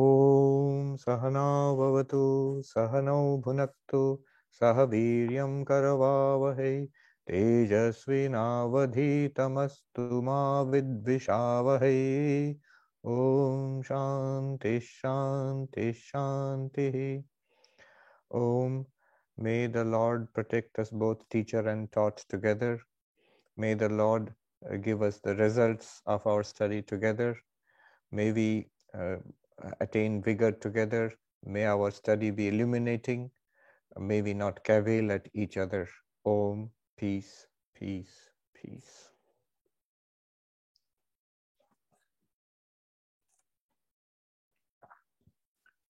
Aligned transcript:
ॐ 0.00 0.90
सहना 1.02 1.44
भवतु 1.80 2.22
सहनौ 2.70 3.16
भुनक्तु 3.46 4.00
सह 4.60 4.80
वीर्यं 4.94 5.54
करवावहै 5.70 6.72
तेजस्विनावधीतमस्तु 7.30 10.20
मा 10.28 10.38
विद्विषावहै 10.74 11.90
ॐ 13.16 13.74
शान्तिः 13.90 14.92
शान्तिः 14.92 16.04
शान्तिः 16.04 17.02
ॐ 18.44 18.78
May 19.40 19.68
the 19.68 19.84
Lord 19.84 20.34
protect 20.34 20.80
us 20.80 20.90
both 20.90 21.28
teacher 21.28 21.60
and 21.60 21.90
taught 21.92 22.24
together. 22.28 22.80
May 23.56 23.74
the 23.74 23.88
Lord 23.88 24.34
uh, 24.68 24.76
give 24.76 25.00
us 25.00 25.18
the 25.18 25.36
results 25.36 26.02
of 26.06 26.26
our 26.26 26.42
study 26.42 26.82
together. 26.82 27.38
May 28.10 28.32
we 28.32 28.68
uh, 28.92 29.18
attain 29.79 30.21
vigor 30.21 30.51
together. 30.51 31.13
May 31.45 31.65
our 31.65 31.91
study 31.91 32.31
be 32.31 32.47
illuminating. 32.47 33.31
May 33.97 34.21
we 34.21 34.33
not 34.33 34.63
cavil 34.63 35.11
at 35.11 35.27
each 35.33 35.57
other. 35.57 35.87
Om, 36.25 36.69
peace, 36.97 37.47
peace, 37.75 38.29
peace. 38.53 39.09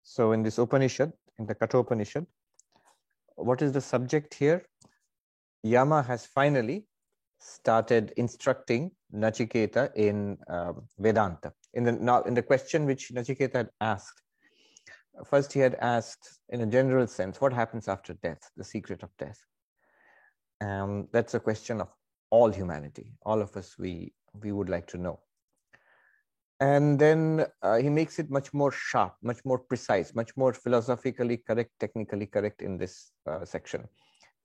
So, 0.04 0.32
in 0.32 0.44
this 0.44 0.58
Upanishad, 0.58 1.13
in 1.40 1.46
the 1.46 1.55
Kathopanishad, 1.55 2.27
what 3.35 3.62
is 3.62 3.71
the 3.71 3.82
subject 3.82 4.34
here? 4.34 4.63
Yama 5.63 6.04
has 6.04 6.26
finally 6.26 6.85
started 7.44 8.14
instructing 8.18 8.92
Nachiketa 9.14 9.94
in 9.96 10.38
um, 10.48 10.88
Vedanta. 10.98 11.52
In 11.74 11.84
the, 11.84 11.92
now, 11.92 12.22
in 12.24 12.34
the 12.34 12.42
question 12.42 12.86
which 12.86 13.12
Nachiketa 13.14 13.56
had 13.56 13.70
asked, 13.82 14.22
first 15.26 15.52
he 15.52 15.60
had 15.60 15.76
asked, 15.76 16.40
in 16.50 16.62
a 16.62 16.66
general 16.66 17.05
sense, 17.05 17.41
what 17.41 17.54
happens 17.54 17.88
after 17.88 18.13
death, 18.13 18.50
the 18.55 18.63
secret 18.63 19.04
of 19.04 19.10
death. 19.18 19.40
Um, 20.62 21.10
that's 21.12 21.34
a 21.34 21.40
question 21.40 21.82
of 21.82 21.90
all 22.30 22.50
humanity. 22.50 23.13
All 23.24 23.41
of 23.41 23.55
us, 23.57 23.76
we, 23.78 24.13
we 24.41 24.52
would 24.52 24.70
like 24.70 24.88
to 24.88 24.98
know. 24.98 25.20
And 26.60 26.98
then 26.98 27.46
uh, 27.62 27.78
he 27.78 27.90
makes 27.90 28.20
it 28.20 28.32
much 28.32 28.54
more 28.54 28.72
sharp, 28.72 29.16
much 29.22 29.44
more 29.44 29.60
precise, 29.60 30.16
much 30.16 30.32
more 30.38 30.54
philosophically 30.54 31.38
correct, 31.38 31.72
technically 31.80 32.26
correct 32.26 32.62
in 32.62 32.78
this 32.78 33.12
uh, 33.28 33.44
section, 33.44 33.84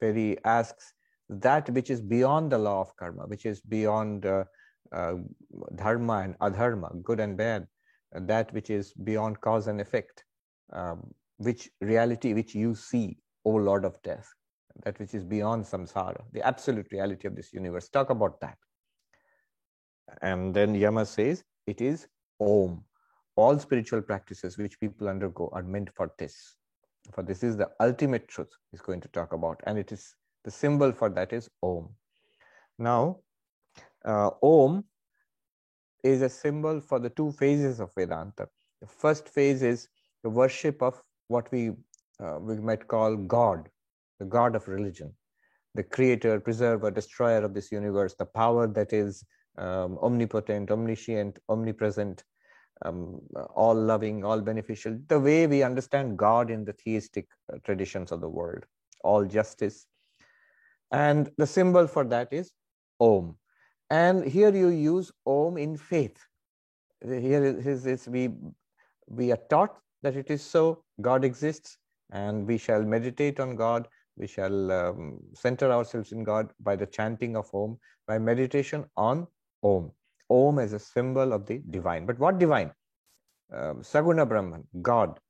where 0.01 0.13
he 0.13 0.37
asks 0.45 0.95
that 1.29 1.69
which 1.71 1.91
is 1.91 2.01
beyond 2.01 2.53
the 2.53 2.59
law 2.59 2.81
of 2.81 2.95
karma, 2.97 3.27
which 3.27 3.47
is 3.47 3.61
beyond 3.61 4.27
uh, 4.27 4.45
uh 4.93 5.15
dharma 5.75 6.21
and 6.21 6.39
adharma, 6.39 7.03
good 7.03 7.21
and 7.21 7.37
bad, 7.37 7.67
that 8.13 8.53
which 8.53 8.71
is 8.71 8.93
beyond 9.05 9.41
cause 9.41 9.67
and 9.67 9.81
effect, 9.81 10.25
um, 10.73 11.03
which 11.37 11.69
reality 11.81 12.33
which 12.33 12.55
you 12.55 12.75
see, 12.75 13.19
O 13.45 13.51
Lord 13.51 13.85
of 13.85 14.01
Death, 14.03 14.29
that 14.85 14.99
which 14.99 15.15
is 15.15 15.25
beyond 15.25 15.65
samsara, 15.65 16.23
the 16.33 16.47
absolute 16.47 16.87
reality 16.93 17.27
of 17.27 17.37
this 17.37 17.53
universe. 17.53 17.89
Talk 17.89 18.11
about 18.11 18.41
that. 18.41 18.57
And 20.23 20.55
then 20.55 20.75
Yama 20.75 21.05
says, 21.05 21.45
it 21.67 21.81
is 21.81 22.07
Om. 22.41 22.85
All 23.37 23.59
spiritual 23.59 24.03
practices 24.03 24.59
which 24.59 24.81
people 24.81 25.09
undergo 25.09 25.51
are 25.53 25.63
meant 25.63 25.91
for 25.95 26.11
this. 26.19 26.57
For 27.13 27.23
this 27.23 27.43
is 27.43 27.57
the 27.57 27.71
ultimate 27.81 28.27
truth 28.29 28.51
he's 28.71 28.81
going 28.81 29.01
to 29.01 29.09
talk 29.09 29.33
about. 29.33 29.61
And 29.65 29.79
it 29.79 29.93
is 29.93 30.15
the 30.45 30.51
symbol 30.51 30.93
for 30.93 31.09
that 31.11 31.33
is 31.33 31.49
Om. 31.63 31.89
Now, 32.79 33.19
uh, 34.05 34.31
Om 34.43 34.85
is 36.05 36.23
a 36.23 36.29
symbol 36.29 36.81
for 36.81 36.99
the 36.99 37.11
two 37.11 37.33
phases 37.33 37.81
of 37.81 37.93
Vedanta. 37.95 38.49
The 38.81 38.87
first 38.87 39.29
phase 39.29 39.63
is 39.63 39.89
the 40.23 40.31
worship 40.31 40.83
of 40.83 41.03
what 41.29 41.51
we 41.51 41.73
uh, 42.21 42.39
we 42.41 42.57
might 42.57 42.89
call 42.89 43.17
God, 43.17 43.69
the 44.19 44.25
God 44.25 44.57
of 44.57 44.67
religion, 44.67 45.15
the 45.75 45.85
creator, 45.85 46.41
preserver, 46.41 46.91
destroyer 46.91 47.45
of 47.45 47.55
this 47.55 47.71
universe, 47.71 48.15
the 48.19 48.27
power 48.27 48.67
that 48.67 48.93
is 48.93 49.25
um, 49.57 49.99
omnipotent, 50.03 50.71
omniscient, 50.71 51.39
omnipresent, 51.49 52.25
um, 52.85 53.21
all 53.55 53.75
loving, 53.75 54.25
all 54.25 54.41
beneficial, 54.41 54.99
the 55.09 55.19
way 55.19 55.47
we 55.47 55.63
understand 55.63 56.19
God 56.19 56.51
in 56.51 56.65
the 56.65 56.73
theistic 56.73 57.27
uh, 57.53 57.59
traditions 57.65 58.13
of 58.13 58.21
the 58.21 58.29
world, 58.29 58.65
all 59.05 59.25
justice. 59.25 59.87
And 60.91 61.31
the 61.37 61.47
symbol 61.47 61.87
for 61.87 62.05
that 62.05 62.33
is 62.33 62.53
Om. 63.01 63.37
And 63.91 64.25
here 64.25 64.55
you 64.55 64.69
use 64.69 65.13
Om 65.27 65.57
in 65.59 65.77
faith. 65.77 66.19
Here 67.03 67.45
is, 67.45 67.87
is 67.87 68.09
we, 68.09 68.31
we 69.07 69.33
are 69.33 69.39
taught 69.51 69.79
that 70.03 70.17
it 70.17 70.31
is 70.31 70.43
so, 70.43 70.83
God 71.01 71.25
exists, 71.25 71.79
and 72.11 72.47
we 72.47 72.59
shall 72.59 72.83
meditate 72.83 73.41
on 73.41 73.57
God. 73.57 73.89
We 74.17 74.27
shall 74.27 74.73
um, 74.73 75.21
center 75.35 75.71
ourselves 75.71 76.13
in 76.13 76.25
God 76.25 76.51
by 76.61 76.75
the 76.77 76.87
chanting 76.87 77.37
of 77.37 77.49
Om, 77.55 77.79
by 78.07 78.19
meditation 78.19 78.85
on 78.97 79.27
Om. 79.63 79.93
Om 80.31 80.59
is 80.59 80.73
a 80.73 80.79
symbol 80.79 81.33
of 81.33 81.47
the 81.47 81.63
divine. 81.71 82.05
But 82.05 82.19
what 82.19 82.39
divine? 82.39 82.73
Um, 83.53 83.83
Saguna 83.83 84.29
Brahman, 84.29 84.65
God. 84.83 85.21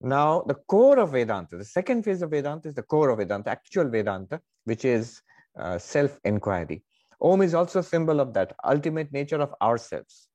Now, 0.00 0.42
the 0.46 0.54
core 0.54 0.98
of 0.98 1.12
Vedanta, 1.12 1.56
the 1.56 1.64
second 1.64 2.04
phase 2.04 2.22
of 2.22 2.30
Vedanta 2.30 2.68
is 2.68 2.74
the 2.74 2.82
core 2.82 3.10
of 3.10 3.18
Vedanta, 3.18 3.50
actual 3.50 3.88
Vedanta, 3.88 4.40
which 4.64 4.84
is 4.84 5.22
uh, 5.58 5.78
self 5.78 6.18
inquiry. 6.24 6.82
Om 7.20 7.40
is 7.42 7.54
also 7.54 7.78
a 7.78 7.82
symbol 7.82 8.20
of 8.20 8.34
that 8.34 8.54
ultimate 8.64 9.10
nature 9.12 9.40
of 9.40 9.54
ourselves. 9.62 10.28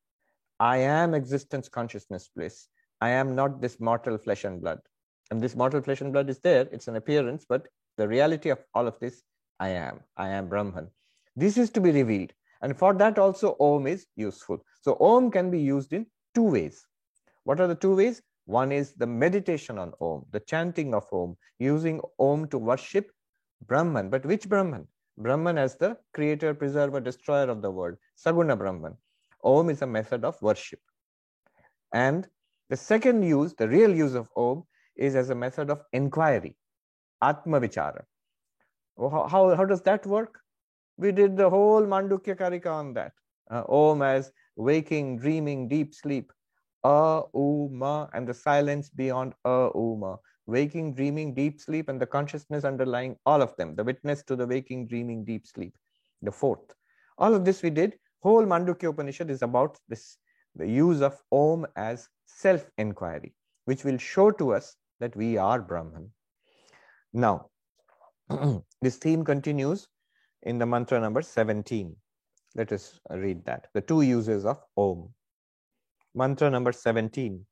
I 0.59 0.77
am 0.77 1.13
existence, 1.13 1.69
consciousness, 1.69 2.29
bliss. 2.35 2.67
I 3.01 3.09
am 3.09 3.35
not 3.35 3.61
this 3.61 3.79
mortal 3.79 4.17
flesh 4.17 4.45
and 4.45 4.61
blood. 4.61 4.79
And 5.29 5.39
this 5.39 5.55
mortal 5.55 5.81
flesh 5.81 6.01
and 6.01 6.11
blood 6.11 6.29
is 6.29 6.39
there, 6.39 6.67
it's 6.71 6.87
an 6.87 6.95
appearance, 6.95 7.45
but 7.47 7.67
the 7.97 8.07
reality 8.07 8.49
of 8.49 8.59
all 8.73 8.87
of 8.87 8.99
this, 8.99 9.23
I 9.59 9.69
am. 9.69 10.01
I 10.17 10.29
am 10.29 10.49
Brahman. 10.49 10.89
This 11.35 11.57
is 11.57 11.69
to 11.71 11.81
be 11.81 11.91
revealed. 11.91 12.33
And 12.61 12.77
for 12.77 12.93
that 12.95 13.17
also 13.17 13.55
Om 13.59 13.87
is 13.87 14.05
useful. 14.15 14.63
So 14.81 14.97
Om 14.99 15.31
can 15.31 15.49
be 15.49 15.59
used 15.59 15.93
in 15.93 16.07
two 16.35 16.43
ways. 16.43 16.85
What 17.43 17.59
are 17.59 17.67
the 17.67 17.75
two 17.75 17.95
ways? 17.95 18.21
One 18.51 18.73
is 18.73 18.91
the 18.93 19.07
meditation 19.07 19.77
on 19.77 19.93
Om, 20.01 20.25
the 20.31 20.41
chanting 20.41 20.93
of 20.93 21.05
Om, 21.13 21.37
using 21.57 22.01
Om 22.19 22.49
to 22.49 22.57
worship 22.57 23.09
Brahman. 23.65 24.09
But 24.09 24.25
which 24.25 24.49
Brahman? 24.49 24.87
Brahman 25.17 25.57
as 25.57 25.77
the 25.77 25.97
creator, 26.13 26.53
preserver, 26.53 26.99
destroyer 26.99 27.49
of 27.49 27.61
the 27.61 27.71
world, 27.71 27.95
Saguna 28.17 28.57
Brahman. 28.57 28.97
Om 29.41 29.69
is 29.69 29.81
a 29.81 29.87
method 29.87 30.25
of 30.25 30.41
worship. 30.41 30.81
And 31.93 32.27
the 32.69 32.75
second 32.75 33.23
use, 33.23 33.53
the 33.53 33.69
real 33.69 33.95
use 33.95 34.15
of 34.15 34.27
Om, 34.35 34.63
is 34.97 35.15
as 35.15 35.29
a 35.29 35.35
method 35.35 35.69
of 35.69 35.83
inquiry, 35.93 36.57
Atma 37.21 37.61
Vichara. 37.61 38.03
How, 38.99 39.27
how, 39.29 39.55
how 39.55 39.63
does 39.63 39.81
that 39.83 40.05
work? 40.05 40.41
We 40.97 41.13
did 41.13 41.37
the 41.37 41.49
whole 41.49 41.83
Mandukya 41.83 42.35
Karika 42.35 42.67
on 42.67 42.93
that. 42.95 43.13
Uh, 43.49 43.63
Om 43.69 44.01
as 44.01 44.29
waking, 44.57 45.19
dreaming, 45.19 45.69
deep 45.69 45.95
sleep. 45.95 46.33
A, 46.83 47.21
U, 47.33 47.69
Ma, 47.71 48.07
and 48.13 48.27
the 48.27 48.33
silence 48.33 48.89
beyond 48.89 49.33
A, 49.45 49.69
U, 49.75 49.97
Ma. 49.99 50.17
Waking, 50.47 50.93
dreaming, 50.95 51.33
deep 51.33 51.59
sleep, 51.59 51.87
and 51.87 52.01
the 52.01 52.05
consciousness 52.05 52.65
underlying 52.65 53.15
all 53.25 53.41
of 53.41 53.55
them. 53.57 53.75
The 53.75 53.83
witness 53.83 54.23
to 54.23 54.35
the 54.35 54.47
waking, 54.47 54.87
dreaming, 54.87 55.23
deep 55.23 55.45
sleep. 55.45 55.75
The 56.21 56.31
fourth. 56.31 56.73
All 57.17 57.33
of 57.33 57.45
this 57.45 57.61
we 57.61 57.69
did. 57.69 57.97
Whole 58.21 58.45
Mandukya 58.45 58.89
Upanishad 58.89 59.29
is 59.29 59.41
about 59.41 59.77
this, 59.87 60.17
the 60.55 60.67
use 60.67 61.01
of 61.01 61.17
Om 61.31 61.65
as 61.75 62.07
self-inquiry, 62.25 63.33
which 63.65 63.83
will 63.83 63.97
show 63.97 64.31
to 64.31 64.53
us 64.53 64.75
that 64.99 65.15
we 65.15 65.37
are 65.37 65.61
Brahman. 65.61 66.11
Now, 67.13 67.49
this 68.81 68.97
theme 68.97 69.23
continues 69.25 69.87
in 70.43 70.57
the 70.57 70.65
mantra 70.65 70.99
number 70.99 71.21
17. 71.21 71.95
Let 72.55 72.71
us 72.71 72.99
read 73.09 73.45
that. 73.45 73.67
The 73.73 73.81
two 73.81 74.01
uses 74.01 74.45
of 74.45 74.61
Om. 74.77 75.13
Mantra 76.13 76.49
number 76.49 76.71
17. 76.71 77.45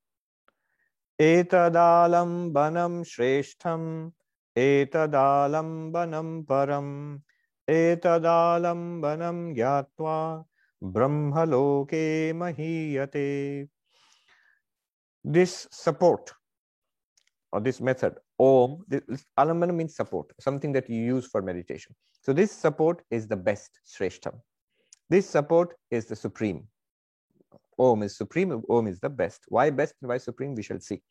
Etadalambanam 1.19 3.03
shreshtham, 3.05 4.11
etadalambanam 4.57 6.45
param, 6.45 7.21
etadalambanam 7.69 9.55
gyatva, 9.55 10.43
brahmaloke 10.81 12.33
mahiyate. 12.33 13.67
This 15.23 15.67
support 15.71 16.31
or 17.51 17.59
this 17.59 17.81
method, 17.81 18.15
Om, 18.39 18.85
this, 18.87 19.01
alambana 19.37 19.75
means 19.75 19.95
support, 19.95 20.31
something 20.39 20.71
that 20.71 20.89
you 20.89 21.01
use 21.01 21.25
for 21.27 21.41
meditation. 21.41 21.93
So 22.21 22.31
this 22.31 22.51
support 22.51 23.01
is 23.11 23.27
the 23.27 23.35
best, 23.35 23.79
Shreshtham. 23.85 24.39
This 25.09 25.29
support 25.29 25.75
is 25.91 26.05
the 26.05 26.15
supreme. 26.15 26.68
Om 27.79 28.03
is 28.03 28.17
supreme, 28.17 28.61
Om 28.69 28.87
is 28.87 28.99
the 28.99 29.09
best. 29.09 29.45
Why 29.47 29.69
best 29.69 29.95
and 30.01 30.09
why 30.09 30.17
supreme, 30.17 30.53
we 30.53 30.63
shall 30.63 30.79
see. 30.79 31.01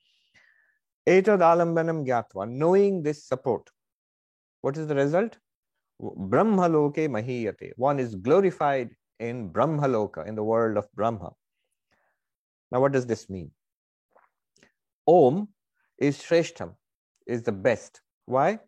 Etad 1.09 1.41
alambanam 1.41 2.07
gyatva, 2.07 2.49
knowing 2.49 3.03
this 3.03 3.25
support. 3.27 3.71
What 4.61 4.77
is 4.77 4.87
the 4.87 4.95
result? 4.95 5.39
Brahmaloke 6.01 7.09
mahiyate. 7.09 7.73
One 7.77 7.99
is 7.99 8.15
glorified 8.15 8.91
in 9.19 9.51
Brahmaloka, 9.51 10.27
in 10.29 10.35
the 10.35 10.45
world 10.45 10.77
of 10.77 10.87
Brahma. 10.95 11.31
Now, 12.71 12.81
what 12.81 12.93
does 12.93 13.07
this 13.07 13.31
mean? 13.31 13.51
Om 15.07 15.49
is 15.99 16.19
Shreshtham, 16.19 16.75
is 17.27 17.43
the 17.43 17.53
best. 17.53 18.03
Why? 18.27 18.59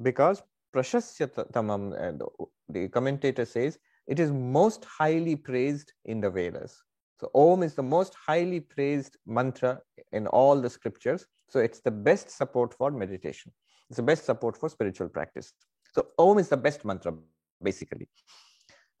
Because 0.00 0.42
Prashasyatamam, 0.74 2.20
the 2.68 2.88
commentator 2.88 3.44
says, 3.44 3.78
it 4.06 4.20
is 4.20 4.30
most 4.30 4.84
highly 4.84 5.34
praised 5.34 5.92
in 6.04 6.20
the 6.20 6.30
Vedas. 6.30 6.80
So 7.20 7.30
Om 7.34 7.62
is 7.62 7.74
the 7.74 7.82
most 7.82 8.14
highly 8.14 8.60
praised 8.60 9.16
mantra 9.26 9.80
in 10.12 10.26
all 10.28 10.60
the 10.60 10.70
scriptures. 10.70 11.26
So 11.48 11.58
it's 11.58 11.80
the 11.80 11.90
best 11.90 12.30
support 12.30 12.74
for 12.74 12.90
meditation. 12.90 13.52
It's 13.90 13.96
the 13.96 14.02
best 14.02 14.24
support 14.24 14.56
for 14.56 14.68
spiritual 14.68 15.08
practice. 15.08 15.52
So 15.94 16.06
Om 16.18 16.38
is 16.38 16.48
the 16.48 16.56
best 16.56 16.84
mantra, 16.84 17.14
basically. 17.62 18.08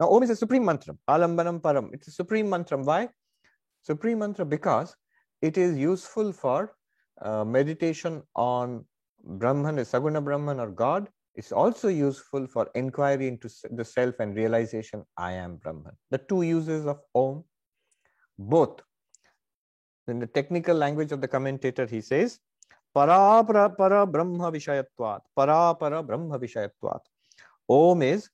Now 0.00 0.10
Om 0.10 0.22
is 0.24 0.30
a 0.30 0.36
supreme 0.36 0.64
mantra. 0.64 0.94
Alambanam 1.08 1.60
Param. 1.60 1.90
It's 1.92 2.08
a 2.08 2.10
supreme 2.10 2.48
mantra. 2.50 2.78
Why? 2.78 3.08
Supreme 3.82 4.18
mantra 4.18 4.44
because 4.44 4.96
it 5.40 5.56
is 5.56 5.76
useful 5.76 6.32
for 6.32 6.74
uh, 7.22 7.44
meditation 7.44 8.22
on 8.34 8.84
Brahman, 9.24 9.76
Saguna 9.76 10.22
Brahman 10.24 10.58
or 10.58 10.70
God. 10.70 11.08
It's 11.34 11.52
also 11.52 11.86
useful 11.86 12.48
for 12.48 12.68
inquiry 12.74 13.28
into 13.28 13.48
the 13.70 13.84
self 13.84 14.16
and 14.18 14.34
realization 14.34 15.04
I 15.16 15.32
am 15.32 15.56
Brahman. 15.56 15.92
The 16.10 16.18
two 16.18 16.42
uses 16.42 16.86
of 16.86 16.98
Om 17.14 17.44
both. 18.38 18.80
In 20.06 20.18
the 20.18 20.26
technical 20.26 20.76
language 20.76 21.12
of 21.12 21.20
the 21.20 21.28
commentator, 21.28 21.86
he 21.86 22.00
says, 22.00 22.40
para 22.94 23.44
para, 23.44 23.68
para 23.70 24.06
brahma 24.06 24.50
vishayatvat, 24.50 25.20
para 25.36 25.74
para 25.74 26.02
brahma 26.02 26.38
vishayatvat. 26.38 27.00
Om 27.68 28.02
is 28.02 28.30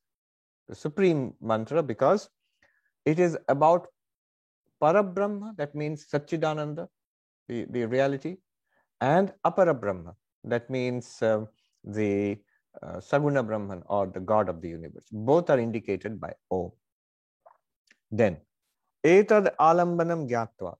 the 0.68 0.74
supreme 0.74 1.34
mantra 1.40 1.82
because 1.82 2.28
it 3.04 3.18
is 3.18 3.36
about 3.48 3.88
para 4.80 5.02
brahma, 5.02 5.54
that 5.56 5.74
means 5.74 6.06
Satchidananda, 6.06 6.86
the, 7.48 7.66
the 7.70 7.84
reality, 7.86 8.36
and 9.00 9.32
apara 9.44 9.78
brahma, 9.78 10.14
that 10.44 10.70
means 10.70 11.20
uh, 11.22 11.44
the 11.82 12.38
uh, 12.82 12.96
Saguna 12.96 13.46
Brahman 13.46 13.82
or 13.86 14.06
the 14.06 14.20
God 14.20 14.48
of 14.48 14.60
the 14.60 14.68
universe. 14.68 15.04
Both 15.12 15.50
are 15.50 15.58
indicated 15.58 16.20
by 16.20 16.32
Om. 16.50 16.72
Then 18.10 18.38
Etad 19.04 19.54
alambanam 19.60 20.28
gyatva. 20.28 20.74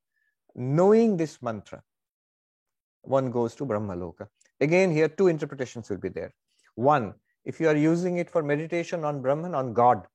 Knowing 0.54 1.16
this 1.16 1.42
mantra, 1.42 1.82
one 3.02 3.30
goes 3.30 3.54
to 3.56 3.66
Brahmaloka. 3.66 4.28
Again, 4.60 4.90
here 4.90 5.08
two 5.08 5.28
interpretations 5.28 5.90
will 5.90 5.98
be 5.98 6.08
there. 6.08 6.32
One, 6.74 7.14
if 7.44 7.60
you 7.60 7.68
are 7.68 7.76
using 7.76 8.18
it 8.18 8.30
for 8.30 8.42
meditation 8.42 9.04
on 9.04 9.20
Brahman, 9.20 9.54
on 9.54 9.74
God, 9.74 10.06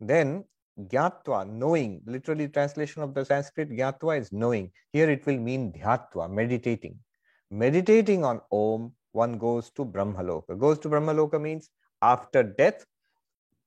then 0.00 0.44
gyatva, 0.88 1.48
knowing, 1.48 2.02
literally 2.06 2.48
translation 2.48 3.02
of 3.02 3.14
the 3.14 3.24
Sanskrit 3.24 3.70
gyatva 3.70 4.18
is 4.18 4.32
knowing. 4.32 4.70
Here 4.92 5.08
it 5.08 5.24
will 5.26 5.38
mean 5.38 5.72
dhyatva, 5.72 6.30
meditating. 6.30 6.98
Meditating 7.50 8.24
on 8.24 8.40
Om, 8.52 8.92
one 9.12 9.38
goes 9.38 9.70
to 9.70 9.84
Brahmaloka. 9.84 10.58
Goes 10.58 10.78
to 10.80 10.88
Brahmaloka 10.88 11.40
means 11.40 11.70
after 12.02 12.42
death, 12.42 12.84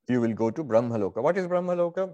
you 0.07 0.21
will 0.21 0.33
go 0.33 0.51
to 0.51 0.63
Brahmaloka. 0.63 1.21
What 1.21 1.37
is 1.37 1.47
Brahmaloka? 1.47 2.13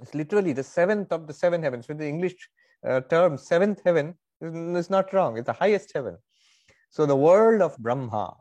It's 0.00 0.14
literally 0.14 0.52
the 0.52 0.62
seventh 0.62 1.12
of 1.12 1.26
the 1.26 1.32
seven 1.32 1.62
heavens. 1.62 1.88
With 1.88 1.98
the 1.98 2.08
English 2.08 2.48
uh, 2.86 3.00
term 3.00 3.36
seventh 3.36 3.80
heaven 3.84 4.14
is, 4.40 4.90
not 4.90 5.12
wrong. 5.12 5.36
It's 5.36 5.46
the 5.46 5.52
highest 5.52 5.92
heaven. 5.94 6.16
So 6.90 7.06
the 7.06 7.16
world 7.16 7.60
of 7.60 7.76
Brahma, 7.78 8.36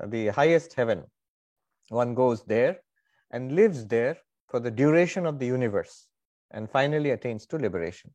uh, 0.00 0.06
the 0.06 0.28
highest 0.28 0.74
heaven, 0.74 1.04
one 1.88 2.14
goes 2.14 2.42
there 2.44 2.78
and 3.30 3.52
lives 3.52 3.86
there 3.86 4.16
for 4.48 4.60
the 4.60 4.70
duration 4.70 5.26
of 5.26 5.38
the 5.38 5.46
universe 5.46 6.06
and 6.50 6.70
finally 6.70 7.10
attains 7.10 7.46
to 7.46 7.56
liberation. 7.58 8.12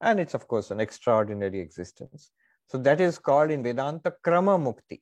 And 0.00 0.18
it's, 0.18 0.34
of 0.34 0.48
course, 0.48 0.70
an 0.70 0.80
extraordinary 0.80 1.60
existence. 1.60 2.30
So 2.66 2.78
that 2.78 3.00
is 3.00 3.18
called 3.18 3.50
in 3.50 3.62
Vedanta 3.62 4.14
Krama 4.24 4.58
Mukti, 4.58 5.00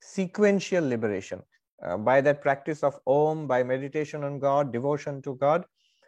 sequential 0.00 0.86
liberation. 0.86 1.42
Uh, 1.84 1.96
by 1.98 2.20
that 2.20 2.40
practice 2.40 2.82
of 2.82 2.98
Om, 3.06 3.46
by 3.46 3.62
meditation 3.62 4.24
on 4.24 4.38
God, 4.38 4.72
devotion 4.72 5.20
to 5.22 5.34
God, 5.36 5.64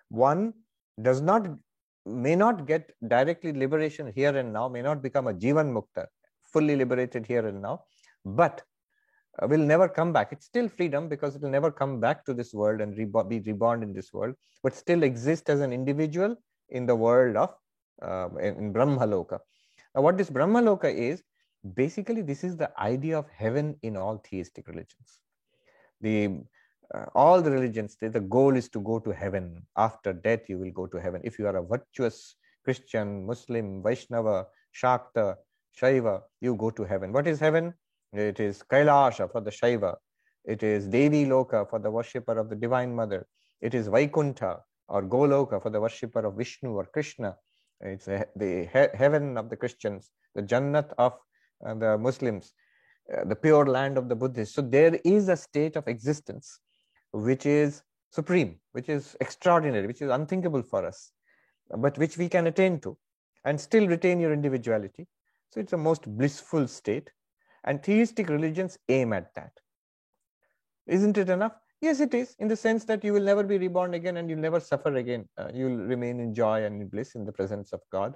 one 0.08 0.52
does 1.02 1.20
not 1.20 1.46
may 2.06 2.36
not 2.36 2.66
get 2.66 2.92
directly 3.08 3.52
liberation 3.52 4.12
here 4.14 4.36
and 4.36 4.52
now 4.52 4.68
may 4.68 4.82
not 4.82 5.02
become 5.02 5.26
a 5.26 5.34
jivan 5.34 5.72
mukta 5.76 6.06
fully 6.52 6.76
liberated 6.76 7.26
here 7.26 7.46
and 7.48 7.60
now 7.60 7.82
but 8.24 8.62
uh, 9.42 9.46
will 9.46 9.58
never 9.58 9.88
come 9.88 10.12
back. 10.12 10.32
It's 10.32 10.46
still 10.46 10.68
freedom 10.68 11.08
because 11.08 11.36
it 11.36 11.42
will 11.42 11.50
never 11.50 11.70
come 11.70 12.00
back 12.00 12.24
to 12.26 12.34
this 12.34 12.54
world 12.54 12.80
and 12.80 12.96
rebo- 12.96 13.28
be 13.28 13.40
reborn 13.40 13.82
in 13.82 13.92
this 13.92 14.12
world 14.12 14.34
but 14.62 14.74
still 14.74 15.02
exist 15.02 15.50
as 15.50 15.60
an 15.60 15.72
individual 15.72 16.36
in 16.70 16.86
the 16.86 16.96
world 16.96 17.36
of 17.36 17.54
uh, 18.02 18.28
in, 18.40 18.72
brahmaloka. 18.72 19.40
Now 19.94 20.02
what 20.02 20.16
this 20.16 20.30
brahmaloka 20.30 20.92
is 20.92 21.22
basically 21.74 22.22
this 22.22 22.44
is 22.44 22.56
the 22.56 22.70
idea 22.80 23.18
of 23.18 23.26
heaven 23.28 23.76
in 23.82 23.96
all 23.96 24.18
theistic 24.18 24.68
religions. 24.68 25.20
The 26.00 26.40
uh, 26.94 27.06
all 27.14 27.42
the 27.42 27.50
religions, 27.50 27.96
the 28.00 28.20
goal 28.20 28.56
is 28.56 28.68
to 28.70 28.80
go 28.80 28.98
to 28.98 29.10
heaven. 29.10 29.62
After 29.76 30.12
death, 30.12 30.48
you 30.48 30.58
will 30.58 30.70
go 30.70 30.86
to 30.86 30.98
heaven. 31.00 31.20
If 31.24 31.38
you 31.38 31.46
are 31.46 31.56
a 31.56 31.62
virtuous 31.62 32.36
Christian, 32.64 33.26
Muslim, 33.26 33.82
Vaishnava, 33.82 34.46
Shakta, 34.74 35.36
Shaiva, 35.80 36.22
you 36.40 36.54
go 36.54 36.70
to 36.70 36.84
heaven. 36.84 37.12
What 37.12 37.26
is 37.26 37.40
heaven? 37.40 37.74
It 38.12 38.40
is 38.40 38.62
Kailasha 38.70 39.30
for 39.30 39.40
the 39.40 39.50
Shaiva. 39.50 39.96
It 40.44 40.62
is 40.62 40.86
Devi 40.86 41.26
Loka 41.26 41.68
for 41.68 41.78
the 41.78 41.90
worshipper 41.90 42.38
of 42.38 42.48
the 42.48 42.56
Divine 42.56 42.94
Mother. 42.94 43.26
It 43.60 43.74
is 43.74 43.88
Vaikuntha 43.88 44.60
or 44.88 45.02
Goloka 45.02 45.60
for 45.62 45.70
the 45.70 45.80
worshipper 45.80 46.24
of 46.24 46.36
Vishnu 46.36 46.70
or 46.70 46.84
Krishna. 46.86 47.36
It's 47.80 48.08
a, 48.08 48.26
the 48.36 48.68
he- 48.72 48.96
heaven 48.96 49.36
of 49.36 49.50
the 49.50 49.56
Christians, 49.56 50.12
the 50.34 50.42
Jannat 50.42 50.92
of 50.98 51.14
uh, 51.66 51.74
the 51.74 51.98
Muslims, 51.98 52.54
uh, 53.12 53.24
the 53.24 53.36
pure 53.36 53.66
land 53.66 53.98
of 53.98 54.08
the 54.08 54.14
Buddhists. 54.14 54.54
So 54.54 54.62
there 54.62 54.98
is 55.04 55.28
a 55.28 55.36
state 55.36 55.76
of 55.76 55.88
existence 55.88 56.60
which 57.22 57.46
is 57.46 57.82
supreme, 58.10 58.58
which 58.72 58.88
is 58.88 59.16
extraordinary, 59.20 59.86
which 59.86 60.02
is 60.02 60.10
unthinkable 60.10 60.62
for 60.62 60.84
us, 60.84 61.12
but 61.76 61.96
which 61.98 62.16
we 62.18 62.28
can 62.28 62.46
attain 62.46 62.80
to 62.80 62.96
and 63.44 63.60
still 63.60 63.86
retain 63.86 64.20
your 64.20 64.32
individuality. 64.32 65.06
So 65.50 65.60
it's 65.60 65.72
a 65.72 65.76
most 65.76 66.06
blissful 66.18 66.66
state. 66.68 67.10
And 67.64 67.82
theistic 67.82 68.28
religions 68.28 68.78
aim 68.88 69.12
at 69.12 69.34
that. 69.34 69.52
Isn't 70.86 71.18
it 71.18 71.28
enough? 71.28 71.52
Yes, 71.80 72.00
it 72.00 72.14
is, 72.14 72.36
in 72.38 72.48
the 72.48 72.56
sense 72.56 72.84
that 72.84 73.04
you 73.04 73.12
will 73.12 73.22
never 73.22 73.42
be 73.42 73.58
reborn 73.58 73.94
again 73.94 74.16
and 74.16 74.30
you'll 74.30 74.38
never 74.38 74.60
suffer 74.60 74.94
again. 74.94 75.28
Uh, 75.36 75.48
you'll 75.52 75.76
remain 75.76 76.20
in 76.20 76.34
joy 76.34 76.64
and 76.64 76.80
in 76.80 76.88
bliss 76.88 77.14
in 77.16 77.24
the 77.24 77.32
presence 77.32 77.72
of 77.72 77.80
God 77.90 78.14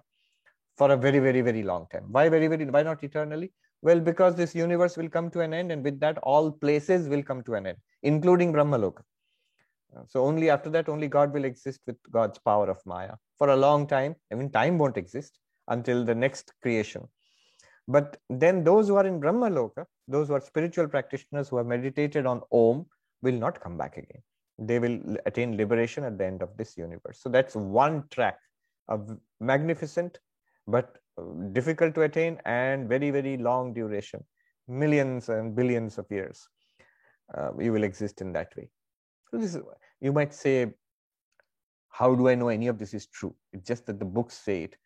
for 0.77 0.91
a 0.93 0.97
very, 0.97 1.19
very, 1.19 1.41
very 1.41 1.63
long 1.63 1.87
time. 1.93 2.07
Why 2.11 2.29
very, 2.29 2.47
very, 2.47 2.65
why 2.65 2.83
not 2.83 3.03
eternally? 3.03 3.53
Well, 3.83 4.01
because 4.01 4.35
this 4.35 4.55
universe 4.55 4.97
will 4.97 5.09
come 5.09 5.31
to 5.31 5.41
an 5.41 5.55
end, 5.55 5.73
and 5.73 5.83
with 5.83 6.01
that, 6.01 6.19
all 6.19 6.51
places 6.51 7.09
will 7.09 7.23
come 7.23 7.43
to 7.45 7.55
an 7.55 7.67
end, 7.67 7.79
including 8.03 8.53
Brahmaloka. 8.53 9.03
Uh, 9.97 10.03
so 10.07 10.25
only 10.25 10.51
after 10.51 10.71
that, 10.71 10.89
only 10.89 11.09
God 11.09 11.33
will 11.33 11.45
exist 11.45 11.81
with 11.87 11.97
God's 12.11 12.39
power 12.39 12.69
of 12.71 12.79
Maya 12.85 13.15
for 13.39 13.49
a 13.49 13.57
long 13.57 13.87
time. 13.87 14.15
I 14.31 14.35
mean, 14.35 14.51
time 14.51 14.79
won't 14.79 14.97
exist 14.97 15.39
until 15.69 16.05
the 16.05 16.15
next 16.15 16.53
creation. 16.63 17.09
But 17.89 18.19
then 18.29 18.63
those 18.63 18.87
who 18.87 18.97
are 18.97 19.07
in 19.07 19.21
Brahmaloka, 19.21 19.87
those 20.07 20.29
who 20.29 20.35
are 20.35 20.41
spiritual 20.41 20.87
practitioners 20.87 21.49
who 21.49 21.57
have 21.57 21.67
meditated 21.67 22.27
on 22.27 22.43
Om, 22.53 22.87
will 23.23 23.35
not 23.35 23.61
come 23.61 23.77
back 23.77 23.97
again. 23.97 24.23
They 24.59 24.79
will 24.79 25.17
attain 25.27 25.57
liberation 25.57 26.05
at 26.05 26.19
the 26.19 26.27
end 26.27 26.43
of 26.43 26.57
this 26.57 26.77
universe. 26.77 27.19
So 27.21 27.29
that's 27.31 27.55
one 27.57 28.05
track 28.11 28.39
of 28.89 29.19
magnificent 29.41 30.19
but 30.67 30.99
difficult 31.53 31.95
to 31.95 32.03
attain 32.03 32.39
and 32.45 32.89
very, 32.89 33.11
very 33.11 33.37
long 33.37 33.73
duration, 33.73 34.25
millions 34.69 35.29
and 35.29 35.55
billions 35.55 35.99
of 35.99 36.07
years. 36.11 36.49
Uh, 37.37 37.51
you 37.59 37.73
will 37.73 37.85
exist 37.85 38.21
in 38.21 38.33
that 38.33 38.49
way. 38.57 38.69
So 39.31 39.39
this 39.39 39.55
is, 39.55 39.63
you 40.01 40.13
might 40.13 40.35
say, 40.35 40.73
how 41.89 42.15
do 42.15 42.29
I 42.29 42.35
know 42.35 42.49
any 42.49 42.69
of 42.69 42.79
this 42.79 42.95
is 42.95 43.07
true? 43.07 43.35
It's 43.53 43.67
just 43.67 43.87
that 43.87 43.99
the 43.99 44.05
books 44.05 44.35
say 44.35 44.65
it. 44.65 44.77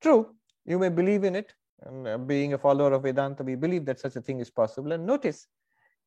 True, 0.00 0.34
you 0.64 0.78
may 0.78 0.88
believe 0.88 1.24
in 1.24 1.34
it. 1.36 1.52
And 1.84 2.06
uh, 2.06 2.18
being 2.18 2.54
a 2.54 2.58
follower 2.58 2.92
of 2.92 3.02
Vedanta, 3.02 3.42
we 3.42 3.56
believe 3.56 3.84
that 3.86 3.98
such 3.98 4.16
a 4.16 4.20
thing 4.20 4.40
is 4.40 4.50
possible. 4.50 4.92
And 4.92 5.04
notice, 5.06 5.46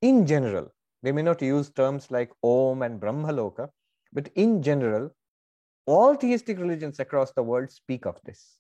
in 0.02 0.26
general, 0.26 0.72
they 1.04 1.12
may 1.12 1.22
not 1.22 1.42
use 1.42 1.70
terms 1.70 2.10
like 2.10 2.32
Om 2.42 2.82
and 2.82 3.00
Brahmaloka, 3.00 3.70
but 4.14 4.30
in 4.36 4.62
general, 4.64 5.12
all 5.86 6.16
theistic 6.16 6.58
religions 6.58 7.00
across 7.00 7.32
the 7.34 7.44
world 7.44 7.70
speak 7.70 8.06
of 8.06 8.20
this. 8.24 8.58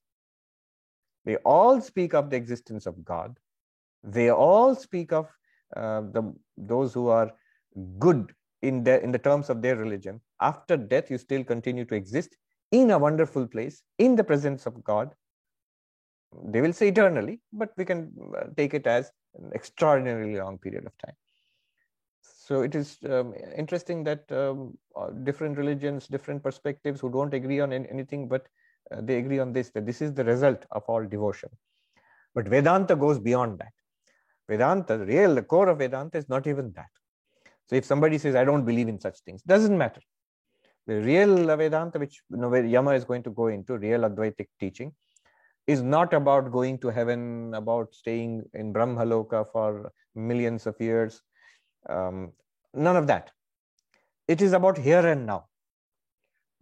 They 1.25 1.37
all 1.37 1.81
speak 1.81 2.13
of 2.13 2.29
the 2.29 2.37
existence 2.37 2.85
of 2.85 3.03
God. 3.03 3.37
They 4.03 4.29
all 4.29 4.75
speak 4.75 5.11
of 5.11 5.27
uh, 5.75 6.01
the, 6.01 6.33
those 6.55 6.93
who 6.93 7.07
are 7.07 7.31
good 7.97 8.33
in 8.61 8.83
the, 8.83 9.03
in 9.03 9.11
the 9.11 9.19
terms 9.19 9.49
of 9.49 9.61
their 9.61 9.75
religion. 9.75 10.21
After 10.39 10.77
death, 10.77 11.09
you 11.09 11.17
still 11.17 11.43
continue 11.43 11.85
to 11.85 11.95
exist 11.95 12.35
in 12.71 12.91
a 12.91 12.99
wonderful 12.99 13.47
place, 13.47 13.81
in 13.97 14.15
the 14.15 14.23
presence 14.23 14.65
of 14.65 14.83
God. 14.83 15.13
They 16.43 16.61
will 16.61 16.73
say 16.73 16.89
eternally, 16.89 17.41
but 17.53 17.71
we 17.77 17.85
can 17.85 18.11
uh, 18.37 18.45
take 18.57 18.73
it 18.73 18.85
as 18.85 19.11
an 19.35 19.51
extraordinarily 19.53 20.37
long 20.37 20.57
period 20.57 20.85
of 20.85 20.97
time. 20.97 21.15
So 22.21 22.61
it 22.61 22.75
is 22.75 22.97
um, 23.09 23.33
interesting 23.57 24.03
that 24.03 24.31
um, 24.31 24.77
uh, 24.95 25.09
different 25.23 25.57
religions, 25.57 26.07
different 26.07 26.43
perspectives 26.43 26.99
who 26.99 27.11
don't 27.11 27.33
agree 27.33 27.59
on 27.59 27.73
anything, 27.73 28.27
but 28.27 28.47
uh, 28.91 29.01
they 29.01 29.17
agree 29.17 29.39
on 29.39 29.53
this 29.53 29.69
that 29.71 29.85
this 29.85 30.01
is 30.01 30.13
the 30.13 30.23
result 30.23 30.65
of 30.71 30.83
all 30.87 31.03
devotion 31.05 31.49
But 32.33 32.47
Vedanta 32.47 32.95
goes 32.95 33.19
beyond 33.19 33.59
that. 33.59 33.73
Vedanta, 34.47 34.97
the 34.97 35.05
real, 35.05 35.35
the 35.35 35.41
core 35.41 35.69
of 35.69 35.79
Vedanta 35.79 36.17
is 36.17 36.29
not 36.29 36.45
even 36.47 36.71
that. 36.73 36.89
So 37.67 37.75
if 37.75 37.85
somebody 37.85 38.17
says, 38.17 38.35
I 38.35 38.43
don't 38.43 38.65
believe 38.65 38.87
in 38.87 38.99
such 38.99 39.19
things, 39.21 39.41
doesn't 39.41 39.77
matter. 39.77 40.01
The 40.87 41.01
real 41.01 41.45
Vedanta, 41.57 41.97
which 41.97 42.21
you 42.29 42.37
know, 42.37 42.53
Yama 42.53 42.91
is 42.91 43.05
going 43.05 43.23
to 43.23 43.31
go 43.31 43.47
into, 43.47 43.77
real 43.77 44.01
Advaitic 44.01 44.47
teaching, 44.59 44.93
is 45.65 45.81
not 45.81 46.13
about 46.13 46.51
going 46.51 46.77
to 46.79 46.89
heaven, 46.89 47.53
about 47.55 47.95
staying 47.95 48.43
in 48.53 48.71
Brahmaloka 48.71 49.51
for 49.51 49.91
millions 50.13 50.67
of 50.67 50.75
years. 50.79 51.21
Um, 51.89 52.33
none 52.73 52.95
of 52.95 53.07
that. 53.07 53.31
It 54.27 54.41
is 54.41 54.53
about 54.53 54.77
here 54.77 55.05
and 55.07 55.25
now. 55.25 55.45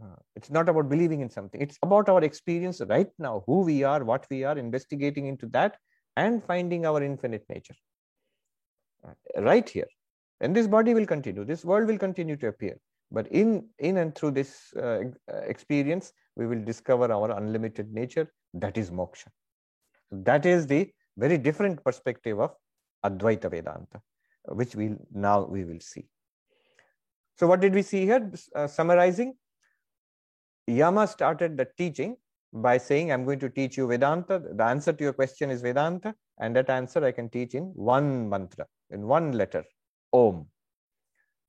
Uh, 0.03 0.15
it's 0.36 0.50
not 0.50 0.67
about 0.67 0.89
believing 0.89 1.22
in 1.22 1.29
something. 1.29 1.62
It's 1.62 1.77
about 1.81 2.10
our 2.10 2.24
experience 2.24 2.81
right 2.89 3.10
now, 3.17 3.43
who 3.45 3.62
we 3.62 3.83
are, 3.83 4.03
what 4.03 4.25
we 4.29 4.43
are, 4.43 4.57
investigating 4.57 5.27
into 5.27 5.48
that, 5.48 5.77
and 6.17 6.43
finding 6.43 6.86
our 6.86 7.01
infinite 7.01 7.45
nature. 7.50 7.75
Uh, 9.07 9.41
right 9.41 9.67
here. 9.67 9.88
And 10.41 10.55
this 10.55 10.67
body 10.67 10.93
will 10.93 11.05
continue. 11.05 11.45
This 11.45 11.63
world 11.63 11.88
will 11.88 11.98
continue 11.98 12.36
to 12.38 12.48
appear. 12.48 12.77
But 13.12 13.27
in, 13.27 13.69
in 13.79 13.98
and 13.98 14.13
through 14.15 14.31
this 14.31 14.74
uh, 14.75 15.03
uh 15.31 15.38
experience, 15.45 16.12
we 16.36 16.48
will 16.48 16.63
discover 16.63 17.12
our 17.12 17.31
unlimited 17.31 17.93
nature. 17.93 18.27
That 18.53 18.77
is 18.77 18.89
moksha. 18.89 19.27
That 20.12 20.45
is 20.45 20.67
the 20.67 20.89
very 21.17 21.38
different 21.38 21.83
perspective 21.83 22.39
of 22.39 22.51
Advaita 23.05 23.50
Vedanta, 23.51 24.01
which 24.48 24.75
we 24.75 24.95
now 25.13 25.45
we 25.45 25.63
will 25.63 25.79
see. 25.79 26.07
So 27.38 27.48
what 27.48 27.62
did 27.62 27.74
we 27.74 27.81
see 27.81 28.05
here? 28.05 28.31
Uh, 28.55 28.67
summarizing, 28.67 29.36
Yama 30.67 31.08
started 31.08 31.58
the 31.58 31.67
teaching 31.77 32.15
by 32.53 32.77
saying, 32.77 33.12
I'm 33.12 33.25
going 33.25 33.39
to 33.39 33.50
teach 33.50 33.77
you 33.77 33.88
Vedanta. 33.88 34.39
The 34.39 34.63
answer 34.63 34.93
to 34.93 35.03
your 35.03 35.13
question 35.13 35.50
is 35.50 35.62
Vedanta. 35.62 36.15
And 36.39 36.55
that 36.55 36.70
answer 36.70 37.03
I 37.03 37.12
can 37.12 37.29
teach 37.29 37.53
in 37.53 37.65
one 37.75 38.29
mantra, 38.29 38.65
in 38.89 39.08
one 39.08 39.34
letter, 39.34 39.63
Om. 40.13 40.48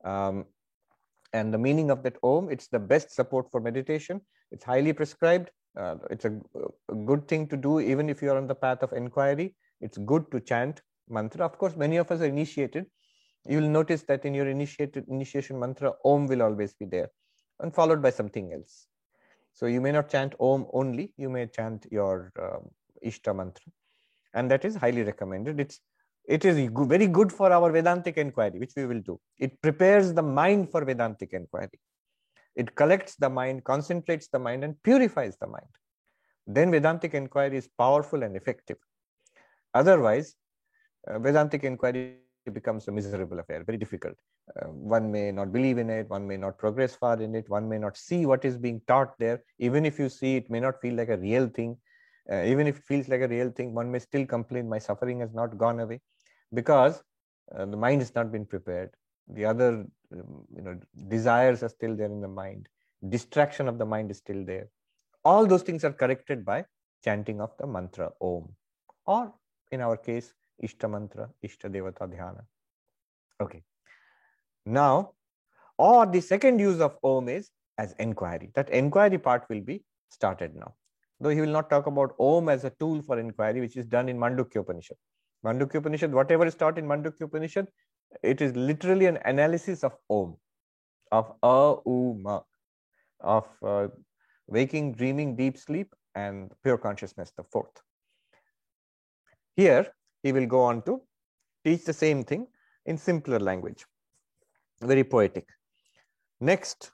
Um, 0.04 0.46
and 1.32 1.52
the 1.52 1.58
meaning 1.58 1.90
of 1.90 2.02
that 2.02 2.16
Om, 2.22 2.50
it's 2.50 2.68
the 2.68 2.78
best 2.78 3.10
support 3.10 3.50
for 3.50 3.60
meditation. 3.60 4.20
It's 4.50 4.64
highly 4.64 4.92
prescribed. 4.92 5.50
Uh, 5.76 5.96
it's 6.10 6.24
a, 6.24 6.40
a, 6.88 6.94
good 6.94 7.26
thing 7.26 7.48
to 7.48 7.56
do 7.56 7.80
even 7.80 8.08
if 8.08 8.22
you're 8.22 8.36
on 8.36 8.46
the 8.46 8.54
path 8.54 8.82
of 8.82 8.92
inquiry. 8.92 9.56
It's 9.80 9.98
good 9.98 10.30
to 10.30 10.38
chant 10.38 10.80
mantra. 11.08 11.44
Of 11.44 11.58
course, 11.58 11.74
many 11.76 11.96
of 11.96 12.10
us 12.12 12.20
are 12.20 12.26
initiated. 12.26 12.86
You 13.46 13.60
will 13.60 13.68
notice 13.68 14.02
that 14.02 14.24
in 14.24 14.34
your 14.34 14.48
initiated 14.48 15.06
initiation 15.08 15.58
mantra, 15.58 15.92
Om 16.04 16.28
will 16.28 16.42
always 16.42 16.74
be 16.74 16.86
there 16.86 17.08
and 17.60 17.74
followed 17.74 18.00
by 18.00 18.10
something 18.10 18.52
else. 18.52 18.86
So 19.54 19.66
you 19.66 19.80
may 19.80 19.92
not 19.92 20.10
chant 20.10 20.34
Om 20.40 20.66
only, 20.72 21.12
you 21.16 21.30
may 21.30 21.46
chant 21.46 21.86
your 21.90 22.32
um, 22.40 22.70
Ishta 23.04 23.34
mantra. 23.34 23.72
And 24.34 24.50
that 24.50 24.64
is 24.64 24.74
highly 24.74 25.04
recommended. 25.04 25.60
It's 25.60 25.80
it 26.26 26.44
is 26.44 26.70
very 26.74 27.06
good 27.06 27.30
for 27.30 27.52
our 27.52 27.70
Vedantic 27.70 28.16
inquiry, 28.16 28.58
which 28.58 28.72
we 28.76 28.86
will 28.86 29.00
do. 29.00 29.20
It 29.38 29.60
prepares 29.60 30.14
the 30.14 30.22
mind 30.22 30.70
for 30.70 30.84
Vedantic 30.84 31.34
inquiry. 31.34 31.78
It 32.56 32.74
collects 32.74 33.16
the 33.16 33.28
mind, 33.28 33.64
concentrates 33.64 34.28
the 34.28 34.38
mind, 34.38 34.64
and 34.64 34.82
purifies 34.82 35.36
the 35.36 35.46
mind. 35.46 35.68
Then 36.46 36.70
Vedantic 36.70 37.12
inquiry 37.14 37.58
is 37.58 37.68
powerful 37.78 38.22
and 38.22 38.36
effective. 38.36 38.78
Otherwise, 39.74 40.34
uh, 41.06 41.18
Vedantic 41.18 41.62
inquiry 41.64 42.16
becomes 42.50 42.88
a 42.88 42.92
miserable 42.92 43.38
affair, 43.38 43.64
very 43.64 43.78
difficult. 43.78 44.14
Uh, 44.60 44.66
one 44.66 45.10
may 45.10 45.32
not 45.32 45.52
believe 45.52 45.78
in 45.78 45.88
it, 45.88 46.08
one 46.10 46.26
may 46.26 46.36
not 46.36 46.58
progress 46.58 46.94
far 46.94 47.20
in 47.20 47.34
it, 47.34 47.48
one 47.48 47.68
may 47.68 47.78
not 47.78 47.96
see 47.96 48.26
what 48.26 48.44
is 48.44 48.58
being 48.58 48.80
taught 48.86 49.18
there. 49.18 49.42
Even 49.58 49.86
if 49.86 49.98
you 49.98 50.08
see, 50.08 50.36
it 50.36 50.50
may 50.50 50.60
not 50.60 50.80
feel 50.80 50.94
like 50.94 51.08
a 51.08 51.16
real 51.16 51.48
thing. 51.48 51.76
Uh, 52.30 52.42
even 52.44 52.66
if 52.66 52.78
it 52.78 52.84
feels 52.84 53.08
like 53.08 53.20
a 53.20 53.28
real 53.28 53.50
thing, 53.50 53.74
one 53.74 53.90
may 53.90 53.98
still 53.98 54.26
complain, 54.26 54.68
my 54.68 54.78
suffering 54.78 55.20
has 55.20 55.32
not 55.32 55.56
gone 55.58 55.80
away 55.80 56.00
because 56.52 57.02
uh, 57.54 57.66
the 57.66 57.76
mind 57.76 58.00
has 58.00 58.14
not 58.14 58.32
been 58.32 58.46
prepared. 58.46 58.90
The 59.28 59.44
other, 59.44 59.86
um, 60.12 60.44
you 60.54 60.62
know, 60.62 60.78
desires 61.08 61.62
are 61.62 61.68
still 61.68 61.96
there 61.96 62.06
in 62.06 62.20
the 62.20 62.28
mind. 62.28 62.68
Distraction 63.08 63.68
of 63.68 63.78
the 63.78 63.86
mind 63.86 64.10
is 64.10 64.18
still 64.18 64.44
there. 64.44 64.68
All 65.24 65.46
those 65.46 65.62
things 65.62 65.84
are 65.84 65.92
corrected 65.92 66.44
by 66.44 66.64
chanting 67.04 67.40
of 67.40 67.50
the 67.58 67.66
mantra 67.66 68.10
Om, 68.20 68.48
or 69.06 69.32
in 69.72 69.80
our 69.80 69.96
case, 69.96 70.32
Ishta 70.62 70.90
mantra, 70.90 71.30
Ishta 71.44 71.70
Devata 71.70 72.08
Dhyana. 72.08 72.42
Okay. 73.40 73.62
Now, 74.66 75.12
or 75.76 76.06
the 76.06 76.20
second 76.20 76.58
use 76.58 76.80
of 76.80 76.96
Om 77.02 77.28
is 77.28 77.50
as 77.78 77.92
inquiry. 77.98 78.50
That 78.54 78.70
inquiry 78.70 79.18
part 79.18 79.44
will 79.48 79.60
be 79.60 79.82
started 80.10 80.54
now. 80.54 80.74
Though 81.20 81.30
he 81.30 81.40
will 81.40 81.48
not 81.48 81.70
talk 81.70 81.86
about 81.86 82.14
Om 82.18 82.48
as 82.48 82.64
a 82.64 82.70
tool 82.70 83.02
for 83.02 83.18
inquiry, 83.18 83.60
which 83.60 83.76
is 83.76 83.86
done 83.86 84.08
in 84.08 84.18
Mandukya 84.18 84.60
Upanishad. 84.60 84.96
Mandukya 85.44 85.76
Upanishad, 85.76 86.12
whatever 86.12 86.46
is 86.46 86.54
taught 86.54 86.78
in 86.78 86.86
Mandukya 86.86 87.22
Upanishad, 87.22 87.68
it 88.22 88.40
is 88.40 88.54
literally 88.54 89.06
an 89.06 89.18
analysis 89.24 89.82
of 89.82 89.94
Om, 90.08 90.36
of 91.10 91.32
A, 91.42 91.76
U, 91.86 92.16
Ma, 92.20 92.40
of 93.20 93.46
uh, 93.62 93.88
waking, 94.46 94.92
dreaming, 94.92 95.36
deep 95.36 95.58
sleep, 95.58 95.94
and 96.14 96.52
pure 96.62 96.78
consciousness, 96.78 97.32
the 97.36 97.44
fourth. 97.44 97.82
Here, 99.56 99.92
he 100.24 100.32
will 100.32 100.46
go 100.46 100.62
on 100.70 100.82
to 100.88 101.00
teach 101.64 101.84
the 101.84 101.92
same 102.04 102.24
thing 102.24 102.46
in 102.86 102.98
simpler 102.98 103.38
language. 103.38 103.84
Very 104.80 105.04
poetic. 105.04 105.46
Next 106.40 106.90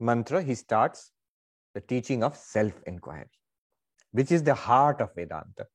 mantra, 0.00 0.42
he 0.42 0.54
starts 0.54 1.10
the 1.74 1.80
teaching 1.80 2.22
of 2.22 2.36
self 2.36 2.72
inquiry, 2.86 3.30
which 4.12 4.32
is 4.32 4.42
the 4.42 4.54
heart 4.54 5.00
of 5.00 5.14
Vedanta. 5.14 5.66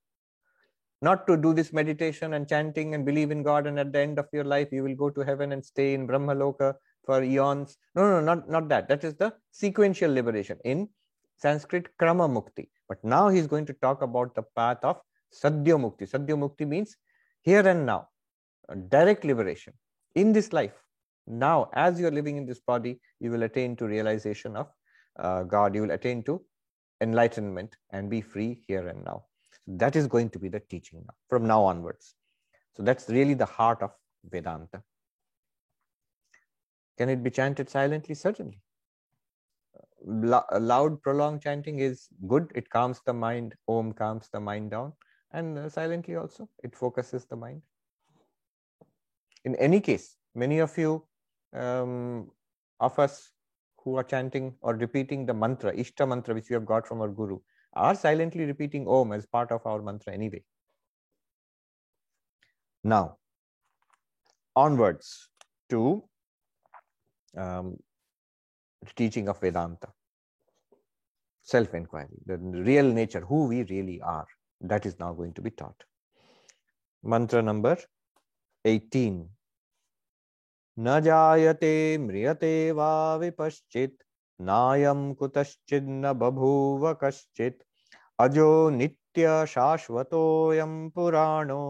Not 1.02 1.28
to 1.28 1.38
do 1.38 1.54
this 1.54 1.72
meditation 1.74 2.34
and 2.34 2.50
chanting 2.50 2.96
and 2.96 3.06
believe 3.06 3.30
in 3.30 3.44
God, 3.44 3.68
and 3.68 3.78
at 3.80 3.92
the 3.94 4.00
end 4.00 4.18
of 4.18 4.28
your 4.34 4.46
life, 4.46 4.70
you 4.72 4.84
will 4.84 4.96
go 4.96 5.10
to 5.12 5.22
heaven 5.22 5.52
and 5.52 5.64
stay 5.64 5.94
in 5.94 6.08
Brahmaloka 6.08 6.74
for 7.06 7.22
eons. 7.24 7.78
No, 7.96 8.10
no, 8.10 8.20
not, 8.20 8.50
not 8.50 8.68
that. 8.70 8.88
That 8.88 9.04
is 9.04 9.16
the 9.16 9.34
sequential 9.52 10.12
liberation. 10.12 10.58
In 10.64 10.90
Sanskrit, 11.38 11.90
Krama 12.02 12.28
Mukti. 12.28 12.70
But 12.90 13.04
now 13.04 13.30
he's 13.30 13.46
going 13.48 13.68
to 13.68 13.74
talk 13.74 14.02
about 14.02 14.34
the 14.34 14.44
path 14.56 14.80
of 14.84 14.98
Sadhya 15.34 15.78
Mukti. 15.78 16.10
Sadhya 16.10 16.36
Mukti 16.36 16.68
means 16.68 16.96
here 17.42 17.68
and 17.68 17.86
now, 17.86 18.10
direct 18.90 19.24
liberation 19.24 19.74
in 20.16 20.34
this 20.34 20.54
life. 20.54 20.74
Now, 21.28 21.70
as 21.74 22.00
you're 22.00 22.12
living 22.12 22.38
in 22.38 22.46
this 22.46 22.60
body, 22.60 23.00
you 23.20 23.32
will 23.32 23.44
attain 23.44 23.76
to 23.78 23.86
realization 23.86 24.56
of 24.56 24.68
uh, 25.20 25.44
God. 25.44 25.76
You 25.76 25.82
will 25.82 25.92
attain 25.92 26.24
to 26.24 26.42
enlightenment 27.02 27.76
and 27.92 28.10
be 28.10 28.22
free 28.22 28.64
here 28.68 28.88
and 28.88 29.04
now. 29.04 29.26
That 29.68 29.96
is 29.96 30.08
going 30.08 30.30
to 30.32 30.40
be 30.40 30.48
the 30.48 30.62
teaching 30.62 31.04
now, 31.06 31.14
from 31.30 31.46
now 31.46 31.64
onwards. 31.64 32.16
So 32.76 32.84
that's 32.84 33.10
really 33.10 33.34
the 33.34 33.46
heart 33.46 33.82
of 33.82 33.92
Vedanta. 34.24 34.82
Can 36.98 37.10
it 37.10 37.24
be 37.24 37.30
chanted 37.30 37.70
silently? 37.70 38.16
Certainly. 38.16 38.62
loud, 40.06 41.02
prolonged 41.02 41.42
chanting 41.42 41.80
is 41.80 42.08
good. 42.28 42.52
It 42.56 42.70
calms 42.70 43.02
the 43.06 43.14
mind. 43.14 43.56
Om 43.68 43.92
calms 43.92 44.30
the 44.32 44.40
mind 44.40 44.72
down 44.72 44.94
and 45.32 45.58
uh, 45.58 45.70
silently 45.70 46.16
also. 46.16 46.50
It 46.64 46.76
focuses 46.76 47.26
the 47.26 47.36
mind. 47.36 47.62
In 49.46 49.56
any 49.56 49.80
case 49.80 50.18
many 50.36 50.60
of 50.60 50.78
you 50.78 51.04
um, 51.54 52.30
of 52.80 52.98
us 53.00 53.32
who 53.84 53.96
are 53.96 54.04
chanting 54.04 54.54
or 54.62 54.76
repeating 54.76 55.26
the 55.26 55.34
mantra 55.34 55.74
ishta 55.74 56.08
mantra 56.08 56.34
which 56.36 56.50
we 56.50 56.54
have 56.54 56.66
got 56.66 56.88
from 56.88 57.02
our 57.02 57.08
guru 57.08 57.40
are 57.74 57.96
silently 57.96 58.46
repeating 58.46 58.88
om 58.88 59.12
as 59.14 59.26
part 59.26 59.52
of 59.52 59.66
our 59.66 59.82
mantra 59.82 60.14
anyway. 60.14 60.44
Now 62.84 63.18
onwards 64.56 65.30
to 65.70 66.04
um, 67.38 67.78
teaching 68.96 69.28
of 69.30 69.40
vedanta. 69.40 69.88
Self 71.42 71.74
inquiry 71.74 72.18
the 72.26 72.38
real 72.38 72.92
nature 72.92 73.22
who 73.22 73.46
we 73.48 73.64
really 73.64 74.02
are 74.02 74.28
that 74.61 74.87
is 74.87 74.99
now 74.99 75.13
going 75.13 75.33
to 75.35 75.43
be 75.43 75.51
taught. 75.51 75.85
Mantra 77.05 77.43
number 77.43 77.77
18. 78.65 79.29
न 80.79 81.01
जायते 81.05 81.73
म्रियते 81.99 82.55
वा 82.73 82.93
विपश्चित् 83.21 84.03
नायं 84.41 85.13
कुतश्चिन्न 85.15 86.13
बभूव 86.21 86.93
कश्चित् 87.03 87.63
अजो 88.25 88.49
नित्य 88.71 89.45
शाश्वतोऽयं 89.55 90.73
पुराणो 90.95 91.65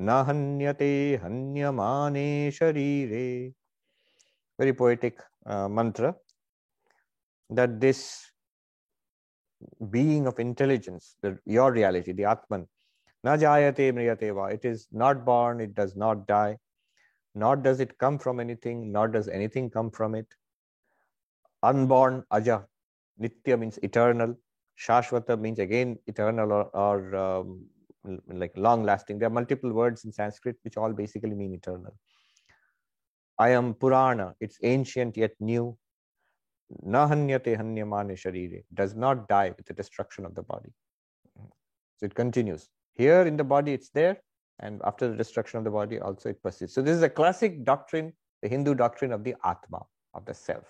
न 0.00 0.24
हन्यते 0.28 0.92
हन्यमाने 1.22 2.28
शरीरे 2.58 3.26
very 4.58 4.72
poetic 4.72 5.20
uh, 5.44 5.68
mantra 5.68 6.14
that 7.50 7.80
this 7.80 8.29
being 9.89 10.27
of 10.27 10.39
intelligence, 10.39 11.15
the, 11.21 11.37
your 11.45 11.71
reality, 11.71 12.11
the 12.11 12.25
Atman. 12.25 12.67
Na 13.23 13.37
jayate 13.37 13.93
mriyate 13.93 14.33
va. 14.33 14.53
It 14.53 14.65
is 14.65 14.87
not 14.91 15.25
born, 15.25 15.61
it 15.61 15.75
does 15.75 15.95
not 15.95 16.27
die, 16.27 16.57
nor 17.35 17.55
does 17.55 17.79
it 17.79 17.97
come 17.97 18.17
from 18.17 18.39
anything, 18.39 18.91
nor 18.91 19.07
does 19.07 19.27
anything 19.27 19.69
come 19.69 19.91
from 19.91 20.15
it. 20.15 20.27
Unborn, 21.63 22.23
aja. 22.31 22.65
Nitya 23.21 23.59
means 23.59 23.77
eternal. 23.79 24.35
Shashvata 24.79 25.39
means 25.39 25.59
again 25.59 25.99
eternal 26.07 26.51
or, 26.51 26.63
or 26.75 27.15
um, 27.15 27.65
like 28.27 28.53
long 28.55 28.83
lasting. 28.83 29.19
There 29.19 29.27
are 29.27 29.31
multiple 29.31 29.71
words 29.71 30.05
in 30.05 30.11
Sanskrit 30.11 30.55
which 30.63 30.77
all 30.77 30.91
basically 30.91 31.35
mean 31.35 31.53
eternal. 31.53 31.93
I 33.37 33.49
am 33.49 33.73
Purana, 33.75 34.35
it's 34.39 34.57
ancient 34.63 35.17
yet 35.17 35.31
new. 35.39 35.77
Nahanyate 36.85 37.57
hanyamane 37.57 38.13
sharire, 38.13 38.63
does 38.73 38.95
not 38.95 39.27
die 39.27 39.53
with 39.55 39.65
the 39.65 39.73
destruction 39.73 40.25
of 40.25 40.35
the 40.35 40.43
body. 40.43 40.69
So 41.97 42.05
it 42.05 42.15
continues. 42.15 42.69
Here 42.93 43.21
in 43.21 43.37
the 43.37 43.43
body, 43.43 43.73
it's 43.73 43.89
there, 43.89 44.17
and 44.59 44.81
after 44.83 45.09
the 45.09 45.15
destruction 45.15 45.57
of 45.57 45.63
the 45.63 45.71
body, 45.71 45.99
also 45.99 46.29
it 46.29 46.41
persists. 46.41 46.75
So 46.75 46.81
this 46.81 46.95
is 46.95 47.03
a 47.03 47.09
classic 47.09 47.63
doctrine, 47.63 48.13
the 48.41 48.49
Hindu 48.49 48.75
doctrine 48.75 49.11
of 49.11 49.23
the 49.23 49.35
Atma, 49.43 49.83
of 50.13 50.25
the 50.25 50.33
self, 50.33 50.65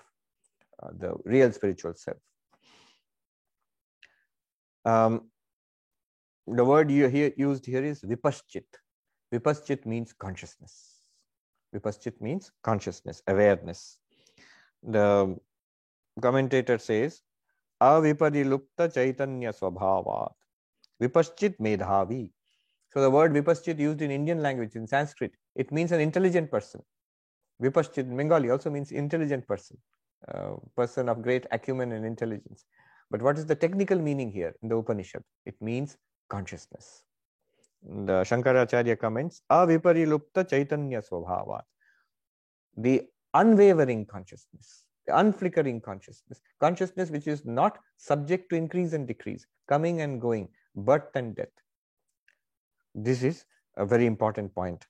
uh, 0.82 0.90
the 0.98 1.16
real 1.26 1.52
spiritual 1.52 1.94
self. 1.96 2.18
Um, 4.86 5.30
the 6.48 6.66
word 6.66 6.92
you 6.92 7.08
here 7.08 7.32
used 7.38 7.66
here 7.66 7.84
is 7.84 8.02
vipaschit. 8.02 8.66
Vipaschit 9.34 9.86
means 9.86 10.14
consciousness. 10.14 10.98
Vipaschit 11.74 12.20
means 12.20 12.52
consciousness, 12.64 13.22
awareness. 13.28 13.98
The 14.84 15.38
commentator 16.20 16.78
says, 16.78 17.22
aviparilupta 17.82 18.94
chaitanya 18.94 19.52
swabhavat. 19.54 20.34
Vipaschit 21.02 21.58
medhavi. 21.60 22.32
So 22.90 23.02
the 23.02 23.10
word 23.10 23.34
vipaschit 23.34 23.80
used 23.80 24.02
in 24.02 24.12
Indian 24.12 24.42
language, 24.42 24.76
in 24.76 24.86
Sanskrit, 24.86 25.32
it 25.56 25.72
means 25.72 25.92
an 25.92 26.02
intelligent 26.02 26.52
person. 26.52 26.82
Vipaschit 27.62 28.00
in 28.10 28.18
Bengali 28.18 28.50
also 28.50 28.70
means 28.70 28.92
intelligent 28.92 29.48
person, 29.48 29.78
uh, 30.28 30.56
person 30.76 31.08
of 31.08 31.22
great 31.22 31.46
acumen 31.52 31.92
and 31.94 32.06
intelligence. 32.06 32.66
But 33.10 33.22
what 33.22 33.38
is 33.38 33.46
the 33.46 33.56
technical 33.56 34.00
meaning 34.00 34.32
here 34.32 34.54
in 34.62 34.70
the 34.70 34.76
Upanishad? 34.76 35.24
It 35.46 35.56
means 35.62 35.98
consciousness. 36.30 37.04
The 37.84 38.22
Shankaracharya 38.24 39.00
comments, 39.00 39.42
aviparilupta 39.52 40.48
chaitanya 40.50 41.02
swabhavat. 41.02 41.64
The 42.78 43.08
unwavering 43.34 44.06
consciousness, 44.06 44.84
unflickering 45.08 45.82
consciousness, 45.82 46.42
consciousness 46.60 47.10
which 47.10 47.28
is 47.28 47.46
not 47.46 47.80
subject 47.98 48.50
to 48.50 48.56
increase 48.56 48.94
and 48.94 49.08
decrease, 49.08 49.46
coming 49.68 50.02
and 50.02 50.22
going, 50.22 50.48
birth 50.76 51.16
and 51.16 51.36
death. 51.36 51.50
This 52.94 53.24
is 53.24 53.46
a 53.78 53.86
very 53.86 54.06
important 54.06 54.54
point. 54.54 54.86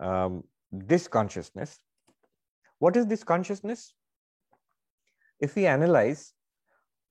Um, 0.00 0.44
this 0.70 1.08
consciousness, 1.08 1.80
what 2.78 2.96
is 2.96 3.06
this 3.06 3.24
consciousness? 3.24 3.94
If 5.40 5.56
we 5.56 5.66
analyze 5.66 6.34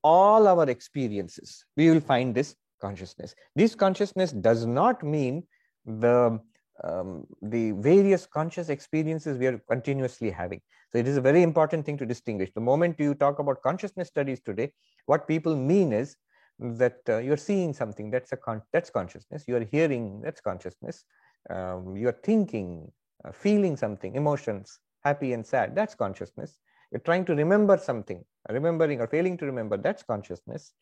all 0.02 0.46
our 0.46 0.68
experiences, 0.68 1.64
we 1.76 1.90
will 1.90 2.00
find 2.00 2.34
this 2.34 2.54
consciousness. 2.80 3.34
This 3.56 3.74
consciousness 3.74 4.32
does 4.32 4.64
not 4.64 5.02
mean 5.02 5.42
the 5.84 6.38
um, 6.84 7.26
the 7.42 7.72
various 7.72 8.26
conscious 8.26 8.68
experiences 8.68 9.38
we 9.38 9.46
are 9.46 9.58
continuously 9.68 10.30
having. 10.30 10.60
So 10.92 10.98
it 10.98 11.06
is 11.06 11.16
a 11.16 11.20
very 11.20 11.42
important 11.42 11.84
thing 11.84 11.98
to 11.98 12.06
distinguish. 12.06 12.50
The 12.54 12.60
moment 12.60 12.98
you 12.98 13.14
talk 13.14 13.38
about 13.38 13.62
consciousness 13.62 14.08
studies 14.08 14.40
today, 14.40 14.72
what 15.06 15.28
people 15.28 15.56
mean 15.56 15.92
is 15.92 16.16
that 16.58 16.98
uh, 17.08 17.18
you're 17.18 17.36
seeing 17.36 17.72
something 17.72 18.10
that's 18.10 18.32
a 18.32 18.36
con- 18.36 18.62
that's 18.72 18.90
consciousness. 18.90 19.44
You 19.46 19.56
are 19.56 19.64
hearing 19.64 20.20
that's 20.22 20.40
consciousness. 20.40 21.04
Um, 21.50 21.96
you're 21.96 22.18
thinking 22.22 22.90
uh, 23.24 23.32
feeling 23.32 23.76
something 23.76 24.14
emotions 24.16 24.78
happy 25.04 25.32
and 25.32 25.46
sad 25.46 25.74
that's 25.74 25.94
consciousness. 25.94 26.58
You're 26.90 27.00
trying 27.00 27.24
to 27.26 27.34
remember 27.34 27.78
something 27.78 28.24
remembering 28.50 29.00
or 29.00 29.06
failing 29.06 29.36
to 29.38 29.46
remember 29.46 29.76
that's 29.76 30.02
consciousness. 30.02 30.72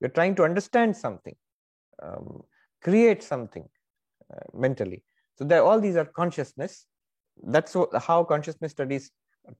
You're 0.00 0.10
trying 0.10 0.34
to 0.36 0.44
understand 0.44 0.96
something 0.96 1.36
um, 2.02 2.42
create 2.82 3.22
something 3.22 3.68
uh, 4.32 4.58
mentally 4.58 5.02
so 5.36 5.44
there 5.44 5.62
all 5.62 5.80
these 5.80 5.96
are 5.96 6.04
consciousness 6.04 6.86
that's 7.46 7.76
how 8.00 8.22
consciousness 8.22 8.72
studies 8.72 9.10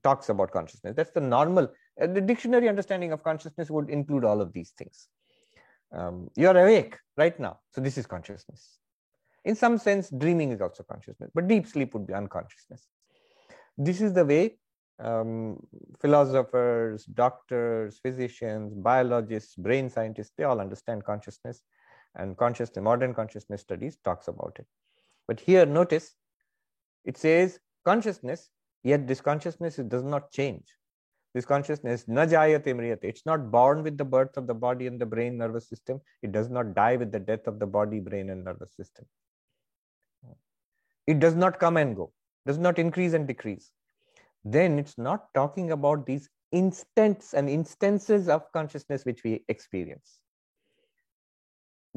talks 0.04 0.28
about 0.28 0.50
consciousness 0.50 0.94
that's 0.96 1.10
the 1.12 1.20
normal 1.20 1.64
uh, 2.00 2.06
the 2.06 2.20
dictionary 2.20 2.68
understanding 2.68 3.12
of 3.12 3.22
consciousness 3.24 3.70
would 3.70 3.90
include 3.90 4.24
all 4.24 4.40
of 4.40 4.52
these 4.52 4.70
things 4.78 5.08
um, 5.92 6.30
you 6.36 6.48
are 6.48 6.56
awake 6.56 6.96
right 7.16 7.38
now. 7.38 7.58
So 7.70 7.80
this 7.80 7.98
is 7.98 8.06
consciousness. 8.06 8.78
In 9.44 9.54
some 9.54 9.78
sense, 9.78 10.10
dreaming 10.10 10.52
is 10.52 10.60
also 10.60 10.84
consciousness, 10.84 11.30
but 11.34 11.48
deep 11.48 11.66
sleep 11.66 11.94
would 11.94 12.06
be 12.06 12.14
unconsciousness. 12.14 12.86
This 13.76 14.00
is 14.00 14.12
the 14.12 14.24
way 14.24 14.58
um, 15.00 15.58
philosophers, 16.00 17.04
doctors, 17.06 17.98
physicians, 17.98 18.72
biologists, 18.74 19.56
brain 19.56 19.90
scientists, 19.90 20.32
they 20.38 20.44
all 20.44 20.60
understand 20.60 21.04
consciousness 21.04 21.62
and 22.14 22.36
consciousness, 22.36 22.82
modern 22.82 23.14
consciousness 23.14 23.62
studies 23.62 23.96
talks 24.04 24.28
about 24.28 24.56
it. 24.60 24.66
But 25.28 25.40
here, 25.40 25.66
notice, 25.66 26.14
it 27.04 27.16
says 27.16 27.58
consciousness, 27.84 28.50
yet 28.82 29.06
this 29.06 29.20
consciousness 29.20 29.76
does 29.76 30.02
not 30.02 30.30
change. 30.30 30.64
This 31.34 31.46
consciousness, 31.46 32.04
na 32.08 32.26
jayate 32.26 32.66
mriyate. 32.66 33.04
It's 33.04 33.24
not 33.24 33.50
born 33.50 33.82
with 33.82 33.96
the 33.96 34.04
birth 34.04 34.36
of 34.36 34.46
the 34.46 34.54
body 34.54 34.86
and 34.86 35.00
the 35.00 35.06
brain 35.06 35.38
nervous 35.38 35.68
system. 35.68 36.00
It 36.22 36.30
does 36.30 36.50
not 36.50 36.74
die 36.74 36.96
with 36.96 37.10
the 37.10 37.20
death 37.20 37.46
of 37.46 37.58
the 37.58 37.66
body, 37.66 38.00
brain, 38.00 38.28
and 38.28 38.44
nervous 38.44 38.74
system. 38.76 39.06
It 41.06 41.20
does 41.20 41.34
not 41.34 41.58
come 41.58 41.78
and 41.78 41.96
go, 41.96 42.12
does 42.46 42.58
not 42.58 42.78
increase 42.78 43.14
and 43.14 43.26
decrease. 43.26 43.70
Then 44.44 44.78
it's 44.78 44.98
not 44.98 45.32
talking 45.34 45.72
about 45.72 46.04
these 46.04 46.28
instants 46.52 47.32
and 47.32 47.48
instances 47.48 48.28
of 48.28 48.52
consciousness 48.52 49.04
which 49.04 49.24
we 49.24 49.44
experience. 49.48 50.18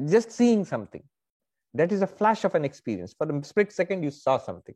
Just 0.08 0.32
seeing 0.32 0.64
something. 0.64 1.02
That 1.76 1.92
is 1.92 2.00
a 2.00 2.06
flash 2.06 2.44
of 2.44 2.54
an 2.54 2.64
experience. 2.64 3.14
For 3.16 3.30
a 3.30 3.44
split 3.44 3.70
second, 3.70 4.02
you 4.02 4.10
saw 4.10 4.38
something. 4.38 4.74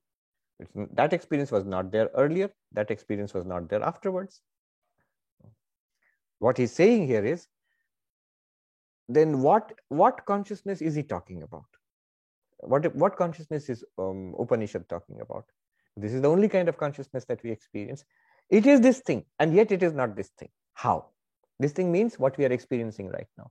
It's, 0.59 0.71
that 0.93 1.15
experience 1.15 1.51
was 1.51 1.65
not 1.65 1.91
there 1.91 2.11
earlier. 2.15 2.51
That 2.73 2.91
experience 2.91 3.33
was 3.33 3.47
not 3.47 3.71
there 3.71 3.83
afterwards. 3.83 4.43
What 6.39 6.59
he's 6.59 6.73
saying 6.73 7.07
here 7.07 7.25
is, 7.25 7.47
then 9.09 9.41
what, 9.41 9.73
what 9.89 10.25
consciousness 10.27 10.83
is 10.83 10.95
he 10.95 11.03
talking 11.03 11.43
about? 11.43 11.65
What, 12.59 12.95
what 12.95 13.17
consciousness 13.17 13.71
is 13.71 13.83
um, 13.99 14.35
Upanishad 14.39 14.89
talking 14.89 15.21
about? 15.23 15.47
This 15.97 16.13
is 16.13 16.21
the 16.21 16.29
only 16.29 16.49
kind 16.49 16.69
of 16.69 16.77
consciousness 16.77 17.25
that 17.27 17.43
we 17.43 17.51
experience. 17.51 18.05
It 18.51 18.67
is 18.67 18.81
this 18.81 19.01
thing, 19.01 19.25
and 19.39 19.55
yet 19.55 19.73
it 19.73 19.83
is 19.83 19.95
not 19.95 20.17
this 20.17 20.31
thing. 20.39 20.51
How? 20.75 21.07
This 21.59 21.73
thing 21.73 21.91
means 21.91 22.19
what 22.19 22.37
we 22.37 22.45
are 22.45 22.53
experiencing 22.53 23.09
right 23.09 23.27
now. 23.39 23.51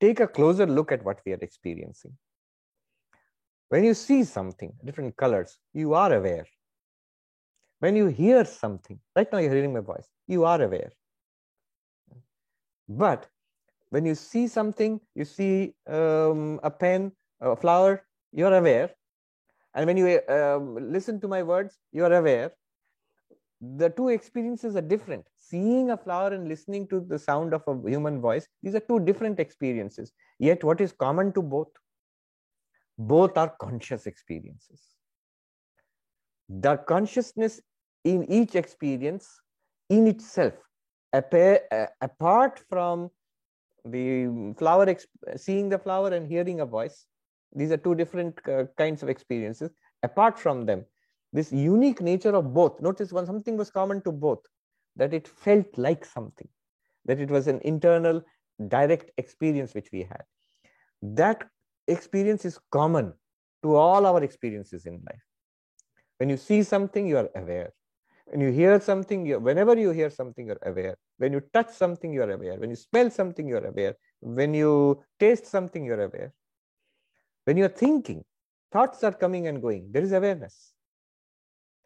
Take 0.00 0.20
a 0.20 0.28
closer 0.28 0.66
look 0.66 0.92
at 0.92 1.04
what 1.04 1.20
we 1.24 1.32
are 1.32 1.42
experiencing. 1.42 2.12
When 3.68 3.84
you 3.84 3.94
see 3.94 4.24
something, 4.24 4.72
different 4.84 5.16
colors, 5.16 5.58
you 5.74 5.94
are 5.94 6.12
aware. 6.12 6.46
When 7.80 7.96
you 7.96 8.06
hear 8.06 8.44
something, 8.44 8.98
right 9.14 9.30
now 9.30 9.38
you're 9.38 9.54
hearing 9.54 9.74
my 9.74 9.80
voice, 9.80 10.08
you 10.26 10.44
are 10.44 10.60
aware. 10.60 10.90
But 12.88 13.28
when 13.90 14.06
you 14.06 14.14
see 14.14 14.48
something, 14.48 15.00
you 15.14 15.24
see 15.24 15.74
um, 15.86 16.60
a 16.62 16.70
pen, 16.70 17.12
a 17.40 17.54
flower, 17.54 18.04
you're 18.32 18.54
aware. 18.54 18.90
And 19.74 19.86
when 19.86 19.96
you 19.96 20.20
um, 20.28 20.92
listen 20.92 21.20
to 21.20 21.28
my 21.28 21.42
words, 21.42 21.78
you're 21.92 22.12
aware. 22.12 22.52
The 23.60 23.90
two 23.90 24.08
experiences 24.08 24.76
are 24.76 24.82
different. 24.82 25.26
Seeing 25.36 25.90
a 25.90 25.96
flower 25.96 26.32
and 26.32 26.48
listening 26.48 26.86
to 26.88 27.00
the 27.00 27.18
sound 27.18 27.52
of 27.52 27.62
a 27.66 27.88
human 27.88 28.20
voice, 28.20 28.46
these 28.62 28.74
are 28.74 28.80
two 28.80 29.00
different 29.00 29.40
experiences. 29.40 30.12
Yet, 30.38 30.64
what 30.64 30.80
is 30.80 30.92
common 30.92 31.32
to 31.32 31.42
both? 31.42 31.68
Both 32.98 33.38
are 33.38 33.54
conscious 33.60 34.06
experiences. 34.06 34.82
The 36.48 36.76
consciousness 36.76 37.60
in 38.04 38.24
each 38.30 38.54
experience, 38.56 39.40
in 39.88 40.06
itself, 40.06 40.54
uh, 41.12 41.86
apart 42.00 42.60
from 42.68 43.10
the 43.84 44.54
flower, 44.58 44.94
seeing 45.36 45.68
the 45.68 45.78
flower 45.78 46.08
and 46.08 46.26
hearing 46.26 46.60
a 46.60 46.66
voice, 46.66 47.06
these 47.54 47.70
are 47.70 47.76
two 47.76 47.94
different 47.94 48.38
uh, 48.48 48.64
kinds 48.76 49.02
of 49.02 49.08
experiences. 49.08 49.70
Apart 50.02 50.38
from 50.38 50.66
them, 50.66 50.84
this 51.32 51.52
unique 51.52 52.00
nature 52.00 52.34
of 52.34 52.52
both, 52.52 52.80
notice 52.80 53.12
when 53.12 53.26
something 53.26 53.56
was 53.56 53.70
common 53.70 54.02
to 54.02 54.12
both, 54.12 54.40
that 54.96 55.14
it 55.14 55.28
felt 55.28 55.66
like 55.76 56.04
something, 56.04 56.48
that 57.04 57.20
it 57.20 57.30
was 57.30 57.46
an 57.46 57.60
internal 57.62 58.22
direct 58.68 59.10
experience 59.18 59.74
which 59.74 59.88
we 59.92 60.00
had. 60.00 60.22
That 61.02 61.48
experience 61.88 62.44
is 62.44 62.58
common 62.70 63.12
to 63.62 63.74
all 63.74 64.06
our 64.06 64.22
experiences 64.22 64.86
in 64.86 64.94
life. 64.94 65.24
When 66.18 66.28
you 66.28 66.36
see 66.36 66.62
something, 66.62 67.06
you 67.06 67.16
are 67.18 67.30
aware. 67.34 67.72
When 68.26 68.40
you 68.40 68.50
hear 68.52 68.80
something, 68.80 69.24
you, 69.24 69.38
whenever 69.38 69.76
you 69.76 69.90
hear 69.90 70.10
something, 70.10 70.46
you're 70.46 70.58
aware. 70.62 70.96
When 71.16 71.32
you 71.32 71.40
touch 71.52 71.70
something, 71.70 72.12
you're 72.12 72.30
aware. 72.30 72.58
When 72.58 72.70
you 72.70 72.76
smell 72.76 73.10
something, 73.10 73.48
you're 73.48 73.64
aware. 73.64 73.94
When 74.20 74.52
you 74.52 75.02
taste 75.18 75.46
something, 75.46 75.84
you're 75.84 76.02
aware. 76.02 76.32
When 77.44 77.56
you're 77.56 77.68
thinking, 77.68 78.24
thoughts 78.70 79.02
are 79.02 79.12
coming 79.12 79.46
and 79.46 79.62
going. 79.62 79.90
There 79.90 80.02
is 80.02 80.12
awareness. 80.12 80.72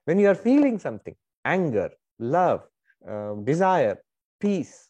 When 0.05 0.19
you 0.19 0.29
are 0.29 0.35
feeling 0.35 0.81
something, 0.81 1.15
anger, 1.45 1.91
love, 2.19 2.67
uh, 3.09 3.35
desire, 3.35 4.03
peace, 4.41 4.89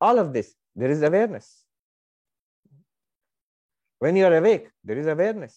all 0.00 0.18
of 0.18 0.32
this, 0.32 0.56
there 0.74 0.90
is 0.90 1.02
awareness. 1.02 1.61
When 4.02 4.16
you 4.16 4.24
are 4.26 4.36
awake, 4.36 4.68
there 4.82 4.98
is 4.98 5.06
awareness. 5.06 5.54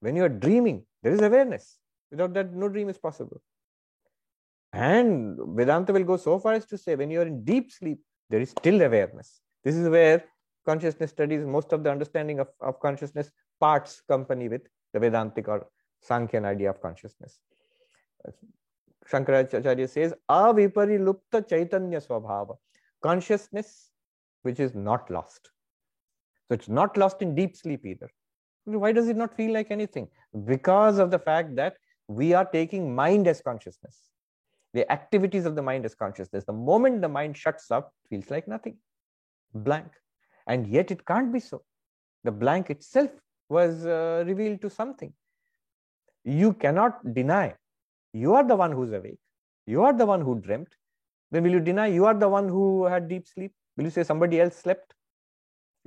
When 0.00 0.16
you 0.16 0.24
are 0.24 0.30
dreaming, 0.30 0.86
there 1.02 1.12
is 1.12 1.20
awareness. 1.20 1.76
Without 2.10 2.32
that, 2.32 2.54
no 2.54 2.70
dream 2.70 2.88
is 2.88 2.96
possible. 2.96 3.42
And 4.72 5.36
Vedanta 5.54 5.92
will 5.92 6.04
go 6.04 6.16
so 6.16 6.38
far 6.38 6.54
as 6.54 6.64
to 6.66 6.78
say 6.78 6.94
when 6.96 7.10
you 7.10 7.20
are 7.20 7.26
in 7.26 7.44
deep 7.44 7.70
sleep, 7.70 7.98
there 8.30 8.40
is 8.40 8.48
still 8.48 8.80
awareness. 8.80 9.42
This 9.62 9.74
is 9.74 9.90
where 9.90 10.24
consciousness 10.64 11.10
studies, 11.10 11.44
most 11.44 11.74
of 11.74 11.84
the 11.84 11.90
understanding 11.90 12.40
of, 12.40 12.48
of 12.62 12.80
consciousness 12.80 13.30
parts 13.60 14.00
company 14.08 14.48
with 14.48 14.62
the 14.94 15.00
Vedantic 15.00 15.46
or 15.46 15.66
Sankhyan 16.08 16.46
idea 16.46 16.70
of 16.70 16.80
consciousness. 16.80 17.40
Shankaracharya 19.12 19.86
says, 19.86 20.14
Aviparilupta 20.30 21.46
Chaitanya 21.46 22.00
Swabhava. 22.00 22.56
Consciousness 23.02 23.90
which 24.44 24.60
is 24.60 24.74
not 24.74 25.10
lost. 25.10 25.50
So 26.48 26.54
it's 26.54 26.68
not 26.68 26.96
lost 26.96 27.22
in 27.22 27.34
deep 27.34 27.56
sleep 27.56 27.84
either. 27.84 28.10
Why 28.64 28.92
does 28.92 29.08
it 29.08 29.16
not 29.16 29.36
feel 29.36 29.52
like 29.52 29.70
anything? 29.70 30.08
Because 30.44 30.98
of 30.98 31.10
the 31.10 31.18
fact 31.18 31.56
that 31.56 31.74
we 32.08 32.34
are 32.34 32.44
taking 32.44 32.94
mind 32.94 33.26
as 33.26 33.40
consciousness. 33.40 34.10
The 34.74 34.90
activities 34.90 35.46
of 35.46 35.56
the 35.56 35.62
mind 35.62 35.84
as 35.84 35.94
consciousness. 35.94 36.44
The 36.44 36.52
moment 36.52 37.00
the 37.00 37.08
mind 37.08 37.36
shuts 37.36 37.70
up, 37.70 37.92
feels 38.08 38.30
like 38.30 38.46
nothing, 38.46 38.76
blank. 39.54 39.88
And 40.46 40.66
yet 40.66 40.90
it 40.90 41.06
can't 41.06 41.32
be 41.32 41.40
so. 41.40 41.62
The 42.24 42.32
blank 42.32 42.70
itself 42.70 43.10
was 43.48 43.86
uh, 43.86 44.24
revealed 44.26 44.60
to 44.62 44.70
something. 44.70 45.12
You 46.24 46.52
cannot 46.52 47.14
deny 47.14 47.54
you 48.12 48.34
are 48.34 48.44
the 48.44 48.56
one 48.56 48.72
who's 48.72 48.92
awake. 48.92 49.18
You 49.66 49.82
are 49.84 49.92
the 49.92 50.06
one 50.06 50.20
who 50.20 50.40
dreamt. 50.40 50.68
Then 51.30 51.42
will 51.42 51.50
you 51.52 51.60
deny 51.60 51.86
you 51.88 52.06
are 52.06 52.14
the 52.14 52.28
one 52.28 52.48
who 52.48 52.84
had 52.84 53.08
deep 53.08 53.26
sleep? 53.26 53.52
Will 53.76 53.84
you 53.84 53.90
say 53.90 54.04
somebody 54.04 54.40
else 54.40 54.56
slept? 54.56 54.94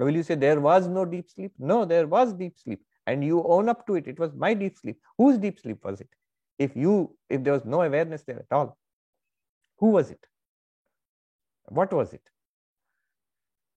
Will 0.06 0.16
you 0.16 0.24
say 0.24 0.36
there 0.36 0.60
was 0.60 0.88
no 0.88 1.06
deep 1.06 1.30
sleep? 1.30 1.52
No, 1.60 1.86
there 1.86 2.08
was 2.08 2.34
deep 2.34 2.58
sleep. 2.58 2.82
And 3.06 3.24
you 3.24 3.44
own 3.44 3.70
up 3.70 3.86
to 3.88 3.96
it. 3.96 4.08
It 4.08 4.20
was 4.20 4.34
my 4.36 4.54
deep 4.54 4.78
sleep. 4.78 4.98
Whose 5.18 5.38
deep 5.38 5.60
sleep 5.60 5.84
was 5.84 6.00
it? 6.02 6.10
If 6.58 6.76
you, 6.76 7.16
if 7.30 7.44
there 7.44 7.54
was 7.54 7.66
no 7.66 7.82
awareness 7.82 8.24
there 8.24 8.40
at 8.40 8.52
all, 8.52 8.78
who 9.78 9.92
was 9.92 10.12
it? 10.12 10.26
What 11.66 11.92
was 11.94 12.14
it? 12.14 12.22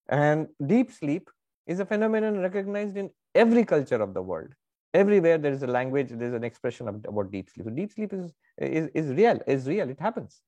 And 0.09 0.49
deep 0.65 0.93
sleep 0.93 1.31
is 1.67 1.81
a 1.81 1.87
phenomenon 1.87 2.39
recognized 2.39 2.97
in 2.97 3.11
every 3.35 3.65
culture 3.65 4.01
of 4.03 4.15
the 4.15 4.23
world 4.23 4.55
everywhere 4.95 5.39
there 5.39 5.53
is 5.53 5.63
a 5.63 5.67
language 5.67 6.09
there's 6.11 6.35
an 6.35 6.45
expression 6.45 6.89
of, 6.89 6.97
about 7.09 7.31
deep 7.31 7.49
sleep 7.49 7.65
so 7.67 7.71
deep 7.71 7.93
sleep 7.93 8.13
is 8.13 8.33
is, 8.59 8.89
is 8.95 9.07
real 9.09 9.39
is 9.47 9.67
real 9.67 9.89
it 9.89 10.01
happens 10.01 10.43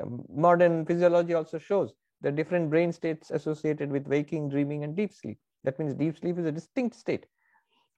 um, 0.00 0.22
modern 0.34 0.86
physiology 0.86 1.34
also 1.34 1.58
shows 1.58 1.92
the 2.20 2.30
different 2.30 2.70
brain 2.70 2.92
states 2.92 3.30
associated 3.30 3.90
with 3.90 4.06
waking 4.06 4.48
dreaming 4.48 4.84
and 4.84 4.96
deep 4.96 5.12
sleep. 5.12 5.38
That 5.64 5.78
means 5.78 5.94
deep 5.94 6.18
sleep 6.18 6.38
is 6.38 6.46
a 6.46 6.52
distinct 6.52 6.96
state. 6.96 7.26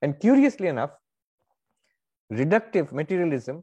And 0.00 0.18
curiously 0.18 0.68
enough 0.68 0.90
reductive 2.32 2.92
materialism 2.92 3.62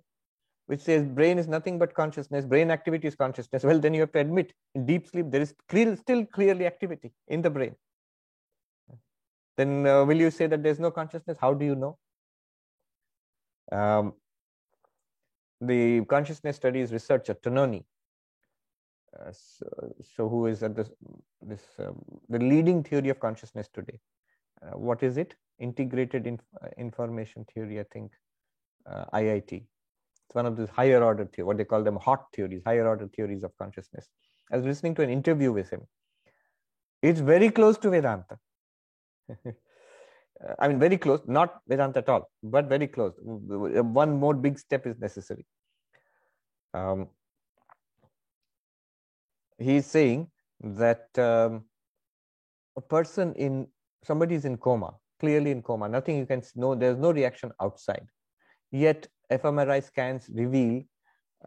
which 0.68 0.82
says 0.82 1.04
brain 1.04 1.40
is 1.40 1.48
nothing 1.48 1.80
but 1.80 1.96
consciousness 1.96 2.46
brain 2.46 2.70
activity 2.70 3.08
is 3.08 3.16
consciousness. 3.16 3.64
Well 3.64 3.80
then 3.80 3.96
you 3.96 4.02
have 4.02 4.12
to 4.12 4.20
admit 4.20 4.54
in 4.76 4.86
deep 4.86 5.08
sleep 5.08 5.32
there 5.32 5.42
is 5.42 5.56
still 6.00 6.26
clearly 6.28 6.68
activity 6.68 7.12
in 7.28 7.42
the 7.42 7.50
brain. 7.50 7.76
Then 9.58 9.88
uh, 9.88 10.06
will 10.06 10.18
you 10.18 10.30
say 10.30 10.48
that 10.48 10.62
there's 10.64 10.80
no 10.80 10.92
consciousness? 10.92 11.38
How 11.42 11.54
do 11.54 11.66
you 11.66 11.76
know? 11.76 11.98
Um, 13.72 14.14
the 15.60 16.06
consciousness 16.06 16.56
studies 16.56 16.94
researcher 16.94 17.34
Tononi, 17.34 17.84
uh, 19.18 19.32
so, 19.32 19.94
so, 20.16 20.30
who 20.30 20.46
is 20.46 20.62
at 20.62 20.76
this, 20.76 20.90
this 21.42 21.64
um, 21.80 22.04
the 22.30 22.40
leading 22.40 22.84
theory 22.84 23.10
of 23.10 23.20
consciousness 23.20 23.68
today. 23.74 24.00
Uh, 24.62 24.78
what 24.78 25.02
is 25.04 25.18
it? 25.18 25.36
Integrated 25.60 26.28
in, 26.28 26.40
uh, 26.62 26.68
information 26.78 27.46
theory, 27.54 27.80
I 27.80 27.86
think, 27.92 28.12
uh, 28.86 29.06
IIT. 29.14 29.52
It's 29.52 30.36
one 30.36 30.46
of 30.46 30.58
these 30.58 30.70
higher 30.70 31.04
order 31.04 31.26
theories, 31.26 31.48
what 31.48 31.58
they 31.58 31.66
call 31.66 31.84
them 31.84 31.96
hot 31.96 32.26
theories, 32.36 32.62
higher 32.66 32.88
order 32.88 33.08
theories 33.08 33.44
of 33.44 33.52
consciousness. 33.58 34.08
I 34.52 34.58
was 34.58 34.66
listening 34.66 34.96
to 34.96 35.02
an 35.02 35.10
interview 35.10 35.52
with 35.52 35.70
him. 35.70 35.82
It's 37.02 37.20
very 37.20 37.50
close 37.50 37.78
to 37.80 37.90
Vedanta. 37.90 38.38
I 40.60 40.68
mean, 40.68 40.80
very 40.80 40.98
close, 40.98 41.22
not 41.28 41.60
Vedanta 41.68 42.00
at 42.00 42.10
all, 42.10 42.30
but 42.44 42.66
very 42.66 42.88
close. 42.88 43.14
One 43.22 44.20
more 44.20 44.34
big 44.34 44.58
step 44.60 44.88
is 44.88 44.98
necessary. 45.00 45.46
Um, 46.74 47.10
he's 49.60 49.86
saying 49.86 50.28
that 50.62 51.08
um, 51.18 51.66
a 52.78 52.82
person 52.82 53.34
in 53.36 53.68
somebody 54.04 54.36
is 54.36 54.46
in 54.46 54.58
coma, 54.58 54.94
clearly 55.20 55.52
in 55.52 55.62
coma, 55.62 55.88
nothing 55.90 56.18
you 56.18 56.26
can 56.26 56.42
know, 56.56 56.76
there's 56.76 56.98
no 56.98 57.12
reaction 57.12 57.52
outside. 57.62 58.08
Yet, 58.72 59.08
fMRI 59.32 59.84
scans 59.84 60.30
reveal 60.34 60.84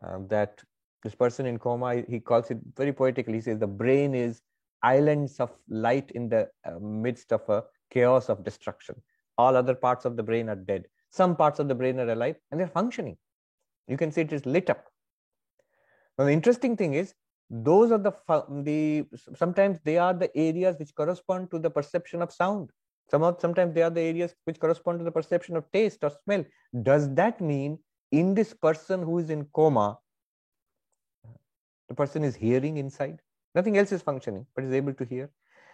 uh, 0.03 0.19
that 0.29 0.63
this 1.03 1.15
person 1.15 1.47
in 1.47 1.59
coma, 1.59 2.03
he 2.09 2.21
calls 2.21 2.51
it 2.51 2.59
very 2.77 2.93
poetically, 2.93 3.35
he 3.35 3.41
says 3.41 3.59
the 3.59 3.67
brain 3.67 4.15
is 4.15 4.43
islands 4.83 5.39
of 5.41 5.51
light 5.69 6.11
in 6.13 6.29
the 6.29 6.49
uh, 6.65 6.79
midst 6.81 7.33
of 7.33 7.49
a 7.49 7.65
chaos 7.91 8.29
of 8.29 8.45
destruction. 8.45 8.97
All 9.39 9.57
other 9.57 9.75
parts 9.75 10.05
of 10.05 10.17
the 10.17 10.23
brain 10.23 10.49
are 10.49 10.57
dead. 10.57 10.87
Some 11.11 11.37
parts 11.37 11.59
of 11.59 11.69
the 11.69 11.75
brain 11.75 11.99
are 12.01 12.09
alive 12.09 12.37
and 12.51 12.61
they're 12.61 12.69
functioning. 12.69 13.17
You 13.89 13.97
can 13.97 14.11
see 14.13 14.23
it 14.23 14.33
is 14.33 14.47
lit 14.47 14.71
up. 14.71 14.85
Now, 16.19 16.25
the 16.25 16.33
interesting 16.33 16.77
thing 16.77 16.95
is, 16.95 17.15
those 17.53 17.93
are 17.93 17.99
the, 17.99 18.13
the 18.63 19.05
sometimes 19.37 19.79
they 19.85 19.99
are 19.99 20.15
the 20.15 20.35
areas 20.35 20.77
which 20.79 20.95
correspond 20.95 21.51
to 21.51 21.59
the 21.59 21.69
perception 21.69 22.23
of 22.23 22.33
sound. 22.33 22.71
Some, 23.11 23.37
sometimes 23.39 23.75
they 23.75 23.83
are 23.83 23.91
the 23.91 24.01
areas 24.01 24.35
which 24.45 24.59
correspond 24.59 25.01
to 25.01 25.05
the 25.05 25.13
perception 25.13 25.57
of 25.57 25.71
taste 25.71 26.03
or 26.03 26.11
smell. 26.25 26.47
Does 26.83 27.15
that 27.15 27.43
mean 27.43 27.79
in 28.11 28.35
this 28.35 28.55
person 28.55 29.03
who 29.03 29.19
is 29.19 29.29
in 29.29 29.45
coma, 29.53 29.99
the 31.89 31.95
person 31.95 32.25
is 32.25 32.35
hearing 32.35 32.79
inside? 32.79 33.21
Nothing 33.55 33.77
else 33.77 33.93
is 33.93 34.01
functioning, 34.01 34.47
but 34.55 34.65
is 34.65 34.73
able 34.73 34.95
to 34.95 35.05
hear. 35.05 35.31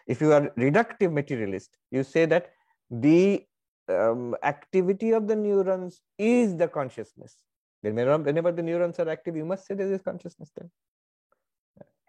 If 0.09 0.21
you 0.21 0.33
are 0.33 0.51
reductive 0.59 1.13
materialist, 1.13 1.77
you 1.93 2.03
say 2.03 2.27
that 2.27 2.51
the 2.91 3.45
um, 3.89 4.35
activity 4.43 5.13
of 5.13 5.29
the 5.29 5.37
neurons 5.37 6.01
is 6.19 6.57
the 6.57 6.67
consciousness. 6.67 7.37
Then 7.85 7.95
whenever 7.95 8.51
the 8.51 8.63
neurons 8.63 8.99
are 8.99 9.09
active, 9.09 9.37
you 9.37 9.45
must 9.45 9.65
say 9.65 9.75
there 9.75 9.93
is 9.93 10.03
consciousness 10.03 10.51
then. 10.57 10.69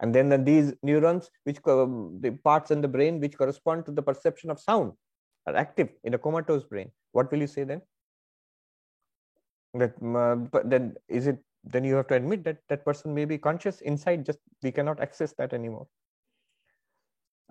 And 0.02 0.16
then 0.16 0.30
the, 0.30 0.38
these 0.38 0.74
neurons, 0.82 1.30
which 1.44 1.58
the 1.64 2.40
parts 2.44 2.72
in 2.72 2.82
the 2.82 2.88
brain 2.88 3.20
which 3.20 3.38
correspond 3.38 3.86
to 3.86 3.92
the 3.92 4.02
perception 4.02 4.50
of 4.50 4.60
sound, 4.60 4.94
are 5.46 5.56
active 5.56 5.90
in 6.04 6.14
a 6.14 6.18
comatose 6.18 6.64
brain. 6.64 6.92
What 7.12 7.32
will 7.32 7.40
you 7.40 7.48
say 7.48 7.64
then? 7.64 7.82
That 9.74 9.94
uh, 10.04 10.36
but 10.36 10.70
then 10.70 10.96
is 11.08 11.28
it? 11.28 11.40
Then 11.66 11.84
you 11.84 11.96
have 11.96 12.08
to 12.08 12.16
admit 12.16 12.44
that 12.46 12.60
that 12.70 12.86
person 12.86 13.14
may 13.14 13.26
be 13.26 13.38
conscious 13.38 13.82
inside. 13.82 14.26
Just 14.26 14.40
we 14.64 14.72
cannot 14.72 15.00
access 15.02 15.34
that 15.34 15.54
anymore 15.54 15.88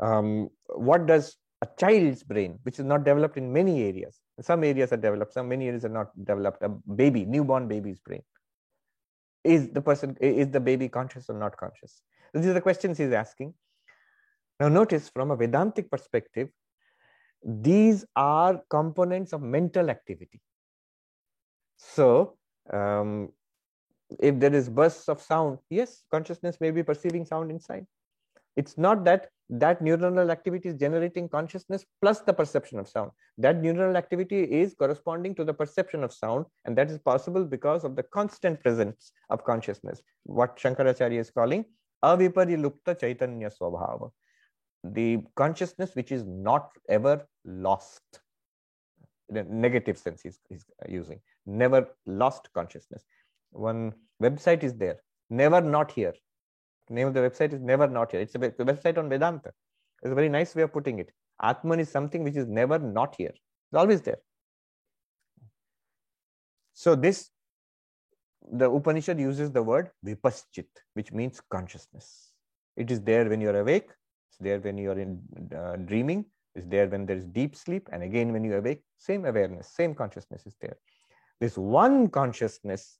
um, 0.01 0.51
what 0.69 1.07
does 1.07 1.37
a 1.63 1.69
child's 1.79 2.23
brain, 2.23 2.59
which 2.63 2.79
is 2.79 2.85
not 2.85 3.05
developed 3.05 3.37
in 3.37 3.53
many 3.53 3.83
areas, 3.83 4.21
some 4.41 4.63
areas 4.63 4.93
are 4.93 4.97
developed, 4.97 5.33
some 5.33 5.49
many 5.49 5.67
areas 5.67 5.85
are 5.85 5.91
not 5.91 6.09
developed, 6.25 6.63
a 6.63 6.69
baby, 6.69 7.25
newborn 7.25 7.67
baby's 7.67 7.99
brain, 7.99 8.23
is 9.43 9.69
the 9.71 9.81
person, 9.81 10.17
is 10.21 10.49
the 10.51 10.61
baby 10.61 10.89
conscious 10.89 11.29
or 11.29 11.35
not 11.35 11.57
conscious? 11.57 12.03
These 12.35 12.47
are 12.47 12.55
the 12.55 12.61
questions 12.61 12.99
he's 12.99 13.13
asking. 13.13 13.55
Now 14.61 14.69
notice 14.69 15.09
from 15.09 15.31
a 15.31 15.37
Vedantic 15.37 15.91
perspective, 15.91 16.49
these 17.45 18.05
are 18.17 18.61
components 18.69 19.33
of 19.33 19.43
mental 19.43 19.91
activity. 19.91 20.41
So 21.77 22.37
um, 22.73 23.31
if 24.19 24.39
there 24.41 24.53
is 24.55 24.69
bursts 24.69 25.09
of 25.09 25.23
sound, 25.23 25.59
yes, 25.71 26.03
consciousness 26.11 26.59
may 26.61 26.71
be 26.71 26.83
perceiving 26.83 27.25
sound 27.25 27.51
inside. 27.51 27.87
It's 28.57 28.77
not 28.77 29.05
that 29.05 29.29
that 29.51 29.81
neuronal 29.81 30.31
activity 30.31 30.69
is 30.69 30.75
generating 30.75 31.29
consciousness 31.29 31.87
plus 32.03 32.21
the 32.21 32.33
perception 32.33 32.79
of 32.79 32.89
sound. 32.89 33.13
That 33.39 33.63
neuronal 33.63 33.97
activity 33.97 34.43
is 34.43 34.75
corresponding 34.75 35.35
to 35.37 35.45
the 35.45 35.55
perception 35.55 36.05
of 36.05 36.13
sound, 36.13 36.45
and 36.65 36.77
that 36.77 36.91
is 36.91 36.99
possible 36.99 37.45
because 37.45 37.85
of 37.85 37.97
the 37.97 38.03
constant 38.03 38.63
presence 38.63 39.13
of 39.31 39.45
consciousness, 39.45 40.03
what 40.25 40.59
Shankaracharya 40.59 41.21
is 41.21 41.31
calling 41.31 41.65
aviparilupta 42.05 42.99
chaitanya 42.99 43.51
swabhava, 43.51 44.11
the 44.85 45.19
consciousness 45.37 45.95
which 45.95 46.13
is 46.13 46.25
not 46.25 46.71
ever 46.89 47.27
lost. 47.45 48.03
The 49.31 49.45
negative 49.45 49.99
sense 49.99 50.23
he's, 50.23 50.39
he's 50.49 50.65
using, 50.89 51.21
never 51.45 51.89
lost 52.07 52.49
consciousness. 52.55 53.05
One 53.51 53.93
website 54.23 54.63
is 54.63 54.75
there, 54.75 55.03
never 55.29 55.61
not 55.61 55.91
here 55.91 56.15
name 56.91 57.09
of 57.09 57.15
the 57.15 57.21
website 57.21 57.53
is 57.53 57.61
never 57.61 57.87
not 57.87 58.13
here. 58.13 58.21
It's 58.21 58.35
a 58.35 58.39
website 58.39 58.99
on 58.99 59.09
Vedanta. 59.09 59.53
It's 60.03 60.13
a 60.13 60.15
very 60.15 60.29
nice 60.29 60.55
way 60.55 60.63
of 60.63 60.73
putting 60.73 60.99
it. 60.99 61.11
Atman 61.43 61.81
is 61.81 61.91
something 61.91 62.25
which 62.25 62.37
is 62.37 62.47
never 62.47 62.79
not 62.79 63.15
here. 63.17 63.31
It's 63.31 63.75
always 63.75 64.03
there. 64.03 64.19
So 66.75 66.95
this, 66.95 67.31
the 68.53 68.71
Upanishad 68.71 69.19
uses 69.19 69.51
the 69.51 69.63
word 69.63 69.91
vipaschit, 70.05 70.69
which 70.95 71.13
means 71.13 71.41
consciousness. 71.51 72.33
It 72.77 72.91
is 72.91 73.01
there 73.01 73.29
when 73.29 73.41
you're 73.41 73.59
awake. 73.59 73.89
It's 74.31 74.39
there 74.39 74.61
when 74.61 74.79
you 74.79 74.91
are 74.91 74.99
in 74.99 75.21
uh, 75.57 75.77
dreaming. 75.77 76.25
It's 76.55 76.67
there 76.67 76.89
when 76.89 77.07
there 77.07 77.17
is 77.17 77.27
deep 77.27 77.57
sleep. 77.57 77.89
And 77.93 78.03
again, 78.03 78.33
when 78.33 78.45
you 78.45 78.57
awake, 78.57 78.83
same 78.97 79.25
awareness, 79.25 79.69
same 79.75 79.95
consciousness 79.95 80.47
is 80.47 80.57
there. 80.61 80.77
This 81.41 81.57
one 81.57 82.09
consciousness 82.09 82.99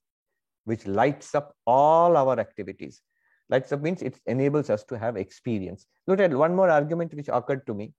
which 0.65 0.85
lights 0.85 1.33
up 1.35 1.55
all 1.65 2.15
our 2.15 2.39
activities. 2.39 3.01
Lights 3.49 3.71
up 3.71 3.81
means 3.81 4.01
it 4.01 4.19
enables 4.27 4.69
us 4.69 4.83
to 4.85 4.97
have 4.97 5.17
experience. 5.17 5.87
Look 6.07 6.19
at 6.19 6.31
one 6.31 6.55
more 6.55 6.69
argument 6.69 7.13
which 7.13 7.29
occurred 7.29 7.65
to 7.67 7.73
me 7.73 7.93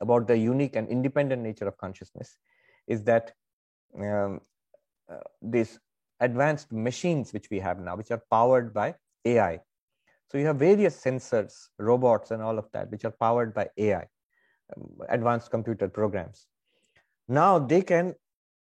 about 0.00 0.26
the 0.26 0.36
unique 0.36 0.76
and 0.76 0.88
independent 0.88 1.42
nature 1.42 1.66
of 1.66 1.78
consciousness 1.78 2.36
is 2.86 3.02
that 3.04 3.32
um, 3.98 4.40
uh, 5.10 5.16
these 5.40 5.78
advanced 6.20 6.72
machines 6.72 7.32
which 7.32 7.50
we 7.50 7.58
have 7.60 7.78
now, 7.78 7.96
which 7.96 8.10
are 8.10 8.22
powered 8.30 8.72
by 8.72 8.94
AI. 9.24 9.60
So 10.30 10.38
you 10.38 10.46
have 10.46 10.56
various 10.56 11.00
sensors, 11.02 11.68
robots, 11.78 12.30
and 12.30 12.42
all 12.42 12.58
of 12.58 12.70
that, 12.72 12.90
which 12.90 13.04
are 13.04 13.12
powered 13.12 13.54
by 13.54 13.68
AI, 13.76 14.06
um, 14.76 14.98
advanced 15.08 15.50
computer 15.50 15.88
programs. 15.88 16.46
Now 17.28 17.58
they 17.58 17.82
can 17.82 18.14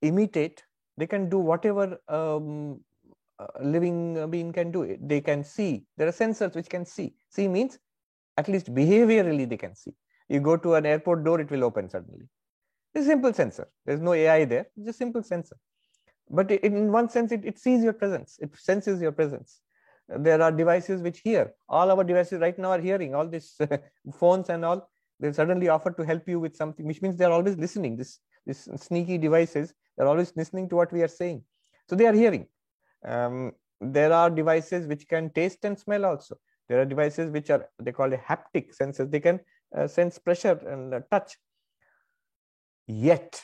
imitate, 0.02 0.64
they 0.96 1.06
can 1.06 1.28
do 1.28 1.38
whatever 1.38 1.98
um, 2.08 2.80
living 3.62 4.30
being 4.30 4.52
can 4.52 4.70
do. 4.70 4.96
They 5.00 5.20
can 5.20 5.44
see. 5.44 5.84
There 5.96 6.08
are 6.08 6.12
sensors 6.12 6.54
which 6.54 6.68
can 6.68 6.84
see. 6.84 7.14
See 7.30 7.48
means 7.48 7.78
at 8.36 8.48
least 8.48 8.72
behaviorally 8.74 9.48
they 9.48 9.56
can 9.56 9.74
see. 9.74 9.94
You 10.28 10.40
go 10.40 10.56
to 10.56 10.74
an 10.74 10.86
airport 10.86 11.24
door, 11.24 11.40
it 11.40 11.50
will 11.50 11.64
open 11.64 11.88
suddenly. 11.90 12.26
It's 12.94 13.04
a 13.04 13.08
simple 13.08 13.32
sensor. 13.32 13.68
There's 13.84 14.00
no 14.00 14.12
AI 14.12 14.44
there. 14.44 14.66
It's 14.76 14.88
a 14.88 14.92
simple 14.92 15.22
sensor. 15.22 15.56
But 16.30 16.50
in 16.50 16.92
one 16.92 17.08
sense, 17.08 17.32
it, 17.32 17.44
it 17.44 17.58
sees 17.58 17.82
your 17.82 17.92
presence. 17.92 18.38
It 18.40 18.56
senses 18.56 19.02
your 19.02 19.12
presence. 19.12 19.60
There 20.08 20.40
are 20.40 20.52
devices 20.52 21.02
which 21.02 21.20
hear. 21.20 21.52
All 21.68 21.90
our 21.90 22.04
devices 22.04 22.40
right 22.40 22.56
now 22.58 22.70
are 22.70 22.80
hearing. 22.80 23.14
All 23.14 23.28
these 23.28 23.58
phones 24.14 24.48
and 24.48 24.64
all, 24.64 24.88
they 25.18 25.32
suddenly 25.32 25.68
offer 25.68 25.90
to 25.90 26.02
help 26.04 26.28
you 26.28 26.40
with 26.40 26.56
something, 26.56 26.86
which 26.86 27.02
means 27.02 27.16
they're 27.16 27.32
always 27.32 27.56
listening. 27.56 27.96
This, 27.96 28.20
this 28.46 28.68
sneaky 28.76 29.18
devices, 29.18 29.74
they're 29.96 30.06
always 30.06 30.32
listening 30.36 30.68
to 30.70 30.76
what 30.76 30.92
we 30.92 31.02
are 31.02 31.08
saying. 31.08 31.42
So 31.88 31.96
they 31.96 32.06
are 32.06 32.12
hearing. 32.12 32.46
Um, 33.04 33.52
there 33.80 34.12
are 34.12 34.30
devices 34.30 34.86
which 34.86 35.08
can 35.08 35.30
taste 35.30 35.64
and 35.64 35.78
smell 35.78 36.04
also. 36.04 36.38
There 36.68 36.80
are 36.80 36.84
devices 36.84 37.30
which 37.32 37.50
are, 37.50 37.68
they 37.80 37.92
call 37.92 38.12
it 38.12 38.20
haptic 38.22 38.74
senses. 38.74 39.08
They 39.10 39.20
can 39.20 39.40
uh, 39.76 39.88
sense 39.88 40.18
pressure 40.18 40.60
and 40.68 40.94
uh, 40.94 41.00
touch. 41.10 41.36
Yet, 42.86 43.40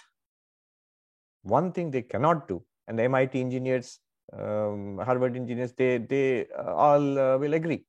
one 1.43 1.73
thing 1.73 1.91
they 1.91 2.03
cannot 2.03 2.49
do, 2.49 2.63
and 2.89 2.99
the 2.99 3.05
MIT 3.05 3.41
engineers, 3.41 3.99
um, 4.33 4.99
Harvard 4.99 5.37
engineers, 5.37 5.73
they, 5.73 5.99
they 5.99 6.47
uh, 6.59 6.75
all 6.75 7.19
uh, 7.19 7.39
will 7.39 7.55
agree. 7.55 7.85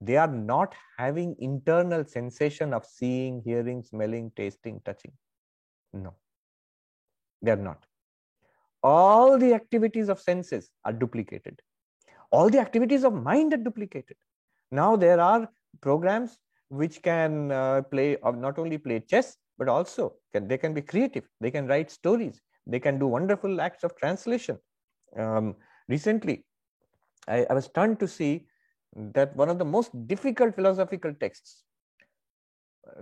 They 0.00 0.16
are 0.16 0.28
not 0.28 0.74
having 0.96 1.34
internal 1.40 2.04
sensation 2.04 2.72
of 2.72 2.84
seeing, 2.84 3.42
hearing, 3.44 3.82
smelling, 3.82 4.30
tasting, 4.36 4.80
touching. 4.84 5.12
No, 5.92 6.14
they 7.42 7.50
are 7.50 7.56
not. 7.56 7.84
All 8.82 9.38
the 9.38 9.54
activities 9.54 10.08
of 10.08 10.20
senses 10.20 10.70
are 10.84 10.92
duplicated. 10.92 11.60
All 12.30 12.48
the 12.48 12.60
activities 12.60 13.04
of 13.04 13.12
mind 13.12 13.52
are 13.54 13.58
duplicated. 13.58 14.16
Now 14.70 14.94
there 14.96 15.20
are 15.20 15.48
programs 15.80 16.38
which 16.68 17.02
can 17.02 17.50
uh, 17.50 17.82
play 17.82 18.18
uh, 18.22 18.30
not 18.30 18.58
only 18.58 18.78
play 18.78 19.00
chess 19.00 19.36
but 19.56 19.68
also 19.68 20.14
can, 20.32 20.46
they 20.46 20.58
can 20.58 20.74
be 20.74 20.82
creative 20.82 21.24
they 21.40 21.50
can 21.50 21.66
write 21.66 21.90
stories 21.90 22.40
they 22.68 22.78
can 22.78 22.98
do 22.98 23.06
wonderful 23.06 23.60
acts 23.60 23.82
of 23.82 23.96
translation. 23.96 24.58
Um, 25.16 25.56
recently 25.88 26.44
I, 27.26 27.46
I 27.48 27.54
was 27.54 27.64
stunned 27.64 27.98
to 28.00 28.08
see 28.08 28.46
that 28.94 29.34
one 29.36 29.48
of 29.48 29.58
the 29.58 29.64
most 29.64 29.90
difficult 30.06 30.54
philosophical 30.54 31.14
texts 31.14 31.64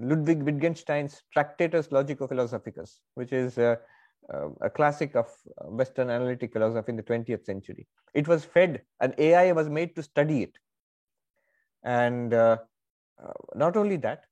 ludwig 0.01 0.43
wittgenstein's 0.43 1.23
tractatus 1.33 1.89
logico 1.89 2.29
philosophicus 2.29 3.01
which 3.15 3.33
is 3.33 3.59
uh, 3.59 3.77
uh, 4.33 4.49
a 4.61 4.71
classic 4.71 5.15
of 5.15 5.29
western 5.67 6.11
analytic 6.11 6.53
philosophy 6.53 6.91
in 6.91 6.97
the 6.97 7.03
20th 7.03 7.45
century. 7.45 7.87
It 8.15 8.27
was 8.27 8.45
fed 8.45 8.83
an 9.01 9.15
ai 9.19 9.53
was 9.53 9.69
made 9.69 9.95
to 9.97 10.03
study 10.03 10.43
it. 10.43 10.53
And 11.85 12.35
uh, 12.35 12.59
uh, 13.23 13.33
not 13.55 13.77
only 13.77 13.97
that, 13.99 14.25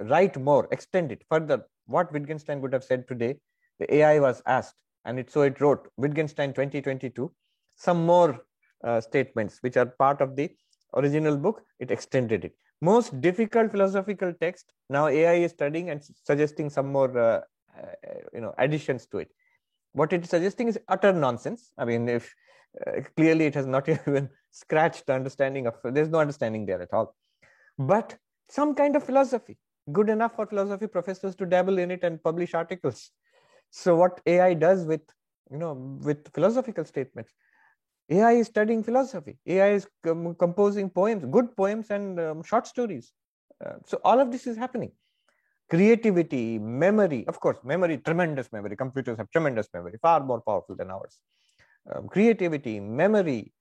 write 0.00 0.36
more, 0.36 0.68
extend 0.70 1.12
it 1.12 1.24
further. 1.30 1.64
What 1.86 2.12
Wittgenstein 2.12 2.60
would 2.60 2.74
have 2.74 2.84
said 2.84 3.08
today, 3.08 3.36
the 3.78 3.94
AI 3.94 4.20
was 4.20 4.42
asked, 4.46 4.76
and 5.04 5.18
it 5.18 5.30
so 5.30 5.42
it 5.42 5.60
wrote 5.60 5.88
Wittgenstein 5.96 6.52
2022, 6.52 7.32
some 7.76 8.04
more 8.06 8.44
uh, 8.84 9.00
statements 9.00 9.58
which 9.60 9.76
are 9.76 9.86
part 9.86 10.20
of 10.20 10.36
the 10.36 10.50
original 10.94 11.36
book. 11.36 11.62
It 11.78 11.90
extended 11.90 12.44
it. 12.44 12.54
Most 12.82 13.20
difficult 13.20 13.70
philosophical 13.70 14.32
text 14.40 14.72
now 14.90 15.08
AI 15.08 15.34
is 15.34 15.52
studying 15.52 15.90
and 15.90 16.02
suggesting 16.24 16.68
some 16.70 16.92
more, 16.92 17.18
uh, 17.18 17.40
uh, 17.78 18.14
you 18.34 18.40
know, 18.40 18.54
additions 18.58 19.06
to 19.06 19.18
it. 19.18 19.30
What 19.92 20.12
it 20.12 20.24
is 20.24 20.30
suggesting 20.30 20.68
is 20.68 20.78
utter 20.88 21.12
nonsense. 21.12 21.72
I 21.78 21.86
mean, 21.86 22.08
if 22.08 22.34
uh, 22.86 23.00
clearly 23.16 23.46
it 23.46 23.54
has 23.54 23.66
not 23.66 23.88
even 24.08 24.28
scratched 24.50 25.06
the 25.06 25.14
understanding 25.14 25.66
of. 25.66 25.74
There's 25.82 26.10
no 26.10 26.20
understanding 26.20 26.66
there 26.66 26.82
at 26.82 26.92
all 26.92 27.14
but 27.78 28.16
some 28.48 28.74
kind 28.74 28.96
of 28.96 29.04
philosophy 29.04 29.58
good 29.92 30.08
enough 30.08 30.34
for 30.34 30.46
philosophy 30.46 30.86
professors 30.86 31.34
to 31.36 31.46
dabble 31.46 31.78
in 31.78 31.90
it 31.90 32.02
and 32.02 32.22
publish 32.22 32.54
articles 32.54 33.10
so 33.70 33.96
what 33.96 34.20
ai 34.26 34.54
does 34.54 34.84
with 34.84 35.02
you 35.50 35.58
know 35.58 35.72
with 36.02 36.32
philosophical 36.32 36.84
statements? 36.84 37.32
Ai 38.08 38.32
is 38.34 38.46
studying 38.46 38.84
philosophy. 38.84 39.36
Ai 39.46 39.70
is 39.72 39.88
com 40.04 40.34
composing 40.36 40.88
poems 40.90 41.24
good 41.24 41.56
poems 41.56 41.90
and 41.90 42.20
um, 42.20 42.42
short 42.42 42.66
stories. 42.66 43.12
Uh, 43.64 43.76
so 43.84 44.00
all 44.04 44.20
of 44.20 44.30
this 44.30 44.46
is 44.46 44.56
happening. 44.56 44.92
Creativity 45.68 46.58
memory 46.58 47.26
of 47.26 47.40
course 47.40 47.58
memory 47.64 47.98
tremendous 47.98 48.52
memory. 48.52 48.76
Computers 48.76 49.18
have 49.18 49.30
tremendous 49.30 49.68
memory 49.74 49.98
far 50.00 50.20
more 50.22 50.40
powerful 50.40 50.76
than 50.76 50.90
ours. 50.90 51.18
Um, 51.92 52.08
creativity 52.08 52.78
memory 52.80 53.52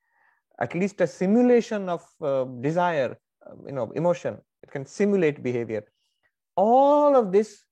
at 0.60 0.74
least 0.74 1.02
a 1.02 1.08
simulation 1.08 1.89
of 1.89 2.04
uh, 2.22 2.46
desire 2.62 3.18
um, 3.50 3.63
you 3.68 3.74
know, 3.74 3.91
emotion. 3.91 4.38
It 4.63 4.72
can 4.72 4.86
simulate 4.86 5.44
behavior. 5.44 5.84
All 6.56 7.15
of 7.15 7.32
this 7.32 7.63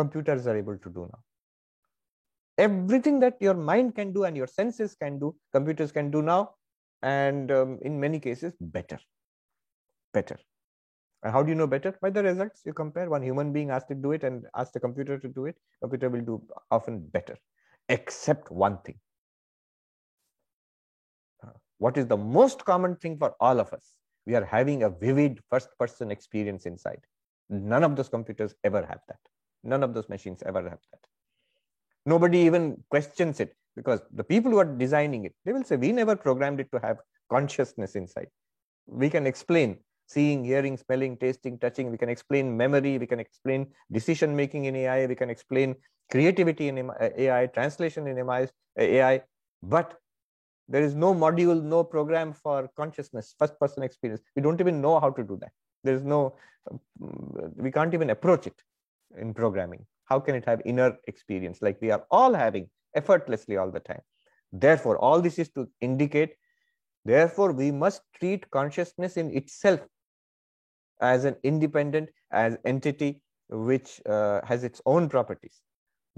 computers 0.00 0.46
are 0.46 0.56
able 0.56 0.78
to 0.78 0.90
do 0.98 1.08
now. 1.12 1.20
Everything 2.66 3.20
that 3.20 3.36
your 3.40 3.54
mind 3.54 3.94
can 3.94 4.12
do 4.12 4.24
and 4.24 4.36
your 4.36 4.46
senses 4.46 4.94
can 5.02 5.18
do, 5.18 5.34
computers 5.52 5.92
can 5.92 6.10
do 6.10 6.22
now, 6.22 6.40
and 7.02 7.52
um, 7.52 7.78
in 7.82 8.00
many 8.00 8.18
cases, 8.18 8.54
better. 8.60 8.98
Better. 10.12 10.38
And 11.22 11.32
how 11.32 11.42
do 11.42 11.50
you 11.50 11.54
know 11.60 11.66
better? 11.66 11.94
By 12.00 12.10
the 12.10 12.22
results. 12.22 12.62
You 12.64 12.72
compare 12.72 13.10
one 13.10 13.22
human 13.22 13.52
being 13.52 13.70
asked 13.70 13.88
to 13.88 13.94
do 13.94 14.12
it 14.12 14.24
and 14.24 14.46
ask 14.56 14.72
the 14.72 14.80
computer 14.80 15.18
to 15.18 15.28
do 15.28 15.46
it. 15.46 15.56
Computer 15.80 16.08
will 16.08 16.26
do 16.32 16.42
often 16.70 17.00
better, 17.00 17.36
except 17.88 18.50
one 18.50 18.78
thing. 18.84 18.98
Uh, 21.44 21.56
what 21.78 21.96
is 21.96 22.06
the 22.06 22.16
most 22.16 22.64
common 22.64 22.96
thing 22.96 23.18
for 23.18 23.34
all 23.40 23.60
of 23.60 23.72
us? 23.72 23.98
we 24.28 24.34
are 24.34 24.44
having 24.44 24.82
a 24.82 24.90
vivid 24.90 25.40
first 25.48 25.70
person 25.78 26.10
experience 26.10 26.66
inside. 26.66 27.00
None 27.48 27.82
of 27.82 27.96
those 27.96 28.10
computers 28.10 28.54
ever 28.62 28.84
have 28.84 29.00
that. 29.08 29.20
None 29.64 29.82
of 29.82 29.94
those 29.94 30.08
machines 30.08 30.42
ever 30.44 30.62
have 30.62 30.78
that. 30.92 31.00
Nobody 32.06 32.38
even 32.38 32.82
questions 32.90 33.40
it 33.40 33.54
because 33.76 34.00
the 34.12 34.24
people 34.24 34.50
who 34.50 34.58
are 34.58 34.64
designing 34.64 35.24
it, 35.24 35.34
they 35.44 35.52
will 35.52 35.64
say, 35.64 35.76
we 35.76 35.92
never 35.92 36.16
programmed 36.16 36.60
it 36.60 36.70
to 36.72 36.80
have 36.80 36.98
consciousness 37.30 37.94
inside. 37.94 38.28
We 38.86 39.10
can 39.10 39.26
explain 39.26 39.78
seeing, 40.06 40.42
hearing, 40.44 40.76
smelling, 40.76 41.16
tasting, 41.18 41.58
touching. 41.58 41.90
We 41.90 41.98
can 41.98 42.08
explain 42.08 42.56
memory. 42.56 42.98
We 42.98 43.06
can 43.06 43.20
explain 43.20 43.68
decision 43.92 44.34
making 44.34 44.64
in 44.64 44.74
AI. 44.74 45.06
We 45.06 45.14
can 45.14 45.30
explain 45.30 45.76
creativity 46.10 46.68
in 46.68 46.90
AI, 47.00 47.46
translation 47.46 48.06
in 48.06 48.48
AI. 48.78 49.22
But 49.62 49.94
there 50.68 50.82
is 50.82 50.94
no 50.94 51.14
module, 51.14 51.62
no 51.62 51.84
program 51.84 52.32
for 52.32 52.68
consciousness, 52.76 53.34
first 53.38 53.58
person 53.60 53.82
experience. 53.82 54.22
We 54.34 54.42
don't 54.42 54.60
even 54.60 54.80
know 54.80 54.98
how 54.98 55.10
to 55.10 55.22
do 55.22 55.36
that. 55.40 55.52
There 55.84 55.94
is 55.94 56.02
no, 56.02 56.36
mm, 57.00 57.52
we 57.56 57.70
can't 57.70 57.94
even 57.94 58.10
approach 58.10 58.46
it 58.46 58.60
in 59.16 59.34
programming. 59.34 59.86
How 60.04 60.20
can 60.20 60.34
it 60.34 60.44
have 60.44 60.62
inner 60.64 60.96
experience 61.06 61.60
like 61.62 61.80
we 61.80 61.90
are 61.90 62.04
all 62.10 62.34
having 62.34 62.68
effortlessly 62.94 63.56
all 63.56 63.70
the 63.70 63.80
time? 63.80 64.00
Therefore, 64.52 64.98
all 64.98 65.20
this 65.20 65.38
is 65.38 65.50
to 65.50 65.68
indicate, 65.80 66.34
therefore, 67.04 67.52
we 67.52 67.70
must 67.70 68.02
treat 68.18 68.50
consciousness 68.50 69.16
in 69.16 69.36
itself 69.36 69.80
as 71.00 71.24
an 71.24 71.36
independent, 71.42 72.08
as 72.32 72.56
entity 72.64 73.22
which 73.48 74.00
uh, 74.06 74.40
has 74.44 74.64
its 74.64 74.80
own 74.86 75.08
properties 75.08 75.60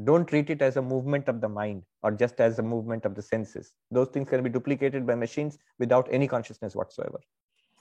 don't 0.05 0.27
treat 0.27 0.51
it 0.51 0.63
as 0.63 0.77
a 0.77 0.83
movement 0.83 1.29
of 1.29 1.41
the 1.41 1.49
mind 1.49 1.83
or 2.03 2.11
just 2.11 2.41
as 2.41 2.59
a 2.59 2.63
movement 2.63 3.05
of 3.05 3.15
the 3.15 3.23
senses. 3.23 3.73
Those 3.91 4.09
things 4.09 4.29
can 4.29 4.43
be 4.43 4.51
duplicated 4.51 5.07
by 5.07 5.15
machines 5.15 5.59
without 5.79 6.09
any 6.11 6.27
consciousness 6.27 6.75
whatsoever. 6.75 7.21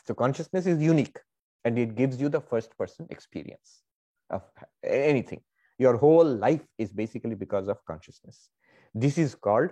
So 0.06 0.14
consciousness 0.14 0.66
is 0.66 0.82
unique 0.82 1.18
and 1.64 1.78
it 1.78 1.96
gives 1.96 2.20
you 2.20 2.30
the 2.30 2.42
first 2.42 2.78
person 2.78 3.08
experience 3.10 3.84
of 4.30 4.44
anything. 4.84 5.42
Your 5.78 5.98
whole 5.98 6.26
life 6.26 6.66
is 6.78 6.92
basically 6.92 7.36
because 7.36 7.68
of 7.68 7.84
consciousness. 7.86 8.50
This 8.94 9.18
is 9.18 9.36
called 9.36 9.72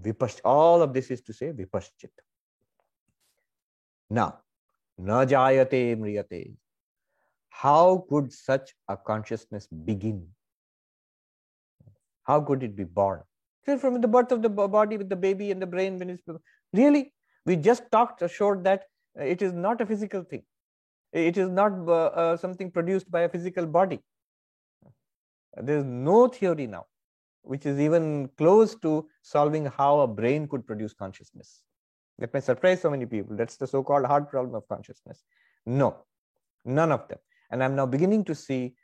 vipash. 0.00 0.40
All 0.44 0.82
of 0.82 0.92
this 0.92 1.10
is 1.10 1.22
to 1.22 1.32
say 1.32 1.52
vipaschit. 1.52 2.10
Now, 4.10 4.40
Na 4.98 5.24
jayate 5.24 5.96
mriyate. 5.96 6.54
How 7.48 8.04
could 8.08 8.32
such 8.32 8.74
a 8.88 8.96
consciousness 8.96 9.66
begin? 9.66 10.28
How 12.24 12.40
could 12.40 12.62
it 12.62 12.76
be 12.76 12.84
born? 12.84 13.22
From 13.64 14.00
the 14.00 14.08
birth 14.08 14.32
of 14.32 14.42
the 14.42 14.48
body 14.48 14.96
with 14.96 15.08
the 15.08 15.16
baby 15.16 15.50
and 15.50 15.62
the 15.62 15.66
brain 15.66 15.98
when 15.98 16.10
it's 16.10 16.22
really 16.72 17.12
we 17.46 17.56
just 17.56 17.84
talked 17.90 18.22
short 18.30 18.64
that 18.64 18.84
it 19.16 19.42
is 19.42 19.52
not 19.52 19.80
a 19.80 19.86
physical 19.86 20.22
thing. 20.22 20.42
It 21.12 21.36
is 21.36 21.48
not 21.48 21.72
uh, 21.86 22.06
uh, 22.06 22.36
something 22.36 22.70
produced 22.70 23.10
by 23.10 23.22
a 23.22 23.28
physical 23.28 23.66
body. 23.66 24.00
There 25.56 25.78
is 25.78 25.84
no 25.84 26.28
theory 26.28 26.66
now 26.66 26.86
which 27.42 27.66
is 27.66 27.78
even 27.80 28.30
close 28.38 28.74
to 28.76 29.08
solving 29.22 29.66
how 29.66 30.00
a 30.00 30.06
brain 30.06 30.46
could 30.48 30.66
produce 30.66 30.92
consciousness. 30.92 31.62
That 32.18 32.32
may 32.32 32.40
surprise 32.40 32.80
so 32.80 32.90
many 32.90 33.04
people. 33.04 33.36
That's 33.36 33.56
the 33.56 33.66
so 33.66 33.82
called 33.82 34.06
hard 34.06 34.28
problem 34.28 34.54
of 34.54 34.66
consciousness. 34.68 35.24
No, 35.66 35.96
none 36.64 36.92
of 36.92 37.08
them. 37.08 37.18
And 37.50 37.62
I'm 37.62 37.74
now 37.74 37.86
beginning 37.86 38.24
to 38.26 38.34
see 38.34 38.74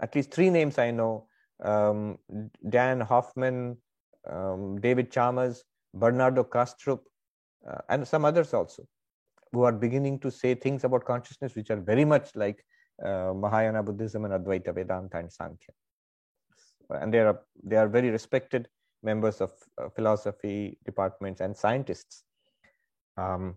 at 0.00 0.14
least 0.14 0.30
three 0.30 0.50
names 0.50 0.78
I 0.78 0.90
know 0.90 1.26
um, 1.62 2.18
Don 2.68 3.00
Hoffman, 3.00 3.76
um, 4.28 4.80
David 4.80 5.12
Chalmers, 5.12 5.64
Bernardo 5.92 6.42
Kastrup, 6.42 7.00
uh, 7.68 7.78
and 7.90 8.08
some 8.08 8.24
others 8.24 8.54
also, 8.54 8.86
who 9.52 9.62
are 9.62 9.72
beginning 9.72 10.18
to 10.20 10.30
say 10.30 10.54
things 10.54 10.84
about 10.84 11.04
consciousness 11.04 11.54
which 11.54 11.70
are 11.70 11.80
very 11.80 12.04
much 12.04 12.34
like 12.36 12.64
uh, 13.04 13.32
Mahayana 13.34 13.82
Buddhism 13.82 14.24
and 14.24 14.34
Advaita 14.34 14.74
Vedanta 14.74 15.18
and 15.18 15.32
Sankhya 15.32 15.74
and 16.90 17.12
they 17.12 17.20
are 17.20 17.40
they 17.62 17.76
are 17.76 17.88
very 17.88 18.10
respected 18.10 18.68
members 19.02 19.40
of 19.40 19.52
uh, 19.78 19.88
philosophy 19.90 20.78
departments 20.84 21.40
and 21.40 21.56
scientists. 21.56 22.24
Um, 23.16 23.56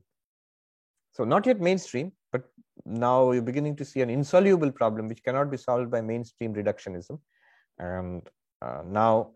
so 1.11 1.23
not 1.23 1.45
yet 1.45 1.59
mainstream, 1.59 2.11
but 2.31 2.43
now 2.85 3.31
you're 3.31 3.41
beginning 3.41 3.75
to 3.77 3.85
see 3.85 4.01
an 4.01 4.09
insoluble 4.09 4.71
problem 4.71 5.07
which 5.07 5.23
cannot 5.23 5.51
be 5.51 5.57
solved 5.57 5.91
by 5.91 6.01
mainstream 6.01 6.53
reductionism. 6.53 7.19
And 7.77 8.27
uh, 8.61 8.83
now 8.85 9.31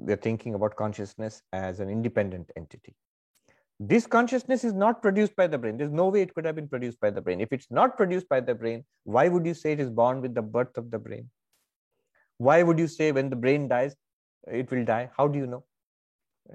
they're 0.00 0.16
thinking 0.16 0.54
about 0.54 0.76
consciousness 0.76 1.42
as 1.52 1.80
an 1.80 1.90
independent 1.90 2.50
entity. 2.56 2.94
This 3.80 4.06
consciousness 4.06 4.64
is 4.64 4.72
not 4.72 5.02
produced 5.02 5.34
by 5.34 5.46
the 5.46 5.58
brain. 5.58 5.76
There's 5.76 5.90
no 5.90 6.08
way 6.08 6.22
it 6.22 6.34
could 6.34 6.44
have 6.44 6.54
been 6.54 6.68
produced 6.68 7.00
by 7.00 7.10
the 7.10 7.20
brain. 7.20 7.40
If 7.40 7.52
it's 7.52 7.70
not 7.70 7.96
produced 7.96 8.28
by 8.28 8.40
the 8.40 8.54
brain, 8.54 8.84
why 9.04 9.28
would 9.28 9.44
you 9.44 9.54
say 9.54 9.72
it 9.72 9.80
is 9.80 9.90
born 9.90 10.20
with 10.20 10.34
the 10.34 10.42
birth 10.42 10.76
of 10.76 10.90
the 10.90 10.98
brain? 10.98 11.30
Why 12.38 12.62
would 12.62 12.78
you 12.78 12.86
say 12.86 13.12
when 13.12 13.30
the 13.30 13.36
brain 13.36 13.68
dies, 13.68 13.96
it 14.46 14.70
will 14.70 14.84
die? 14.84 15.10
How 15.16 15.26
do 15.28 15.38
you 15.38 15.46
know? 15.46 15.64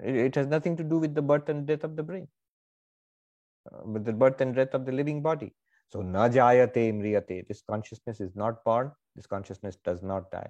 It, 0.04 0.36
has 0.36 0.48
nothing 0.48 0.76
to 0.78 0.84
do 0.84 0.98
with 0.98 1.16
the 1.16 1.22
birth 1.22 1.50
and 1.50 1.66
death 1.66 1.84
of 1.84 1.96
the 1.96 2.04
brain, 2.04 2.28
uh, 3.72 3.86
with 3.86 4.06
the 4.06 4.14
birth 4.14 4.42
and 4.42 4.54
death 4.54 4.74
of 4.74 4.86
the 4.86 4.92
living 4.92 5.22
body. 5.22 5.54
So, 5.90 6.02
na 6.02 6.28
jayate 6.28 6.94
mriyate. 6.94 7.48
This 7.48 7.64
consciousness 7.70 8.20
is 8.20 8.36
not 8.36 8.64
born. 8.66 8.92
This 9.16 9.26
consciousness 9.26 9.78
does 9.84 10.04
not 10.04 10.30
die. 10.30 10.50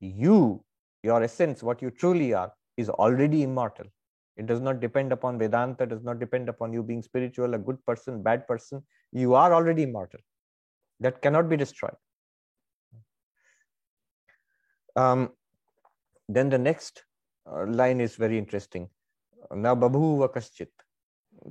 You, 0.00 0.64
your 1.02 1.22
essence, 1.22 1.62
what 1.62 1.82
you 1.82 1.90
truly 1.90 2.32
are, 2.32 2.52
is 2.76 2.88
already 2.88 3.42
immortal. 3.42 3.86
It 4.36 4.46
does 4.46 4.60
not 4.60 4.80
depend 4.80 5.12
upon 5.12 5.38
Vedanta, 5.38 5.86
does 5.86 6.02
not 6.02 6.18
depend 6.20 6.48
upon 6.48 6.72
you 6.72 6.82
being 6.82 7.02
spiritual, 7.02 7.54
a 7.54 7.58
good 7.58 7.84
person, 7.86 8.22
bad 8.22 8.46
person. 8.46 8.82
You 9.12 9.34
are 9.34 9.54
already 9.54 9.84
immortal. 9.84 10.20
That 11.00 11.22
cannot 11.22 11.48
be 11.48 11.56
destroyed. 11.56 11.96
Um, 14.94 15.30
then 16.28 16.50
the 16.50 16.58
next 16.58 17.04
uh, 17.50 17.66
line 17.66 18.00
is 18.00 18.16
very 18.16 18.36
interesting. 18.36 18.88
Now, 19.54 19.74
babhuva 19.74 20.32
kaschit. 20.32 20.68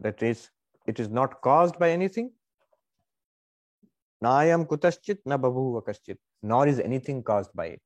That 0.01 0.21
is, 0.21 0.49
it 0.85 0.99
is 0.99 1.09
not 1.09 1.41
caused 1.41 1.79
by 1.79 1.91
anything. 1.91 2.31
Nayam 4.23 4.67
kutaschit 4.67 5.19
na 5.25 5.37
babhuva 5.37 5.83
kaschit. 5.83 6.17
Nor 6.43 6.67
is 6.67 6.79
anything 6.79 7.23
caused 7.23 7.51
by 7.53 7.67
it. 7.67 7.81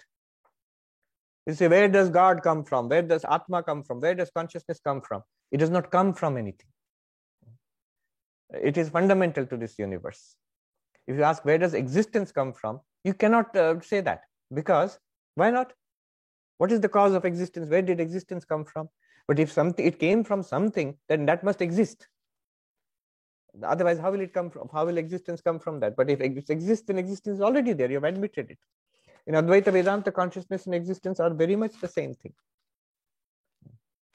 You 1.49 1.55
say, 1.55 1.67
where 1.67 1.87
does 1.87 2.11
God 2.11 2.43
come 2.43 2.63
from? 2.63 2.89
Where 2.89 3.01
does 3.01 3.25
Atma 3.25 3.63
come 3.63 3.81
from? 3.81 3.99
Where 3.99 4.13
does 4.13 4.29
consciousness 4.29 4.79
come 4.83 5.01
from? 5.01 5.23
It 5.51 5.57
does 5.57 5.71
not 5.71 5.89
come 5.89 6.13
from 6.13 6.37
anything. 6.37 6.67
It 8.53 8.77
is 8.77 8.89
fundamental 8.89 9.47
to 9.47 9.57
this 9.57 9.79
universe. 9.79 10.35
If 11.07 11.17
you 11.17 11.23
ask, 11.23 11.43
where 11.43 11.57
does 11.57 11.73
existence 11.73 12.31
come 12.31 12.53
from? 12.53 12.81
You 13.03 13.15
cannot 13.15 13.55
uh, 13.55 13.81
say 13.81 14.01
that 14.01 14.21
because 14.53 14.99
why 15.33 15.49
not? 15.49 15.73
What 16.59 16.71
is 16.71 16.81
the 16.81 16.89
cause 16.89 17.15
of 17.15 17.25
existence? 17.25 17.67
Where 17.67 17.81
did 17.81 17.99
existence 17.99 18.45
come 18.45 18.63
from? 18.63 18.87
But 19.27 19.39
if 19.39 19.51
something 19.51 19.83
it 19.83 19.97
came 19.97 20.23
from 20.23 20.43
something, 20.43 20.99
then 21.07 21.25
that 21.25 21.43
must 21.43 21.63
exist. 21.63 22.07
Otherwise, 23.63 23.97
how 23.97 24.11
will 24.11 24.21
it 24.21 24.35
come 24.35 24.51
from? 24.51 24.69
How 24.71 24.85
will 24.85 24.99
existence 24.99 25.41
come 25.41 25.57
from 25.57 25.79
that? 25.79 25.95
But 25.95 26.11
if 26.11 26.21
it 26.21 26.47
exists, 26.51 26.85
then 26.85 26.99
existence 26.99 27.37
is 27.37 27.41
already 27.41 27.73
there. 27.73 27.89
You've 27.89 28.03
admitted 28.03 28.51
it. 28.51 28.59
In 29.27 29.35
Advaita 29.35 29.71
Vedanta, 29.71 30.11
consciousness 30.11 30.65
and 30.65 30.75
existence 30.75 31.19
are 31.19 31.33
very 31.33 31.55
much 31.55 31.79
the 31.79 31.87
same 31.87 32.13
thing. 32.13 32.33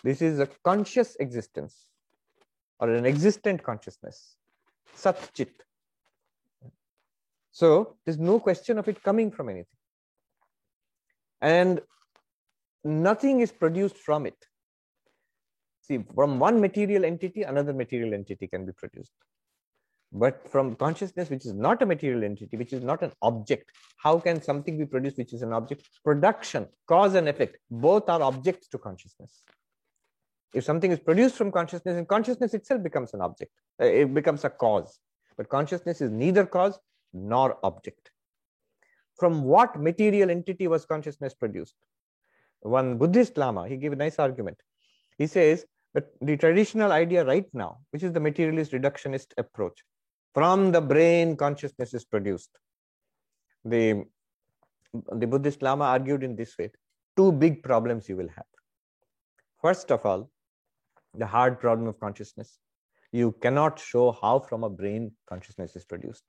This 0.02 0.20
is 0.20 0.38
a 0.38 0.46
conscious 0.64 1.16
existence 1.20 1.86
or 2.78 2.90
an 2.90 3.06
existent 3.06 3.62
consciousness, 3.62 4.36
Sat 4.94 5.30
Chit. 5.32 5.52
So 7.52 7.96
there's 8.04 8.18
no 8.18 8.40
question 8.40 8.78
of 8.78 8.88
it 8.88 9.02
coming 9.02 9.30
from 9.30 9.48
anything 9.48 9.78
and 11.40 11.80
nothing 12.82 13.40
is 13.40 13.52
produced 13.52 13.98
from 13.98 14.26
it. 14.26 14.36
See, 15.82 16.02
from 16.14 16.38
one 16.38 16.60
material 16.60 17.04
entity, 17.04 17.42
another 17.42 17.74
material 17.74 18.14
entity 18.14 18.46
can 18.46 18.64
be 18.64 18.72
produced. 18.72 19.12
But 20.14 20.48
from 20.48 20.77
consciousness, 20.77 21.29
which 21.29 21.44
is 21.44 21.53
not 21.53 21.83
a 21.83 21.87
material 21.87 22.22
entity, 22.22 22.57
which 22.57 22.72
is 22.72 22.85
not 22.85 23.03
an 23.03 23.11
object, 23.20 23.72
how 23.96 24.18
can 24.20 24.40
something 24.40 24.79
be 24.79 24.87
produced 24.87 25.18
which 25.18 25.33
is 25.33 25.42
an 25.42 25.53
object? 25.53 25.88
Production, 26.05 26.68
cause 26.87 27.14
and 27.14 27.29
effect, 27.29 27.59
both 27.70 28.09
are 28.09 28.22
objects 28.22 28.68
to 28.68 28.79
consciousness. 28.79 29.42
If 30.55 30.62
something 30.62 30.92
is 30.92 31.00
produced 31.00 31.35
from 31.35 31.50
consciousness, 31.50 31.96
and 31.96 32.07
consciousness 32.07 32.55
itself 32.55 32.83
becomes 32.83 33.12
an 33.12 33.20
object, 33.20 33.50
uh, 33.83 33.87
it 33.87 34.14
becomes 34.14 34.44
a 34.44 34.50
cause. 34.50 35.00
But 35.37 35.48
consciousness 35.48 36.00
is 36.00 36.11
neither 36.11 36.46
cause 36.46 36.79
nor 37.12 37.59
object 37.64 38.12
from 39.16 39.44
what 39.44 39.81
material 39.81 40.31
entity 40.31 40.66
was 40.66 40.87
consciousness 40.87 41.35
produced? 41.35 41.74
One 42.61 42.98
Buddhist 42.98 43.37
Lama, 43.37 43.68
he 43.68 43.77
gave 43.77 43.92
a 43.92 43.96
nice 43.96 44.18
argument. 44.18 44.59
He 45.18 45.27
says 45.27 45.64
that 45.92 46.07
the 46.20 46.37
traditional 46.37 46.92
idea 46.92 47.24
right 47.24 47.46
now, 47.53 47.79
which 47.90 48.03
is 48.03 48.12
the 48.12 48.20
materialist 48.20 48.72
reductionist 48.72 49.29
approach, 49.38 49.85
from 50.34 50.72
the 50.72 50.80
brain 50.80 51.36
consciousness 51.36 51.94
is 51.94 52.04
produced. 52.04 52.50
The, 53.64 54.04
the 55.12 55.26
Buddhist 55.26 55.62
Lama 55.62 55.84
argued 55.84 56.22
in 56.22 56.36
this 56.36 56.56
way 56.58 56.70
two 57.16 57.32
big 57.32 57.62
problems 57.62 58.08
you 58.08 58.16
will 58.16 58.28
have. 58.28 58.44
First 59.60 59.90
of 59.90 60.04
all, 60.04 60.30
the 61.14 61.26
hard 61.26 61.60
problem 61.60 61.86
of 61.88 61.98
consciousness. 62.00 62.58
You 63.12 63.32
cannot 63.40 63.78
show 63.78 64.10
how 64.20 64.40
from 64.40 64.64
a 64.64 64.68
brain 64.68 65.12
consciousness 65.28 65.76
is 65.76 65.84
produced 65.84 66.24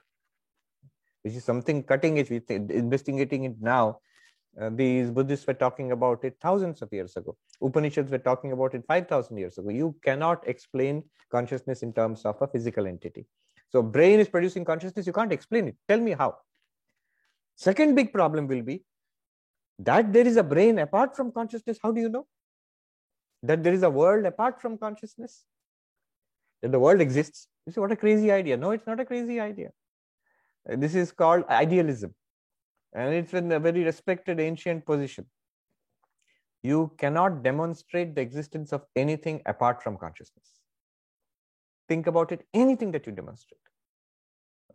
which 1.26 1.34
is 1.34 1.44
something 1.44 1.82
cutting 1.82 2.20
edge. 2.20 2.30
Investigating 2.30 3.46
it 3.46 3.56
now. 3.60 3.98
Uh, 4.62 4.70
these 4.70 5.10
Buddhists 5.10 5.46
were 5.48 5.56
talking 5.56 5.92
about 5.92 6.24
it 6.24 6.38
thousands 6.40 6.84
of 6.84 6.94
years 6.94 7.18
ago. 7.18 7.36
Upanishads 7.62 8.12
were 8.12 8.20
talking 8.20 8.52
about 8.52 8.76
it 8.76 8.84
5,000 8.88 9.36
years 9.36 9.58
ago. 9.58 9.70
You 9.70 9.96
cannot 10.04 10.48
explain 10.48 11.04
consciousness 11.32 11.82
in 11.82 11.92
terms 11.94 12.26
of 12.26 12.40
a 12.42 12.48
physical 12.48 12.86
entity. 12.86 13.26
So, 13.70 13.82
brain 13.82 14.20
is 14.20 14.30
producing 14.30 14.64
consciousness. 14.64 15.08
You 15.08 15.14
can't 15.14 15.32
explain 15.32 15.68
it. 15.68 15.76
Tell 15.88 16.00
me 16.00 16.12
how. 16.12 16.38
Second 17.56 17.96
big 17.96 18.12
problem 18.14 18.48
will 18.48 18.62
be 18.62 18.84
that 19.80 20.12
there 20.14 20.26
is 20.26 20.38
a 20.38 20.44
brain 20.44 20.80
apart 20.80 21.16
from 21.16 21.32
consciousness. 21.32 21.78
How 21.82 21.92
do 21.92 22.02
you 22.02 22.10
know? 22.10 22.28
That 23.44 23.64
there 23.64 23.74
is 23.74 23.84
a 23.84 23.90
world 23.90 24.26
apart 24.26 24.62
from 24.62 24.78
consciousness? 24.78 25.46
That 26.62 26.72
the 26.72 26.80
world 26.80 27.02
exists. 27.02 27.48
You 27.66 27.74
say, 27.74 27.82
what 27.82 27.92
a 27.92 27.96
crazy 27.96 28.32
idea. 28.32 28.58
No, 28.58 28.72
it's 28.72 28.88
not 28.88 29.00
a 29.00 29.06
crazy 29.06 29.40
idea. 29.40 29.72
Uh, 30.70 30.76
this 30.78 30.96
is 30.96 31.12
called 31.12 31.44
idealism. 31.50 32.14
And 32.94 33.14
it's 33.14 33.34
in 33.34 33.52
a 33.52 33.60
very 33.60 33.84
respected 33.84 34.40
ancient 34.40 34.86
position. 34.86 35.26
You 36.64 36.92
cannot 36.98 37.44
demonstrate 37.44 38.16
the 38.16 38.22
existence 38.22 38.72
of 38.74 38.86
anything 38.96 39.42
apart 39.46 39.84
from 39.84 39.98
consciousness. 39.98 40.60
Think 41.88 42.08
about 42.08 42.32
it, 42.32 42.46
anything 42.54 42.92
that 42.92 43.06
you 43.06 43.12
demonstrate, 43.12 43.60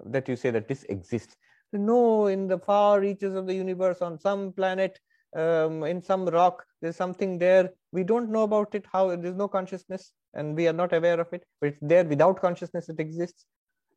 that 0.05 0.29
you 0.29 0.37
say 0.37 0.51
that 0.51 0.69
this 0.69 0.85
exists. 0.85 1.37
No, 1.73 2.27
in 2.27 2.47
the 2.47 2.59
far 2.59 3.01
reaches 3.01 3.35
of 3.35 3.47
the 3.47 3.55
universe, 3.55 4.03
on 4.03 4.19
some 4.19 4.53
planet, 4.53 4.99
um, 5.37 5.85
in 5.85 6.03
some 6.03 6.27
rock, 6.27 6.65
there's 6.81 6.97
something 6.97 7.39
there. 7.39 7.71
We 7.93 8.05
don't 8.05 8.31
know 8.31 8.43
about 8.43 8.75
it, 8.75 8.87
how 8.93 9.15
there's 9.17 9.37
no 9.37 9.49
consciousness, 9.49 10.13
and 10.35 10.57
we 10.57 10.69
are 10.69 10.73
not 10.73 10.93
aware 10.93 11.21
of 11.21 11.33
it, 11.33 11.45
but 11.61 11.69
it's 11.69 11.79
there 11.83 12.05
without 12.05 12.41
consciousness, 12.41 12.89
it 12.89 13.01
exists. 13.01 13.45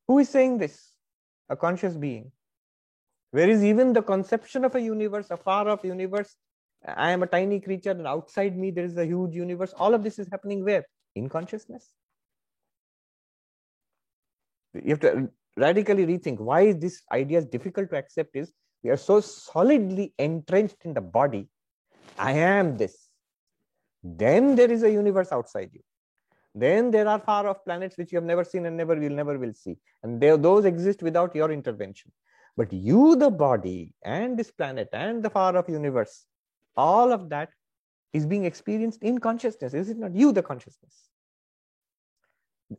Who 0.07 0.19
is 0.19 0.29
saying 0.29 0.57
this? 0.57 0.93
a 1.49 1.55
conscious 1.55 1.95
being. 1.95 2.31
Where 3.31 3.49
is 3.49 3.63
even 3.63 3.93
the 3.93 4.01
conception 4.01 4.63
of 4.65 4.75
a 4.75 4.81
universe, 4.81 5.27
a 5.31 5.37
far 5.37 5.67
off 5.67 5.83
universe? 5.83 6.35
I 6.85 7.11
am 7.11 7.23
a 7.23 7.27
tiny 7.27 7.59
creature, 7.59 7.91
and 7.91 8.05
outside 8.05 8.57
me 8.57 8.71
there 8.71 8.85
is 8.85 8.97
a 8.97 9.05
huge 9.05 9.33
universe. 9.33 9.73
All 9.77 9.93
of 9.93 10.03
this 10.03 10.19
is 10.19 10.27
happening 10.31 10.63
where? 10.63 10.85
In 11.15 11.29
consciousness. 11.29 11.89
You 14.73 14.89
have 14.89 14.99
to 15.01 15.29
radically 15.57 16.05
rethink 16.05 16.39
why 16.39 16.73
this 16.73 17.01
idea 17.11 17.37
is 17.39 17.45
difficult 17.45 17.89
to 17.91 17.97
accept 17.97 18.35
is 18.35 18.51
we 18.83 18.89
are 18.89 18.97
so 18.97 19.21
solidly 19.21 20.13
entrenched 20.17 20.77
in 20.83 20.93
the 20.93 21.01
body. 21.01 21.47
I 22.17 22.33
am 22.33 22.77
this. 22.77 23.07
Then 24.03 24.55
there 24.55 24.71
is 24.71 24.83
a 24.83 24.91
universe 24.91 25.31
outside 25.31 25.69
you. 25.73 25.81
Then 26.55 26.91
there 26.91 27.07
are 27.07 27.19
far 27.19 27.47
off 27.47 27.63
planets 27.63 27.97
which 27.97 28.11
you 28.11 28.17
have 28.17 28.25
never 28.25 28.43
seen 28.43 28.65
and 28.65 28.77
never 28.77 28.95
will 28.95 29.09
never 29.09 29.39
will 29.39 29.53
see. 29.53 29.77
And 30.03 30.21
they, 30.21 30.35
those 30.35 30.65
exist 30.65 31.01
without 31.01 31.35
your 31.35 31.51
intervention. 31.51 32.11
But 32.55 32.71
you, 32.71 33.15
the 33.15 33.31
body, 33.31 33.93
and 34.03 34.37
this 34.37 34.51
planet, 34.51 34.89
and 34.93 35.23
the 35.23 35.29
far 35.29 35.57
off 35.57 35.67
universe, 35.67 36.25
all 36.77 37.11
of 37.11 37.29
that 37.29 37.49
is 38.11 38.27
being 38.27 38.45
experienced 38.45 39.01
in 39.01 39.17
consciousness. 39.17 39.73
Is 39.73 39.89
it 39.89 39.97
not 39.97 40.13
you, 40.13 40.31
the 40.31 40.43
consciousness? 40.43 41.09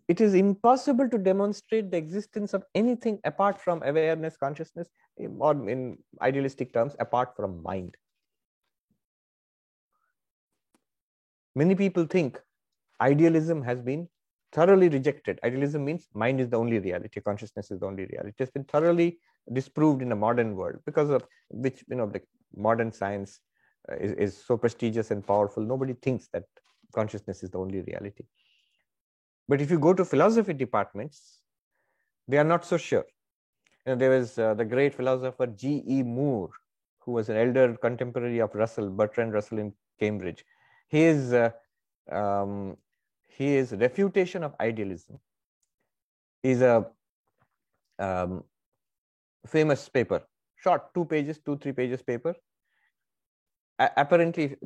It 0.09 0.21
is 0.21 0.35
impossible 0.35 1.09
to 1.09 1.19
demonstrate 1.19 1.91
the 1.91 1.97
existence 1.97 2.55
of 2.55 2.65
anything 2.75 3.21
apart 3.25 3.61
from 3.61 3.83
awareness, 3.83 4.37
consciousness, 4.37 4.89
or 5.19 5.69
in 5.69 5.99
idealistic 6.23 6.73
terms, 6.73 6.95
apart 6.99 7.37
from 7.37 7.63
mind. 7.63 7.97
Many 11.55 11.75
people 11.75 12.05
think 12.05 12.41
idealism 13.01 13.63
has 13.63 13.81
been 13.81 14.09
thoroughly 14.53 14.89
rejected. 14.89 15.39
Idealism 15.45 15.85
means 15.85 16.09
mind 16.15 16.41
is 16.41 16.49
the 16.49 16.57
only 16.57 16.79
reality, 16.79 17.21
consciousness 17.21 17.71
is 17.71 17.81
the 17.81 17.87
only 17.87 18.07
reality. 18.07 18.35
It 18.39 18.43
has 18.43 18.51
been 18.51 18.65
thoroughly 18.65 19.19
disproved 19.53 20.03
in 20.03 20.09
the 20.09 20.17
modern 20.17 20.57
world 20.57 20.77
because 20.87 21.11
of 21.11 21.27
which, 21.51 21.85
you 21.89 21.97
know, 21.97 22.07
the 22.07 22.23
modern 22.57 22.93
science 22.93 23.41
uh, 23.91 23.97
is, 23.97 24.13
is 24.13 24.45
so 24.45 24.57
prestigious 24.57 25.11
and 25.11 25.27
powerful. 25.27 25.63
Nobody 25.63 25.95
thinks 25.95 26.29
that 26.33 26.45
consciousness 26.95 27.43
is 27.43 27.51
the 27.51 27.59
only 27.59 27.83
reality. 27.83 28.25
But 29.49 29.61
if 29.61 29.71
you 29.71 29.79
go 29.79 29.93
to 29.93 30.05
philosophy 30.05 30.53
departments, 30.55 31.41
they 32.27 32.39
are 32.39 32.45
not 32.45 32.65
so 32.65 32.77
sure. 32.77 33.05
You 33.87 33.93
know, 33.93 33.97
there 33.97 34.11
was 34.11 34.39
uh, 34.39 34.55
the 34.55 34.65
great 34.65 34.95
philosopher 34.95 35.47
G.E. 35.47 36.03
Moore, 36.03 36.51
who 37.01 37.13
was 37.13 37.29
an 37.29 37.37
elder 37.37 37.77
contemporary 37.77 38.39
of 38.39 38.55
Russell, 38.55 38.89
Bertrand 38.91 39.35
Russell 39.35 39.59
in 39.59 39.73
Cambridge. 40.01 40.45
His, 40.89 41.33
uh, 41.35 41.51
um, 42.11 42.77
his 43.29 43.73
refutation 43.73 44.43
of 44.43 44.55
idealism 44.61 45.19
is 46.43 46.63
a 46.63 46.87
um, 47.99 48.45
famous 49.47 49.89
paper, 49.89 50.23
short, 50.57 50.95
two 50.95 51.05
pages, 51.05 51.39
two, 51.45 51.59
three 51.59 51.73
pages 51.73 52.03
paper. 52.03 52.35
A 53.79 53.91
apparently, 53.97 54.57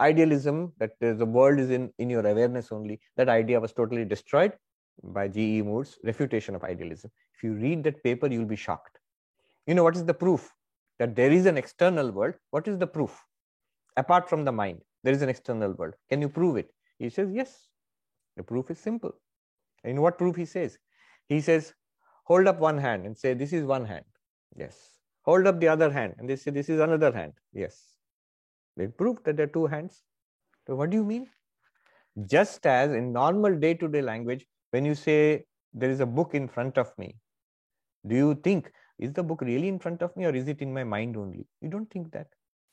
idealism 0.00 0.72
that 0.78 0.92
the 1.00 1.26
world 1.26 1.58
is 1.58 1.70
in, 1.70 1.92
in 1.98 2.10
your 2.10 2.26
awareness 2.26 2.72
only, 2.72 3.00
that 3.16 3.28
idea 3.28 3.60
was 3.60 3.72
totally 3.72 4.04
destroyed 4.04 4.52
by 5.02 5.28
G.E. 5.28 5.62
Moore's 5.62 5.98
refutation 6.04 6.54
of 6.54 6.64
idealism. 6.64 7.10
If 7.36 7.42
you 7.42 7.54
read 7.54 7.84
that 7.84 8.02
paper, 8.02 8.26
you'll 8.26 8.44
be 8.44 8.56
shocked. 8.56 8.98
You 9.66 9.74
know, 9.74 9.82
what 9.82 9.96
is 9.96 10.04
the 10.04 10.14
proof 10.14 10.52
that 10.98 11.16
there 11.16 11.30
is 11.30 11.46
an 11.46 11.56
external 11.56 12.10
world? 12.10 12.34
What 12.50 12.68
is 12.68 12.78
the 12.78 12.86
proof? 12.86 13.24
Apart 13.96 14.28
from 14.28 14.44
the 14.44 14.52
mind, 14.52 14.80
there 15.02 15.12
is 15.12 15.22
an 15.22 15.28
external 15.28 15.72
world. 15.72 15.94
Can 16.10 16.20
you 16.20 16.28
prove 16.28 16.56
it? 16.56 16.72
He 16.98 17.10
says, 17.10 17.30
yes. 17.32 17.68
The 18.36 18.42
proof 18.42 18.70
is 18.70 18.78
simple. 18.78 19.12
And 19.84 20.00
what 20.00 20.18
proof 20.18 20.36
he 20.36 20.44
says? 20.44 20.78
He 21.28 21.40
says, 21.40 21.72
hold 22.24 22.46
up 22.46 22.58
one 22.58 22.78
hand 22.78 23.06
and 23.06 23.16
say, 23.16 23.34
this 23.34 23.52
is 23.52 23.64
one 23.64 23.84
hand. 23.84 24.04
Yes. 24.56 24.76
Hold 25.22 25.46
up 25.46 25.60
the 25.60 25.68
other 25.68 25.90
hand 25.90 26.14
and 26.18 26.28
they 26.28 26.36
say, 26.36 26.50
this 26.50 26.68
is 26.68 26.80
another 26.80 27.12
hand. 27.12 27.32
Yes. 27.52 27.93
They 28.76 28.88
proved 28.88 29.24
that 29.24 29.36
there 29.36 29.46
are 29.46 29.54
two 29.58 29.66
hands. 29.66 30.02
So 30.66 30.74
what 30.74 30.90
do 30.90 30.96
you 30.96 31.04
mean? 31.04 31.28
Just 32.26 32.66
as 32.66 32.92
in 32.92 33.12
normal 33.12 33.58
day-to-day 33.58 34.02
language, 34.02 34.46
when 34.70 34.84
you 34.84 34.94
say 34.94 35.44
there 35.72 35.90
is 35.90 36.00
a 36.00 36.06
book 36.06 36.34
in 36.34 36.48
front 36.48 36.78
of 36.78 36.96
me, 36.98 37.16
do 38.06 38.14
you 38.14 38.34
think, 38.34 38.70
is 38.98 39.12
the 39.12 39.22
book 39.22 39.40
really 39.40 39.68
in 39.68 39.78
front 39.78 40.02
of 40.02 40.16
me 40.16 40.24
or 40.24 40.34
is 40.34 40.46
it 40.48 40.60
in 40.60 40.72
my 40.72 40.84
mind 40.84 41.16
only? 41.16 41.46
You 41.60 41.68
don't 41.68 41.90
think 41.90 42.12
that. 42.12 42.28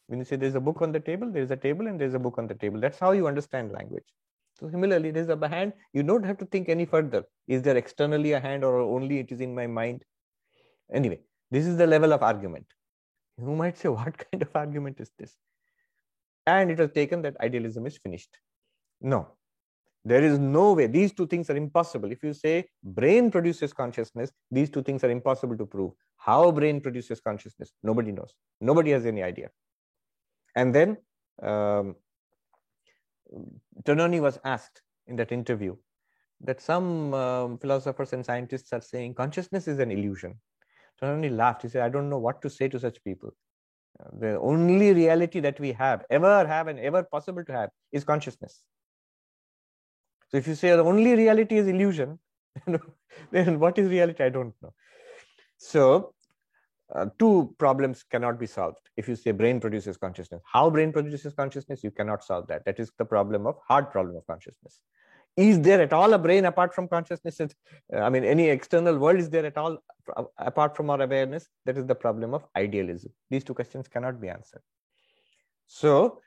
When 0.07 0.19
you 0.19 0.25
say 0.25 0.35
there's 0.35 0.55
a 0.55 0.59
book 0.59 0.81
on 0.81 0.91
the 0.91 0.99
table, 0.99 1.31
there's 1.31 1.51
a 1.51 1.55
table 1.55 1.87
and 1.87 1.99
there's 1.99 2.13
a 2.13 2.19
book 2.19 2.37
on 2.37 2.47
the 2.47 2.55
table. 2.55 2.79
That's 2.79 2.99
how 2.99 3.11
you 3.11 3.27
understand 3.27 3.71
language. 3.71 4.03
So 4.59 4.69
similarly, 4.69 5.11
there's 5.11 5.29
a 5.29 5.47
hand. 5.47 5.73
You 5.93 6.03
don't 6.03 6.23
have 6.23 6.37
to 6.39 6.45
think 6.45 6.69
any 6.69 6.85
further. 6.85 7.23
Is 7.47 7.61
there 7.61 7.77
externally 7.77 8.33
a 8.33 8.39
hand 8.39 8.63
or 8.63 8.79
only 8.79 9.19
it 9.19 9.31
is 9.31 9.41
in 9.41 9.55
my 9.55 9.67
mind? 9.67 10.03
Anyway, 10.93 11.19
this 11.49 11.65
is 11.65 11.77
the 11.77 11.87
level 11.87 12.13
of 12.13 12.21
argument. 12.21 12.65
You 13.39 13.55
might 13.55 13.77
say, 13.77 13.89
what 13.99 14.17
kind 14.17 14.41
of 14.41 14.49
argument 14.53 14.99
is 14.99 15.11
this? 15.17 15.35
And 16.47 16.71
it 16.71 16.79
was 16.79 16.91
taken 16.91 17.21
that 17.21 17.39
idealism 17.39 17.85
is 17.85 17.97
finished. 17.97 18.37
No, 19.01 19.27
there 20.03 20.23
is 20.23 20.39
no 20.39 20.73
way. 20.73 20.87
These 20.87 21.13
two 21.13 21.27
things 21.27 21.49
are 21.49 21.55
impossible. 21.55 22.11
If 22.11 22.23
you 22.23 22.33
say 22.33 22.67
brain 22.83 23.29
produces 23.29 23.73
consciousness, 23.73 24.31
these 24.49 24.69
two 24.69 24.83
things 24.83 25.03
are 25.03 25.09
impossible 25.09 25.57
to 25.57 25.65
prove. 25.65 25.93
How 26.17 26.51
brain 26.51 26.81
produces 26.81 27.19
consciousness, 27.19 27.73
nobody 27.83 28.11
knows. 28.11 28.33
Nobody 28.59 28.91
has 28.91 29.05
any 29.05 29.23
idea. 29.23 29.49
And 30.55 30.73
then 30.73 30.97
um, 31.41 31.95
Tononi 33.83 34.19
was 34.19 34.39
asked 34.43 34.81
in 35.07 35.15
that 35.15 35.31
interview 35.31 35.75
that 36.41 36.61
some 36.61 37.13
um, 37.13 37.57
philosophers 37.59 38.13
and 38.13 38.25
scientists 38.25 38.73
are 38.73 38.81
saying 38.81 39.13
consciousness 39.13 39.67
is 39.67 39.79
an 39.79 39.91
illusion. 39.91 40.39
Tononi 41.01 41.35
laughed. 41.35 41.63
He 41.63 41.69
said, 41.69 41.83
I 41.83 41.89
don't 41.89 42.09
know 42.09 42.19
what 42.19 42.41
to 42.41 42.49
say 42.49 42.67
to 42.67 42.79
such 42.79 43.03
people 43.03 43.33
the 44.19 44.39
only 44.39 44.93
reality 44.93 45.39
that 45.39 45.59
we 45.59 45.71
have 45.73 46.05
ever 46.09 46.45
have 46.47 46.67
and 46.67 46.79
ever 46.79 47.03
possible 47.03 47.43
to 47.45 47.51
have 47.51 47.69
is 47.91 48.03
consciousness. 48.03 48.63
So 50.29 50.37
if 50.37 50.47
you 50.47 50.55
say 50.55 50.69
the 50.69 50.83
only 50.83 51.15
reality 51.15 51.57
is 51.57 51.67
illusion 51.67 52.19
then 53.31 53.59
what 53.59 53.77
is 53.77 53.89
reality? 53.89 54.23
I 54.23 54.29
don't 54.29 54.53
know. 54.61 54.73
So 55.57 56.13
uh, 56.93 57.07
two 57.19 57.55
problems 57.57 58.03
cannot 58.03 58.39
be 58.39 58.45
solved. 58.45 58.77
If 58.97 59.07
you 59.07 59.15
say 59.15 59.31
brain 59.31 59.59
produces 59.59 59.97
consciousness 59.97 60.41
how 60.45 60.69
brain 60.69 60.91
produces 60.91 61.33
consciousness? 61.33 61.83
You 61.83 61.91
cannot 61.91 62.23
solve 62.23 62.47
that. 62.47 62.65
That 62.65 62.79
is 62.79 62.91
the 62.97 63.05
problem 63.05 63.47
of 63.47 63.55
hard 63.67 63.91
problem 63.91 64.17
of 64.17 64.27
consciousness 64.27 64.81
is 65.37 65.61
there 65.61 65.81
at 65.81 65.93
all 65.93 66.13
a 66.13 66.17
brain 66.17 66.45
apart 66.45 66.73
from 66.73 66.87
consciousness? 66.87 67.39
Uh, 67.39 67.47
I 67.93 68.09
mean 68.09 68.23
any 68.23 68.49
external 68.49 68.97
world 68.97 69.19
is 69.19 69.29
there 69.29 69.45
at 69.45 69.57
all 69.57 69.77
uh, 70.15 70.23
apart 70.37 70.75
from 70.75 70.89
our 70.89 71.01
awareness? 71.01 71.47
That 71.65 71.77
is 71.77 71.85
the 71.85 71.95
problem 71.95 72.33
of 72.33 72.45
idealism. 72.55 73.11
These 73.29 73.45
two 73.45 73.53
questions 73.53 73.87
cannot 73.87 74.19
be 74.19 74.29
answered. 74.29 74.61
So 75.67 76.19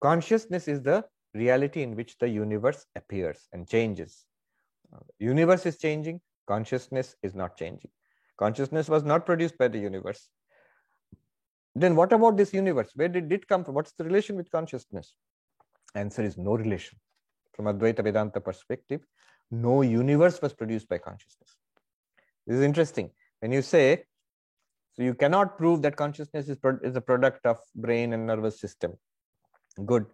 consciousness 0.00 0.68
is 0.68 0.82
the 0.82 1.04
reality 1.34 1.82
in 1.82 1.94
which 1.94 2.16
the 2.18 2.28
universe 2.28 2.86
appears 2.94 3.46
and 3.52 3.68
changes. 3.68 4.24
Uh, 4.92 5.00
universe 5.18 5.66
is 5.66 5.78
changing 5.78 6.20
consciousness 6.46 7.16
is 7.22 7.34
not 7.34 7.56
changing. 7.56 7.90
Consciousness 8.38 8.88
was 8.88 9.02
not 9.02 9.26
produced 9.26 9.58
by 9.58 9.68
the 9.68 9.78
universe. 9.78 10.28
Then 11.74 11.96
what 11.96 12.12
about 12.12 12.36
this 12.36 12.54
universe? 12.54 12.90
Where 12.94 13.08
did 13.08 13.30
it 13.32 13.48
come 13.48 13.64
from? 13.64 13.74
What's 13.74 13.92
the 13.92 14.04
relation 14.04 14.36
with 14.36 14.50
consciousness? 14.50 15.14
Answer 15.94 16.22
is 16.22 16.38
no 16.38 16.54
relation 16.54 16.98
from 17.56 17.66
Advaita 17.66 18.04
Vedanta 18.04 18.40
perspective, 18.40 19.00
no 19.50 19.82
universe 19.82 20.40
was 20.42 20.52
produced 20.52 20.88
by 20.88 20.98
consciousness. 20.98 21.56
This 22.46 22.58
is 22.58 22.62
interesting. 22.62 23.10
When 23.40 23.52
you 23.52 23.62
say, 23.62 24.04
so 24.92 25.02
you 25.02 25.14
cannot 25.14 25.58
prove 25.58 25.82
that 25.82 25.96
consciousness 25.96 26.48
is, 26.48 26.56
pro- 26.56 26.78
is 26.82 26.96
a 26.96 27.00
product 27.00 27.44
of 27.46 27.58
brain 27.74 28.12
and 28.12 28.26
nervous 28.26 28.60
system. 28.60 28.94
Good. 29.84 30.06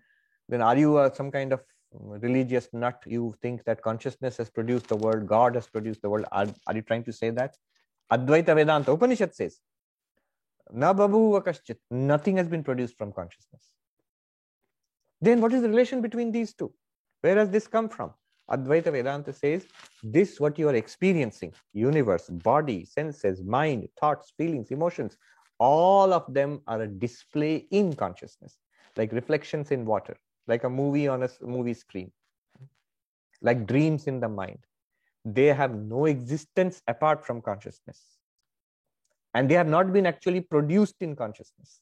Then 0.48 0.62
are 0.62 0.76
you 0.76 0.96
uh, 0.96 1.12
some 1.12 1.30
kind 1.30 1.52
of 1.52 1.60
religious 1.92 2.68
nut? 2.72 3.02
You 3.06 3.34
think 3.42 3.64
that 3.64 3.82
consciousness 3.82 4.36
has 4.38 4.50
produced 4.50 4.88
the 4.88 4.96
world, 4.96 5.26
God 5.26 5.54
has 5.54 5.66
produced 5.66 6.02
the 6.02 6.10
world. 6.10 6.26
Are, 6.32 6.46
are 6.66 6.74
you 6.74 6.82
trying 6.82 7.04
to 7.04 7.12
say 7.12 7.30
that? 7.30 7.56
Advaita 8.12 8.54
Vedanta 8.54 8.92
Upanishad 8.92 9.34
says, 9.34 9.58
Na 10.72 10.92
babu. 10.92 11.42
Nothing 11.90 12.36
has 12.38 12.48
been 12.48 12.64
produced 12.64 12.96
from 12.96 13.12
consciousness. 13.12 13.70
Then 15.20 15.40
what 15.40 15.52
is 15.52 15.62
the 15.62 15.68
relation 15.68 16.00
between 16.00 16.32
these 16.32 16.54
two? 16.54 16.72
Where 17.22 17.36
does 17.36 17.50
this 17.50 17.66
come 17.66 17.88
from? 17.88 18.12
Advaita 18.50 18.92
Vedanta 18.92 19.32
says 19.32 19.66
this, 20.02 20.38
what 20.38 20.58
you 20.58 20.68
are 20.68 20.74
experiencing, 20.74 21.54
universe, 21.72 22.28
body, 22.28 22.84
senses, 22.84 23.42
mind, 23.42 23.88
thoughts, 23.98 24.32
feelings, 24.36 24.70
emotions, 24.70 25.16
all 25.58 26.12
of 26.12 26.24
them 26.34 26.60
are 26.66 26.82
a 26.82 26.88
display 26.88 27.66
in 27.70 27.94
consciousness, 27.94 28.58
like 28.96 29.12
reflections 29.12 29.70
in 29.70 29.84
water, 29.84 30.16
like 30.48 30.64
a 30.64 30.68
movie 30.68 31.06
on 31.06 31.22
a 31.22 31.30
movie 31.40 31.74
screen, 31.74 32.10
like 33.40 33.66
dreams 33.66 34.06
in 34.08 34.18
the 34.18 34.28
mind. 34.28 34.58
They 35.24 35.46
have 35.46 35.72
no 35.74 36.06
existence 36.06 36.82
apart 36.88 37.24
from 37.24 37.40
consciousness. 37.40 38.00
And 39.34 39.48
they 39.48 39.54
have 39.54 39.68
not 39.68 39.92
been 39.92 40.04
actually 40.04 40.40
produced 40.40 40.96
in 41.00 41.14
consciousness. 41.14 41.80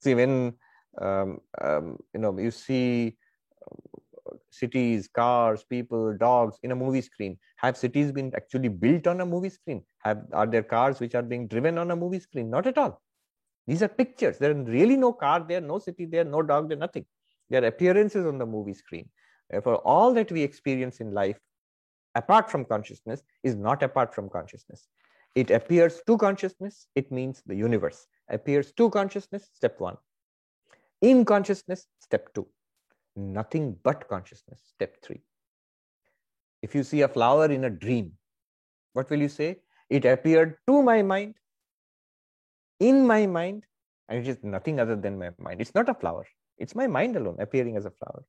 See, 0.00 0.14
when 0.14 0.54
um, 0.98 1.40
um, 1.60 1.98
you 2.14 2.20
know 2.20 2.38
you 2.38 2.52
see 2.52 3.16
cities, 4.50 5.08
cars, 5.08 5.64
people, 5.64 6.16
dogs 6.16 6.58
in 6.62 6.72
a 6.72 6.76
movie 6.76 7.00
screen? 7.00 7.38
Have 7.56 7.76
cities 7.76 8.12
been 8.12 8.32
actually 8.36 8.68
built 8.68 9.06
on 9.06 9.20
a 9.20 9.26
movie 9.26 9.50
screen? 9.50 9.82
Have 9.98 10.22
are 10.32 10.46
there 10.46 10.62
cars 10.62 11.00
which 11.00 11.14
are 11.14 11.22
being 11.22 11.48
driven 11.48 11.78
on 11.78 11.90
a 11.90 11.96
movie 11.96 12.20
screen? 12.20 12.50
Not 12.50 12.66
at 12.66 12.78
all. 12.78 13.00
These 13.66 13.82
are 13.82 13.88
pictures. 13.88 14.38
There 14.38 14.50
are 14.50 14.62
really 14.62 14.96
no 14.96 15.12
car 15.12 15.44
there, 15.46 15.60
no 15.60 15.78
city 15.78 16.06
there, 16.06 16.24
no 16.24 16.42
dog 16.42 16.68
there, 16.68 16.78
nothing. 16.78 17.04
They 17.50 17.58
are 17.58 17.66
appearances 17.66 18.26
on 18.26 18.38
the 18.38 18.46
movie 18.46 18.74
screen. 18.74 19.08
Therefore, 19.50 19.76
all 19.76 20.14
that 20.14 20.30
we 20.32 20.42
experience 20.42 21.00
in 21.00 21.12
life 21.12 21.38
apart 22.14 22.50
from 22.50 22.64
consciousness 22.64 23.22
is 23.42 23.54
not 23.54 23.82
apart 23.82 24.14
from 24.14 24.28
consciousness. 24.28 24.88
It 25.34 25.50
appears 25.50 26.00
to 26.06 26.18
consciousness, 26.18 26.86
it 26.94 27.12
means 27.12 27.42
the 27.46 27.54
universe. 27.54 28.06
Appears 28.28 28.72
to 28.72 28.90
consciousness, 28.90 29.48
step 29.52 29.78
one. 29.78 29.96
In 31.00 31.24
consciousness, 31.24 31.86
step 32.00 32.32
two. 32.34 32.46
Nothing 33.18 33.76
but 33.82 34.06
consciousness, 34.08 34.62
step 34.74 35.02
three. 35.02 35.22
If 36.62 36.72
you 36.72 36.84
see 36.84 37.00
a 37.00 37.08
flower 37.08 37.46
in 37.46 37.64
a 37.64 37.70
dream, 37.70 38.12
what 38.92 39.10
will 39.10 39.18
you 39.18 39.28
say? 39.28 39.56
It 39.90 40.04
appeared 40.04 40.56
to 40.68 40.82
my 40.82 41.02
mind, 41.02 41.34
in 42.78 43.04
my 43.04 43.26
mind, 43.26 43.64
and 44.08 44.20
it 44.20 44.28
is 44.28 44.38
nothing 44.44 44.78
other 44.78 44.94
than 44.94 45.18
my 45.18 45.30
mind. 45.38 45.60
It's 45.60 45.74
not 45.74 45.88
a 45.88 45.94
flower, 45.94 46.26
it's 46.58 46.76
my 46.76 46.86
mind 46.86 47.16
alone 47.16 47.38
appearing 47.40 47.76
as 47.76 47.86
a 47.86 47.90
flower. 47.90 48.22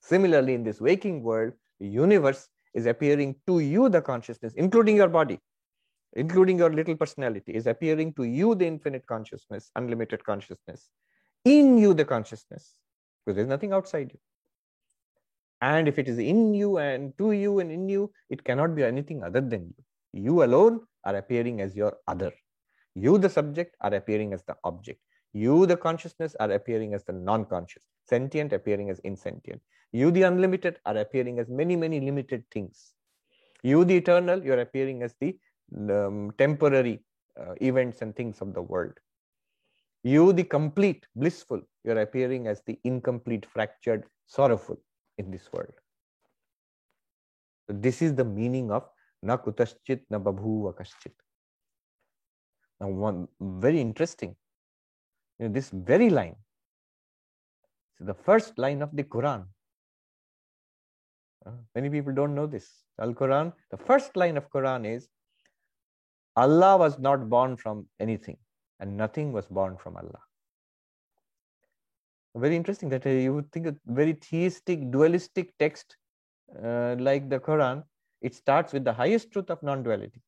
Similarly, 0.00 0.54
in 0.54 0.64
this 0.64 0.80
waking 0.80 1.22
world, 1.22 1.52
the 1.78 1.88
universe 1.88 2.48
is 2.72 2.86
appearing 2.86 3.36
to 3.46 3.58
you, 3.58 3.90
the 3.90 4.00
consciousness, 4.00 4.54
including 4.54 4.96
your 4.96 5.08
body, 5.08 5.38
including 6.14 6.56
your 6.56 6.72
little 6.72 6.96
personality, 6.96 7.52
is 7.52 7.66
appearing 7.66 8.14
to 8.14 8.24
you, 8.24 8.54
the 8.54 8.66
infinite 8.66 9.06
consciousness, 9.06 9.70
unlimited 9.76 10.24
consciousness, 10.24 10.88
in 11.44 11.76
you, 11.76 11.92
the 11.92 12.06
consciousness, 12.06 12.76
because 13.26 13.36
there's 13.36 13.48
nothing 13.48 13.74
outside 13.74 14.10
you. 14.14 14.18
And 15.60 15.88
if 15.88 15.98
it 15.98 16.08
is 16.08 16.18
in 16.18 16.54
you 16.54 16.78
and 16.78 17.16
to 17.18 17.32
you 17.32 17.58
and 17.58 17.70
in 17.70 17.88
you, 17.88 18.12
it 18.30 18.44
cannot 18.44 18.74
be 18.74 18.82
anything 18.82 19.22
other 19.22 19.40
than 19.40 19.66
you. 19.66 19.84
You 20.12 20.42
alone 20.42 20.80
are 21.04 21.16
appearing 21.16 21.60
as 21.60 21.76
your 21.76 21.96
other. 22.08 22.32
You, 22.94 23.18
the 23.18 23.28
subject, 23.28 23.76
are 23.80 23.94
appearing 23.94 24.32
as 24.32 24.42
the 24.44 24.56
object. 24.64 25.00
You, 25.32 25.66
the 25.66 25.76
consciousness, 25.76 26.34
are 26.40 26.50
appearing 26.50 26.94
as 26.94 27.04
the 27.04 27.12
non 27.12 27.44
conscious, 27.44 27.84
sentient 28.08 28.52
appearing 28.52 28.90
as 28.90 28.98
insentient. 29.00 29.60
You, 29.92 30.10
the 30.10 30.22
unlimited, 30.22 30.78
are 30.86 30.96
appearing 30.96 31.38
as 31.38 31.48
many, 31.48 31.76
many 31.76 32.00
limited 32.00 32.44
things. 32.50 32.92
You, 33.62 33.84
the 33.84 33.96
eternal, 33.98 34.42
you're 34.42 34.60
appearing 34.60 35.02
as 35.02 35.14
the 35.20 35.38
um, 35.90 36.32
temporary 36.38 37.04
uh, 37.38 37.54
events 37.60 38.00
and 38.00 38.16
things 38.16 38.40
of 38.40 38.54
the 38.54 38.62
world. 38.62 38.94
You, 40.02 40.32
the 40.32 40.44
complete, 40.44 41.06
blissful, 41.14 41.60
you're 41.84 42.00
appearing 42.00 42.46
as 42.46 42.62
the 42.66 42.78
incomplete, 42.84 43.46
fractured, 43.52 44.06
sorrowful 44.26 44.80
in 45.20 45.30
this 45.30 45.48
world. 45.52 45.76
So 47.66 47.76
this 47.86 48.02
is 48.02 48.14
the 48.20 48.24
meaning 48.24 48.70
of 48.78 48.88
na 49.22 49.36
kutaschit 49.36 50.02
na 50.10 50.18
babhuva 50.18 50.74
kaschit. 50.80 51.16
Now, 52.80 52.88
one 52.88 53.28
very 53.40 53.80
interesting, 53.80 54.34
you 55.38 55.46
know, 55.46 55.52
this 55.52 55.70
very 55.70 56.10
line, 56.18 56.36
is 58.00 58.06
the 58.06 58.14
first 58.14 58.58
line 58.58 58.82
of 58.82 58.96
the 58.96 59.04
Quran. 59.04 59.44
Uh, 61.46 61.52
many 61.74 61.90
people 61.90 62.14
don't 62.14 62.34
know 62.34 62.46
this. 62.46 62.68
Al 62.98 63.14
Quran, 63.14 63.52
the 63.70 63.76
first 63.76 64.16
line 64.16 64.36
of 64.36 64.50
Quran 64.50 64.86
is 64.94 65.08
Allah 66.36 66.76
was 66.76 66.98
not 66.98 67.28
born 67.28 67.56
from 67.56 67.86
anything 67.98 68.36
and 68.78 68.96
nothing 68.96 69.32
was 69.32 69.46
born 69.46 69.76
from 69.76 69.96
Allah. 69.96 70.20
Very 72.34 72.54
interesting 72.54 72.88
that 72.90 73.06
uh, 73.06 73.10
you 73.10 73.34
would 73.34 73.50
think 73.52 73.66
a 73.66 73.74
very 73.86 74.12
theistic, 74.12 74.90
dualistic 74.90 75.52
text 75.58 75.96
uh, 76.64 76.96
like 76.98 77.28
the 77.28 77.40
Quran, 77.40 77.82
it 78.22 78.34
starts 78.34 78.72
with 78.72 78.84
the 78.84 78.92
highest 78.92 79.32
truth 79.32 79.50
of 79.50 79.62
non 79.62 79.82
duality. 79.82 80.20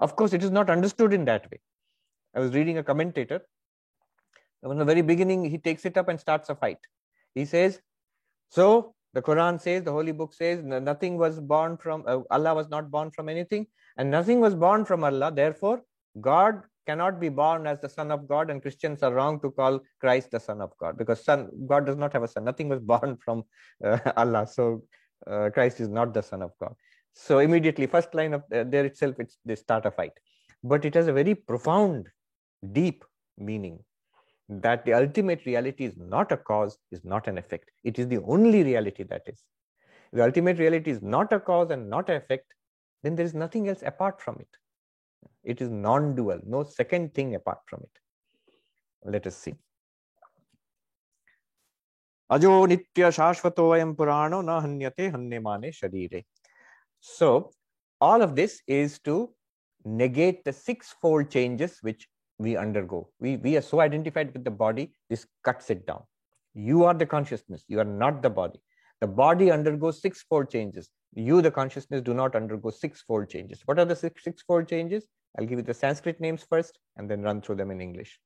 Of 0.00 0.14
course, 0.14 0.32
it 0.32 0.44
is 0.44 0.50
not 0.50 0.70
understood 0.70 1.12
in 1.12 1.24
that 1.24 1.50
way. 1.50 1.60
I 2.34 2.40
was 2.40 2.52
reading 2.52 2.78
a 2.78 2.84
commentator. 2.84 3.40
In 4.62 4.78
the 4.78 4.84
very 4.84 5.02
beginning, 5.02 5.44
he 5.44 5.58
takes 5.58 5.84
it 5.84 5.96
up 5.96 6.08
and 6.08 6.20
starts 6.20 6.50
a 6.50 6.54
fight. 6.54 6.78
He 7.34 7.44
says, 7.44 7.80
So 8.50 8.94
the 9.14 9.22
Quran 9.22 9.60
says, 9.60 9.82
the 9.82 9.92
Holy 9.92 10.12
Book 10.12 10.34
says, 10.34 10.62
nothing 10.62 11.16
was 11.16 11.40
born 11.40 11.76
from, 11.76 12.04
uh, 12.06 12.20
Allah 12.30 12.54
was 12.54 12.68
not 12.68 12.90
born 12.90 13.10
from 13.10 13.28
anything, 13.28 13.66
and 13.96 14.10
nothing 14.10 14.40
was 14.40 14.54
born 14.54 14.84
from 14.84 15.04
Allah. 15.04 15.32
Therefore, 15.32 15.82
God 16.20 16.62
cannot 16.88 17.20
be 17.24 17.28
born 17.28 17.66
as 17.72 17.80
the 17.80 17.88
Son 17.88 18.10
of 18.16 18.26
God, 18.32 18.50
and 18.50 18.62
Christians 18.62 19.02
are 19.02 19.14
wrong 19.18 19.40
to 19.40 19.50
call 19.50 19.80
Christ 20.00 20.30
the 20.30 20.40
Son 20.40 20.60
of 20.66 20.70
God 20.82 20.98
because 21.00 21.24
son, 21.24 21.48
God 21.72 21.86
does 21.86 21.96
not 21.96 22.12
have 22.14 22.22
a 22.22 22.28
son. 22.28 22.44
Nothing 22.44 22.68
was 22.74 22.80
born 22.92 23.16
from 23.24 23.44
uh, 23.84 23.98
Allah. 24.16 24.46
So 24.46 24.82
uh, 25.30 25.50
Christ 25.56 25.80
is 25.80 25.88
not 25.88 26.14
the 26.14 26.22
Son 26.22 26.42
of 26.42 26.52
God. 26.60 26.74
So 27.14 27.40
immediately, 27.40 27.86
first 27.86 28.14
line 28.14 28.34
of 28.34 28.42
uh, 28.54 28.64
there 28.74 28.84
itself, 28.84 29.16
it's 29.18 29.38
they 29.44 29.56
start 29.56 29.86
a 29.86 29.90
fight. 29.90 30.12
But 30.62 30.84
it 30.84 30.94
has 30.94 31.08
a 31.08 31.12
very 31.12 31.34
profound, 31.34 32.08
deep 32.72 33.04
meaning 33.36 33.78
that 34.48 34.84
the 34.84 34.94
ultimate 34.94 35.44
reality 35.46 35.84
is 35.84 35.94
not 35.96 36.32
a 36.32 36.36
cause, 36.36 36.78
is 36.90 37.04
not 37.04 37.28
an 37.28 37.38
effect. 37.38 37.70
It 37.84 37.98
is 37.98 38.08
the 38.08 38.22
only 38.36 38.62
reality 38.70 39.04
that 39.14 39.22
is. 39.34 39.42
the 40.18 40.24
ultimate 40.24 40.58
reality 40.58 40.90
is 40.90 41.02
not 41.14 41.32
a 41.36 41.40
cause 41.48 41.70
and 41.74 41.90
not 41.94 42.08
an 42.12 42.16
effect, 42.16 42.54
then 43.02 43.16
there 43.16 43.26
is 43.30 43.34
nothing 43.34 43.68
else 43.68 43.82
apart 43.90 44.22
from 44.22 44.36
it. 44.44 44.48
It 45.48 45.62
is 45.62 45.70
non 45.70 46.14
dual, 46.14 46.40
no 46.44 46.62
second 46.62 47.14
thing 47.14 47.34
apart 47.34 47.60
from 47.66 47.80
it. 47.80 47.94
Let 49.14 49.26
us 49.26 49.36
see. 49.36 49.54
Ajo 52.30 52.66
nitya 52.66 53.08
shashvatoyam 53.18 53.96
purano 53.96 54.44
na 54.44 54.60
hanyate 54.60 55.10
hanyamane 55.14 55.72
sharire. 55.78 56.26
So, 57.00 57.52
all 57.98 58.20
of 58.20 58.36
this 58.36 58.60
is 58.66 58.98
to 59.06 59.30
negate 59.86 60.44
the 60.44 60.52
six-fold 60.52 61.30
changes 61.30 61.78
which 61.80 62.06
we 62.38 62.56
undergo. 62.58 63.08
We, 63.18 63.36
we 63.36 63.56
are 63.56 63.62
so 63.62 63.80
identified 63.80 64.34
with 64.34 64.44
the 64.44 64.50
body, 64.50 64.92
this 65.08 65.26
cuts 65.42 65.70
it 65.70 65.86
down. 65.86 66.02
You 66.52 66.84
are 66.84 66.94
the 66.94 67.06
consciousness, 67.06 67.64
you 67.68 67.80
are 67.80 67.84
not 67.84 68.20
the 68.22 68.30
body. 68.30 68.60
The 69.00 69.06
body 69.06 69.50
undergoes 69.50 70.02
six-fold 70.02 70.50
changes. 70.50 70.90
You, 71.14 71.40
the 71.40 71.50
consciousness, 71.50 72.02
do 72.02 72.12
not 72.12 72.36
undergo 72.36 72.68
six-fold 72.68 73.30
changes. 73.30 73.62
What 73.64 73.78
are 73.78 73.86
the 73.86 73.96
six, 73.96 74.24
six-fold 74.24 74.68
changes? 74.68 75.06
I'll 75.38 75.46
give 75.46 75.58
you 75.58 75.64
the 75.64 75.74
Sanskrit 75.74 76.20
names 76.20 76.44
first 76.48 76.80
and 76.96 77.08
then 77.08 77.22
run 77.22 77.40
through 77.40 77.56
them 77.56 77.70
in 77.70 77.80
English. 77.80 78.18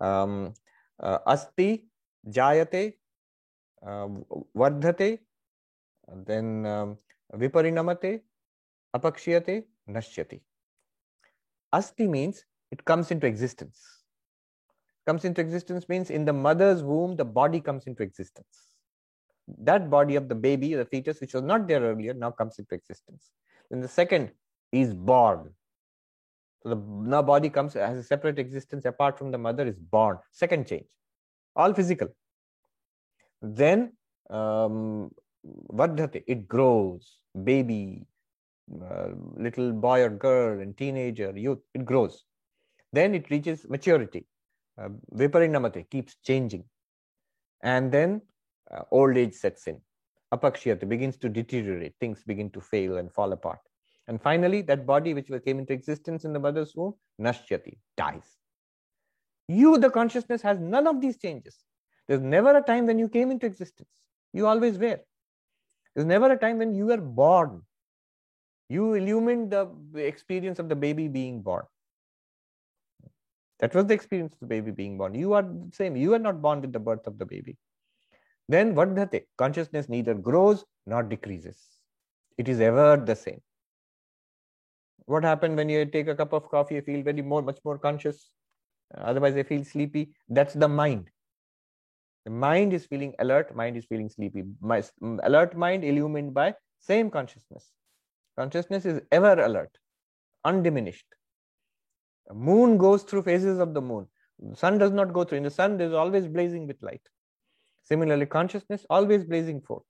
Um, 0.00 0.52
uh, 1.00 1.18
asti, 1.26 1.86
jayate, 2.28 2.94
uh, 3.86 4.08
vardhate, 4.54 5.20
then 6.26 6.66
um, 6.66 6.98
viparinamate, 7.34 8.20
apakshiyate, 8.94 9.64
nashyati. 9.88 10.40
Asti 11.72 12.06
means 12.06 12.44
it 12.70 12.84
comes 12.84 13.10
into 13.10 13.26
existence. 13.26 13.80
Comes 15.06 15.24
into 15.24 15.40
existence 15.40 15.88
means 15.88 16.10
in 16.10 16.24
the 16.24 16.32
mother's 16.32 16.82
womb, 16.82 17.16
the 17.16 17.24
body 17.24 17.60
comes 17.60 17.86
into 17.86 18.02
existence. 18.02 18.68
That 19.58 19.90
body 19.90 20.16
of 20.16 20.28
the 20.28 20.34
baby, 20.34 20.74
the 20.74 20.84
fetus, 20.84 21.20
which 21.20 21.34
was 21.34 21.42
not 21.42 21.66
there 21.68 21.80
earlier, 21.80 22.14
now 22.14 22.30
comes 22.30 22.58
into 22.58 22.74
existence. 22.74 23.30
Then 23.70 23.80
the 23.80 23.88
second 23.88 24.30
is 24.72 24.94
born. 24.94 25.50
So 26.64 26.70
the 26.70 26.76
now 26.76 27.20
body 27.20 27.50
comes 27.50 27.76
as 27.76 27.98
a 27.98 28.02
separate 28.02 28.38
existence 28.38 28.86
apart 28.86 29.18
from 29.18 29.30
the 29.30 29.36
mother 29.38 29.66
is 29.66 29.78
born. 29.78 30.18
Second 30.32 30.66
change, 30.66 30.86
all 31.54 31.74
physical. 31.74 32.08
Then 33.42 33.92
um, 34.30 35.10
vardhate, 35.70 36.24
it 36.26 36.48
grows, 36.48 37.18
baby, 37.44 38.06
uh, 38.82 39.08
little 39.36 39.72
boy 39.72 40.00
or 40.00 40.08
girl, 40.08 40.60
and 40.60 40.74
teenager, 40.74 41.32
youth, 41.36 41.58
it 41.74 41.84
grows. 41.84 42.24
Then 42.94 43.14
it 43.14 43.30
reaches 43.30 43.68
maturity. 43.68 44.26
Uh, 44.78 44.88
viparinamate 45.14 45.90
keeps 45.90 46.16
changing. 46.24 46.64
And 47.62 47.92
then 47.92 48.22
uh, 48.70 48.84
old 48.90 49.18
age 49.18 49.34
sets 49.34 49.66
in. 49.66 49.80
Apakshyate 50.32 50.88
begins 50.88 51.18
to 51.18 51.28
deteriorate. 51.28 51.94
Things 52.00 52.22
begin 52.24 52.50
to 52.50 52.60
fail 52.60 52.96
and 52.96 53.12
fall 53.12 53.32
apart. 53.32 53.58
And 54.06 54.20
finally, 54.20 54.62
that 54.62 54.86
body 54.86 55.14
which 55.14 55.30
came 55.44 55.58
into 55.58 55.72
existence 55.72 56.24
in 56.24 56.32
the 56.32 56.38
mother's 56.38 56.74
womb, 56.76 56.94
nashyati, 57.20 57.78
dies. 57.96 58.36
You, 59.48 59.78
the 59.78 59.90
consciousness, 59.90 60.42
has 60.42 60.58
none 60.58 60.86
of 60.86 61.00
these 61.00 61.16
changes. 61.16 61.56
There's 62.06 62.20
never 62.20 62.56
a 62.56 62.62
time 62.62 62.86
when 62.86 62.98
you 62.98 63.08
came 63.08 63.30
into 63.30 63.46
existence. 63.46 63.88
You 64.32 64.46
always 64.46 64.78
were. 64.78 65.00
There's 65.94 66.06
never 66.06 66.32
a 66.32 66.36
time 66.36 66.58
when 66.58 66.74
you 66.74 66.86
were 66.86 66.98
born. 66.98 67.62
You 68.68 68.94
illumined 68.94 69.50
the 69.52 69.68
experience 69.94 70.58
of 70.58 70.68
the 70.68 70.76
baby 70.76 71.08
being 71.08 71.42
born. 71.42 71.64
That 73.60 73.74
was 73.74 73.86
the 73.86 73.94
experience 73.94 74.34
of 74.34 74.40
the 74.40 74.46
baby 74.46 74.70
being 74.70 74.98
born. 74.98 75.14
You 75.14 75.32
are 75.34 75.42
the 75.42 75.70
same. 75.72 75.96
You 75.96 76.14
are 76.14 76.18
not 76.18 76.42
born 76.42 76.60
with 76.60 76.72
the 76.72 76.78
birth 76.78 77.06
of 77.06 77.18
the 77.18 77.24
baby. 77.24 77.56
Then 78.48 78.74
vardhate, 78.74 79.22
consciousness 79.38 79.88
neither 79.88 80.14
grows 80.14 80.64
nor 80.86 81.02
decreases. 81.02 81.58
It 82.36 82.48
is 82.48 82.60
ever 82.60 82.96
the 82.96 83.16
same. 83.16 83.40
What 85.06 85.24
happened 85.24 85.56
when 85.56 85.68
you 85.68 85.84
take 85.84 86.08
a 86.08 86.14
cup 86.14 86.32
of 86.32 86.48
coffee? 86.48 86.76
You 86.76 86.82
feel 86.82 87.02
very 87.02 87.22
more, 87.22 87.42
much 87.42 87.58
more 87.64 87.78
conscious. 87.78 88.30
Uh, 88.96 89.02
otherwise, 89.02 89.34
I 89.36 89.42
feel 89.42 89.64
sleepy. 89.64 90.14
That's 90.28 90.54
the 90.54 90.68
mind. 90.68 91.10
The 92.24 92.30
mind 92.30 92.72
is 92.72 92.86
feeling 92.86 93.14
alert, 93.18 93.54
mind 93.54 93.76
is 93.76 93.84
feeling 93.84 94.08
sleepy. 94.08 94.44
My 94.60 94.82
alert 95.24 95.56
mind 95.56 95.84
illumined 95.84 96.32
by 96.32 96.54
same 96.80 97.10
consciousness. 97.10 97.70
Consciousness 98.38 98.86
is 98.86 99.02
ever 99.12 99.44
alert, 99.44 99.76
undiminished. 100.44 101.06
The 102.26 102.34
moon 102.34 102.78
goes 102.78 103.02
through 103.02 103.22
phases 103.22 103.58
of 103.58 103.74
the 103.74 103.82
moon. 103.82 104.08
The 104.38 104.56
sun 104.56 104.78
does 104.78 104.90
not 104.90 105.12
go 105.12 105.24
through. 105.24 105.38
In 105.38 105.44
the 105.44 105.50
sun, 105.50 105.76
there's 105.76 105.92
always 105.92 106.26
blazing 106.26 106.66
with 106.66 106.82
light. 106.82 107.06
Similarly, 107.82 108.24
consciousness 108.24 108.86
always 108.88 109.24
blazing 109.24 109.60
forth. 109.60 109.84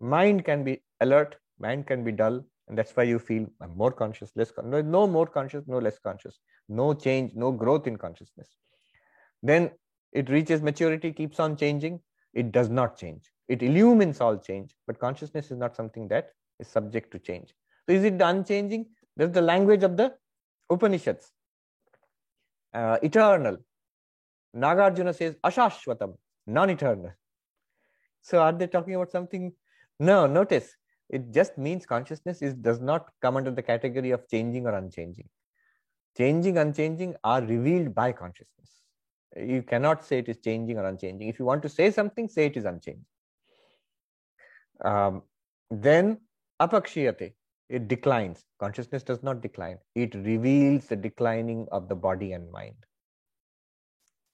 Mind 0.00 0.46
can 0.46 0.64
be 0.64 0.82
alert, 1.00 1.36
Mind 1.58 1.86
can 1.86 2.04
be 2.04 2.12
dull, 2.12 2.44
and 2.68 2.76
that's 2.76 2.96
why 2.96 3.04
you 3.04 3.18
feel 3.18 3.46
I'm 3.60 3.76
more 3.76 3.92
conscious, 3.92 4.32
less 4.34 4.50
conscious. 4.50 4.84
No 4.84 5.06
more 5.06 5.26
conscious, 5.26 5.64
no 5.66 5.78
less 5.78 5.98
conscious. 5.98 6.38
No 6.68 6.94
change, 6.94 7.32
no 7.34 7.52
growth 7.52 7.86
in 7.86 7.96
consciousness. 7.96 8.56
Then 9.42 9.70
it 10.12 10.28
reaches 10.28 10.62
maturity, 10.62 11.12
keeps 11.12 11.38
on 11.38 11.56
changing. 11.56 12.00
It 12.34 12.50
does 12.52 12.68
not 12.68 12.96
change. 12.98 13.30
It 13.48 13.62
illumines 13.62 14.20
all 14.20 14.36
change, 14.36 14.74
but 14.86 14.98
consciousness 14.98 15.50
is 15.50 15.58
not 15.58 15.76
something 15.76 16.08
that 16.08 16.30
is 16.58 16.66
subject 16.66 17.12
to 17.12 17.18
change. 17.18 17.54
So 17.86 17.94
is 17.94 18.04
it 18.04 18.20
unchanging? 18.20 18.86
That's 19.16 19.32
the 19.32 19.42
language 19.42 19.84
of 19.84 19.96
the 19.96 20.14
Upanishads. 20.68 21.30
Uh, 22.74 22.98
eternal. 23.02 23.58
Nagarjuna 24.54 25.14
says 25.14 25.36
Ashashvatam, 25.44 26.16
non-eternal. 26.46 27.12
So 28.22 28.42
are 28.42 28.52
they 28.52 28.66
talking 28.66 28.96
about 28.96 29.12
something? 29.12 29.52
No, 30.00 30.26
notice 30.26 30.74
it 31.08 31.32
just 31.32 31.56
means 31.56 31.86
consciousness 31.86 32.42
is 32.42 32.54
does 32.54 32.80
not 32.80 33.08
come 33.22 33.36
under 33.36 33.50
the 33.50 33.62
category 33.62 34.10
of 34.10 34.28
changing 34.28 34.66
or 34.66 34.74
unchanging. 34.74 35.28
Changing, 36.16 36.58
unchanging 36.58 37.14
are 37.22 37.42
revealed 37.42 37.94
by 37.94 38.12
consciousness. 38.12 38.80
You 39.36 39.62
cannot 39.62 40.04
say 40.04 40.18
it 40.18 40.28
is 40.28 40.38
changing 40.38 40.78
or 40.78 40.86
unchanging. 40.86 41.28
If 41.28 41.38
you 41.38 41.44
want 41.44 41.62
to 41.62 41.68
say 41.68 41.90
something, 41.90 42.28
say 42.28 42.46
it 42.46 42.56
is 42.56 42.64
unchanging. 42.64 43.04
Um, 44.84 45.22
then 45.70 46.18
apakshiyate, 46.60 47.34
it 47.68 47.88
declines. 47.88 48.44
Consciousness 48.58 49.02
does 49.02 49.22
not 49.22 49.42
decline. 49.42 49.78
It 49.94 50.14
reveals 50.14 50.86
the 50.86 50.96
declining 50.96 51.66
of 51.70 51.88
the 51.88 51.94
body 51.94 52.32
and 52.32 52.50
mind. 52.50 52.76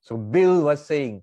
So 0.00 0.16
Bill 0.16 0.62
was 0.62 0.84
saying, 0.84 1.22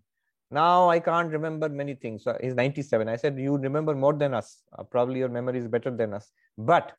now 0.51 0.89
I 0.89 0.99
can't 0.99 1.31
remember 1.31 1.69
many 1.69 1.93
things. 1.93 2.23
So 2.23 2.37
he's 2.41 2.55
97. 2.55 3.07
I 3.07 3.15
said, 3.15 3.37
You 3.37 3.57
remember 3.57 3.93
more 3.95 4.13
than 4.13 4.33
us. 4.33 4.63
Uh, 4.77 4.83
probably 4.83 5.19
your 5.19 5.29
memory 5.29 5.59
is 5.59 5.67
better 5.67 5.91
than 5.91 6.13
us. 6.13 6.31
But 6.57 6.93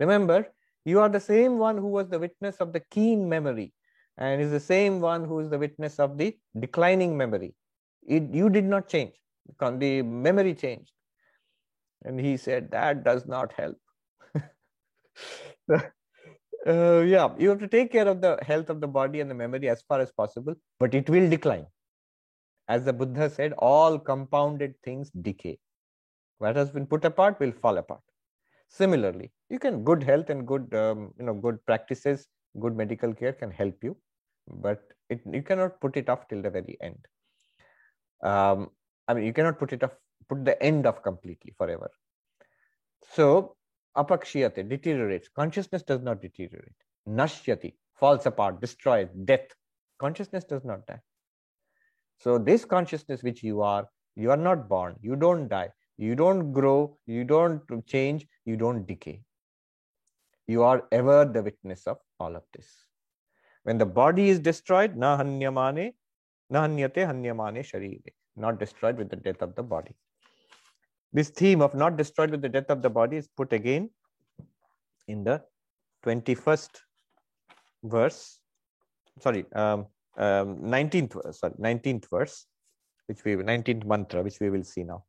remember, 0.00 0.52
you 0.84 1.00
are 1.00 1.08
the 1.08 1.20
same 1.20 1.58
one 1.58 1.78
who 1.78 1.88
was 1.88 2.08
the 2.08 2.18
witness 2.18 2.56
of 2.56 2.72
the 2.72 2.80
keen 2.90 3.28
memory 3.28 3.72
and 4.18 4.40
is 4.40 4.50
the 4.50 4.60
same 4.60 5.00
one 5.00 5.24
who 5.24 5.40
is 5.40 5.50
the 5.50 5.58
witness 5.58 6.00
of 6.00 6.18
the 6.18 6.36
declining 6.58 7.16
memory. 7.16 7.54
It, 8.06 8.24
you 8.32 8.50
did 8.50 8.64
not 8.64 8.88
change. 8.88 9.14
The 9.60 10.02
memory 10.02 10.54
changed. 10.54 10.90
And 12.04 12.18
he 12.18 12.36
said, 12.36 12.72
That 12.72 13.04
does 13.04 13.26
not 13.26 13.52
help. 13.52 13.76
uh, 15.72 15.80
yeah, 16.66 17.28
you 17.38 17.48
have 17.50 17.60
to 17.60 17.68
take 17.68 17.92
care 17.92 18.08
of 18.08 18.20
the 18.20 18.38
health 18.42 18.68
of 18.68 18.80
the 18.80 18.88
body 18.88 19.20
and 19.20 19.30
the 19.30 19.34
memory 19.34 19.68
as 19.68 19.82
far 19.82 20.00
as 20.00 20.10
possible, 20.10 20.54
but 20.80 20.94
it 20.94 21.08
will 21.08 21.28
decline 21.30 21.66
as 22.68 22.84
the 22.84 22.92
Buddha 22.92 23.30
said, 23.30 23.52
all 23.58 23.98
compounded 23.98 24.74
things 24.82 25.10
decay. 25.22 25.58
What 26.38 26.56
has 26.56 26.70
been 26.70 26.86
put 26.86 27.04
apart 27.04 27.40
will 27.40 27.52
fall 27.52 27.78
apart. 27.78 28.02
Similarly, 28.68 29.32
you 29.48 29.58
can 29.58 29.84
good 29.84 30.02
health 30.02 30.28
and 30.28 30.46
good 30.46 30.74
um, 30.74 31.12
you 31.18 31.24
know 31.24 31.34
good 31.34 31.64
practices, 31.66 32.26
good 32.60 32.76
medical 32.76 33.14
care 33.14 33.32
can 33.32 33.50
help 33.50 33.76
you, 33.82 33.96
but 34.48 34.82
it, 35.08 35.20
you 35.30 35.42
cannot 35.42 35.80
put 35.80 35.96
it 35.96 36.08
off 36.08 36.28
till 36.28 36.42
the 36.42 36.50
very 36.50 36.76
end. 36.80 36.98
Um, 38.22 38.70
I 39.06 39.14
mean, 39.14 39.24
you 39.24 39.32
cannot 39.32 39.58
put 39.58 39.72
it 39.72 39.84
off, 39.84 39.92
put 40.28 40.44
the 40.44 40.60
end 40.62 40.86
off 40.86 41.02
completely 41.02 41.54
forever. 41.56 41.90
So, 43.12 43.56
apakshiyate 43.96 44.68
deteriorates. 44.68 45.28
Consciousness 45.28 45.82
does 45.82 46.02
not 46.02 46.20
deteriorate. 46.20 46.74
Nashyati 47.08 47.74
falls 47.94 48.26
apart, 48.26 48.60
destroys, 48.60 49.08
death. 49.24 49.46
Consciousness 49.98 50.44
does 50.44 50.64
not 50.64 50.84
die. 50.86 51.00
So, 52.18 52.38
this 52.38 52.64
consciousness 52.64 53.22
which 53.22 53.42
you 53.42 53.62
are, 53.62 53.88
you 54.16 54.30
are 54.30 54.36
not 54.36 54.68
born, 54.68 54.96
you 55.02 55.16
don't 55.16 55.48
die, 55.48 55.70
you 55.98 56.14
don't 56.14 56.52
grow, 56.52 56.96
you 57.06 57.24
don't 57.24 57.86
change, 57.86 58.26
you 58.44 58.56
don't 58.56 58.86
decay. 58.86 59.22
You 60.46 60.62
are 60.62 60.84
ever 60.92 61.24
the 61.24 61.42
witness 61.42 61.86
of 61.86 61.98
all 62.18 62.36
of 62.36 62.42
this. 62.54 62.68
When 63.64 63.78
the 63.78 63.86
body 63.86 64.28
is 64.28 64.38
destroyed, 64.38 64.96
na 64.96 65.16
na 65.16 66.66
hanyate 66.66 68.12
not 68.36 68.58
destroyed 68.58 68.96
with 68.96 69.10
the 69.10 69.16
death 69.16 69.42
of 69.42 69.54
the 69.54 69.62
body. 69.62 69.94
This 71.12 71.30
theme 71.30 71.62
of 71.62 71.74
not 71.74 71.96
destroyed 71.96 72.30
with 72.30 72.42
the 72.42 72.48
death 72.48 72.70
of 72.70 72.82
the 72.82 72.90
body 72.90 73.16
is 73.16 73.28
put 73.28 73.52
again 73.52 73.90
in 75.08 75.24
the 75.24 75.42
21st 76.04 76.70
verse. 77.84 78.40
Sorry, 79.20 79.46
um, 79.54 79.86
um, 80.16 80.56
19th 80.74 81.34
sorry 81.34 81.54
19th 81.60 82.06
verse 82.10 82.46
which 83.06 83.24
we 83.24 83.36
19th 83.36 83.84
mantra 83.84 84.22
which 84.22 84.40
we 84.40 84.50
will 84.50 84.64
see 84.64 84.84
now. 84.84 85.04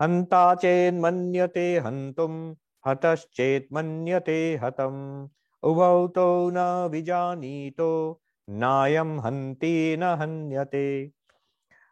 Hanta 0.00 0.60
chen 0.60 1.00
manyate 1.00 1.82
hantum 1.86 2.56
hataschet 2.86 3.70
manyate 3.70 4.58
hatam 4.62 5.28
ubhauto 5.62 6.50
na 6.52 6.88
vijanito 6.88 8.18
nayam 8.48 9.20
hanti 9.22 9.96
na 9.96 10.16
hanyate. 10.16 11.12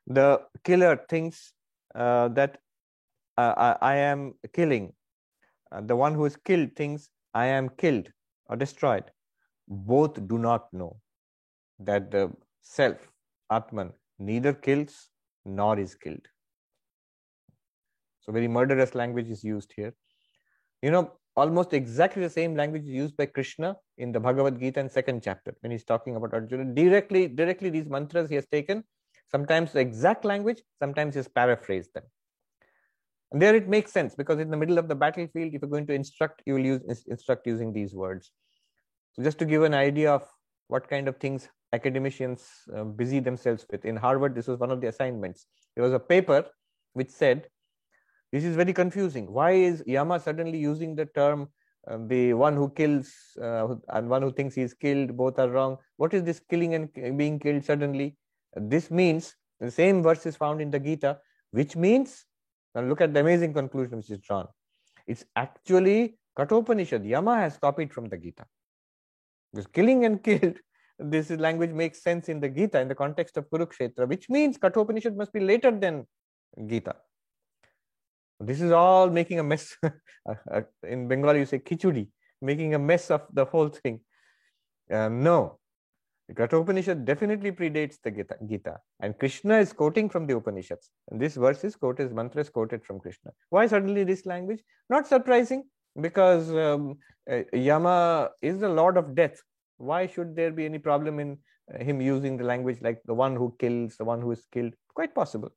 The 0.07 0.41
killer 0.64 0.97
thinks 1.09 1.53
uh, 1.95 2.28
that 2.28 2.59
uh, 3.36 3.55
I, 3.57 3.76
I, 3.93 3.95
am 3.97 4.34
killing. 4.53 4.93
Uh, 5.70 5.82
the 5.82 5.95
one 5.95 6.14
who 6.14 6.24
is 6.24 6.36
killed 6.36 6.74
thinks 6.74 7.11
i 7.32 7.47
am 7.47 7.68
killed 7.68 8.09
or 8.47 8.57
destroyed. 8.57 9.05
Both 9.68 10.26
do 10.26 10.36
not 10.38 10.72
know 10.72 10.97
that 11.81 12.11
the 12.11 12.31
self, 12.62 12.97
Atman, 13.51 13.93
neither 14.18 14.53
kills 14.53 15.09
nor 15.45 15.78
is 15.78 15.95
killed. 15.95 16.26
So, 18.20 18.33
very 18.33 18.49
murderous 18.49 18.95
language 18.95 19.28
is 19.28 19.43
used 19.43 19.72
here. 19.74 19.95
You 20.83 20.91
know, 20.91 21.12
almost 21.37 21.72
exactly 21.72 22.22
the 22.22 22.31
same 22.31 22.55
language 22.55 22.83
is 22.83 22.91
used 22.91 23.16
by 23.16 23.26
Krishna 23.26 23.76
in 23.99 24.12
the 24.12 24.20
Bhagavad 24.20 24.61
Gita 24.61 24.81
in 24.81 24.89
second 24.89 25.22
chapter 25.22 25.55
when 25.61 25.72
he's 25.72 25.85
talking 25.85 26.16
about 26.16 26.35
Arjuna. 26.35 26.74
Directly, 26.74 27.28
directly 27.28 27.70
these 27.70 27.89
mantras 27.89 28.28
he 28.28 28.35
has 28.35 28.47
taken, 28.47 28.85
sometimes 29.31 29.72
the 29.72 29.81
exact 29.81 30.24
language, 30.24 30.62
sometimes 30.78 31.14
he's 31.14 31.28
paraphrased 31.28 31.95
them. 31.95 32.05
And 33.33 33.41
there 33.41 33.55
it 33.55 33.68
makes 33.68 33.93
sense 33.93 34.14
because 34.14 34.41
in 34.41 34.51
the 34.51 34.57
middle 34.57 34.78
of 34.78 34.89
the 34.89 34.95
battlefield, 34.95 35.55
if 35.55 35.62
you're 35.62 35.70
going 35.70 35.87
to 35.87 35.95
instruct, 35.95 36.43
you 36.47 36.55
will 36.55 36.64
use 36.64 37.05
instruct 37.07 37.47
using 37.47 37.72
these 37.72 37.95
words. 37.95 38.33
So 39.12 39.22
just 39.22 39.39
to 39.39 39.45
give 39.45 39.62
an 39.62 39.74
idea 39.74 40.12
of 40.12 40.28
what 40.66 40.89
kind 40.89 41.09
of 41.09 41.16
things 41.18 41.49
academicians 41.73 42.49
uh, 42.77 42.85
busy 42.85 43.21
themselves 43.21 43.66
with. 43.71 43.85
In 43.85 43.97
Harvard, 43.97 44.35
this 44.35 44.47
was 44.47 44.59
one 44.59 44.71
of 44.71 44.81
the 44.81 44.89
assignments. 44.89 45.47
There 45.75 45.85
was 45.85 45.93
a 45.93 45.99
paper 45.99 46.45
which 46.95 47.11
said, 47.11 47.49
this 48.33 48.45
is 48.45 48.57
very 48.57 48.73
confusing. 48.73 49.33
Why 49.33 49.53
is 49.53 49.83
Yama 49.87 50.21
suddenly 50.21 50.59
using 50.59 50.95
the 50.95 51.07
term 51.07 51.49
uh, 51.89 51.99
the 52.07 52.35
one 52.35 52.57
who 52.57 52.68
kills 52.71 53.12
uh, 53.41 53.75
and 53.89 54.09
one 54.09 54.23
who 54.23 54.33
thinks 54.33 54.55
he's 54.55 54.75
killed, 54.75 55.16
both 55.16 55.39
are 55.39 55.49
wrong. 55.49 55.79
What 55.97 56.12
is 56.12 56.23
this 56.23 56.41
killing 56.51 56.75
and 56.75 56.93
being 57.16 57.39
killed 57.39 57.64
suddenly? 57.64 58.16
This 58.55 58.91
means 58.91 59.35
the 59.61 59.71
same 59.71 60.03
verse 60.03 60.27
is 60.27 60.37
found 60.37 60.61
in 60.61 60.71
the 60.71 60.79
Gita, 60.79 61.18
which 61.53 61.77
means, 61.77 62.27
now 62.75 62.83
look 62.83 63.01
at 63.01 63.14
the 63.14 63.21
amazing 63.21 63.55
conclusion 63.55 63.97
which 63.99 64.11
is 64.11 64.18
drawn. 64.18 64.47
It's 65.07 65.25
actually 65.37 66.18
Kathopanishad. 66.37 67.05
Yama 67.05 67.37
has 67.37 67.57
copied 67.57 67.93
from 67.93 68.09
the 68.09 68.18
Gita. 68.18 68.45
Because 69.53 69.66
killing 69.68 70.05
and 70.05 70.23
killed 70.25 70.59
this 71.03 71.30
language 71.30 71.70
makes 71.70 72.03
sense 72.03 72.28
in 72.28 72.40
the 72.40 72.48
Gita 72.48 72.80
in 72.80 72.88
the 72.88 72.94
context 72.94 73.36
of 73.36 73.48
Kurukshetra, 73.51 74.09
which 74.09 74.28
means 74.28 74.59
Kathopanishad 74.59 75.16
must 75.16 75.32
be 75.32 75.40
later 75.40 75.70
than 75.70 76.07
Gita. 76.66 76.96
This 78.38 78.61
is 78.61 78.72
all 78.72 79.11
making 79.11 79.38
a 79.38 79.42
mess. 79.42 79.76
in 80.86 81.09
Bengali, 81.09 81.40
you 81.40 81.46
say 81.46 81.59
kichudi, 81.59 82.09
making 82.40 82.74
a 82.74 82.78
mess 82.78 83.11
of 83.11 83.22
the 83.32 83.44
whole 83.44 83.68
thing. 83.68 84.01
Uh, 84.90 85.09
no, 85.09 85.59
Kathopanishad 86.34 87.05
definitely 87.05 87.53
predates 87.53 87.96
the 88.03 88.11
Gita, 88.11 88.36
Gita, 88.46 88.78
and 89.01 89.18
Krishna 89.18 89.59
is 89.59 89.72
quoting 89.72 90.09
from 90.09 90.26
the 90.26 90.36
Upanishads. 90.36 90.90
And 91.11 91.20
this 91.20 91.36
verse 91.36 91.64
is 91.64 91.76
quoted, 91.76 92.14
mantra 92.14 92.40
is 92.40 92.51
quoted 92.51 92.84
from 92.84 92.98
Krishna. 92.98 93.30
Why 93.51 93.66
suddenly 93.66 94.05
this 94.05 94.26
language? 94.26 94.62
Not 94.88 95.07
surprising, 95.07 95.64
because 96.01 96.51
um, 96.51 96.98
uh, 97.30 97.42
Yama 97.53 98.30
is 98.42 98.59
the 98.59 98.68
lord 98.68 98.96
of 98.96 99.14
death 99.14 99.40
why 99.81 100.07
should 100.07 100.37
there 100.37 100.53
be 100.53 100.64
any 100.64 100.78
problem 100.78 101.18
in 101.18 101.39
uh, 101.72 101.83
him 101.83 102.01
using 102.01 102.37
the 102.37 102.45
language 102.45 102.78
like 102.83 103.01
the 103.07 103.14
one 103.14 103.35
who 103.35 103.55
kills, 103.59 103.97
the 103.97 104.05
one 104.05 104.20
who 104.20 104.31
is 104.31 104.47
killed? 104.53 104.74
Quite 104.95 105.14
possible. 105.14 105.51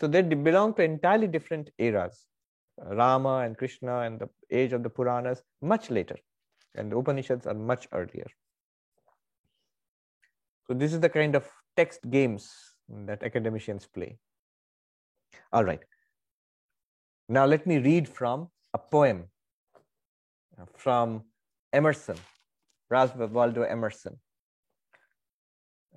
So 0.00 0.06
they 0.06 0.22
belong 0.22 0.74
to 0.74 0.82
entirely 0.82 1.26
different 1.26 1.70
eras. 1.78 2.24
Rama 2.78 3.38
and 3.38 3.56
Krishna 3.56 4.00
and 4.00 4.18
the 4.18 4.28
age 4.50 4.72
of 4.72 4.82
the 4.82 4.90
Puranas 4.90 5.42
much 5.62 5.90
later, 5.90 6.16
and 6.74 6.92
the 6.92 6.96
Upanishads 6.96 7.46
are 7.46 7.54
much 7.54 7.88
earlier. 7.92 8.26
So 10.66 10.74
this 10.74 10.92
is 10.92 11.00
the 11.00 11.08
kind 11.08 11.34
of 11.34 11.48
text 11.76 12.00
games 12.10 12.52
that 13.06 13.22
academicians 13.22 13.86
play. 13.86 14.18
All 15.52 15.64
right. 15.64 15.80
Now 17.28 17.46
let 17.46 17.66
me 17.66 17.78
read 17.78 18.08
from 18.08 18.48
a 18.74 18.78
poem 18.78 19.24
uh, 20.60 20.64
from 20.76 21.24
Emerson, 21.72 22.16
Ralph 22.90 23.16
Waldo 23.16 23.62
Emerson. 23.62 24.18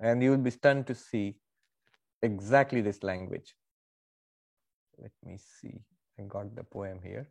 And 0.00 0.22
you 0.22 0.30
will 0.30 0.38
be 0.38 0.50
stunned 0.50 0.86
to 0.86 0.94
see 0.94 1.36
exactly 2.22 2.80
this 2.80 3.02
language. 3.02 3.54
Let 4.98 5.12
me 5.24 5.38
see. 5.38 5.80
I 6.18 6.22
got 6.24 6.54
the 6.54 6.64
poem 6.64 7.00
here. 7.02 7.28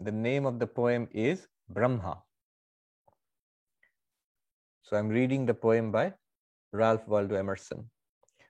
The 0.00 0.12
name 0.12 0.46
of 0.46 0.58
the 0.58 0.66
poem 0.66 1.08
is 1.12 1.48
Brahma. 1.68 2.22
So 4.82 4.96
I'm 4.96 5.08
reading 5.08 5.46
the 5.46 5.54
poem 5.54 5.90
by 5.90 6.12
Ralph 6.72 7.06
Waldo 7.08 7.34
Emerson. 7.34 7.90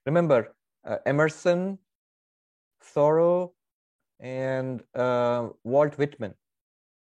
Remember, 0.04 0.54
uh, 0.84 0.98
Emerson, 1.06 1.78
Thoreau, 2.82 3.54
and 4.20 4.82
uh, 4.94 5.48
Walt 5.64 5.96
Whitman, 5.98 6.34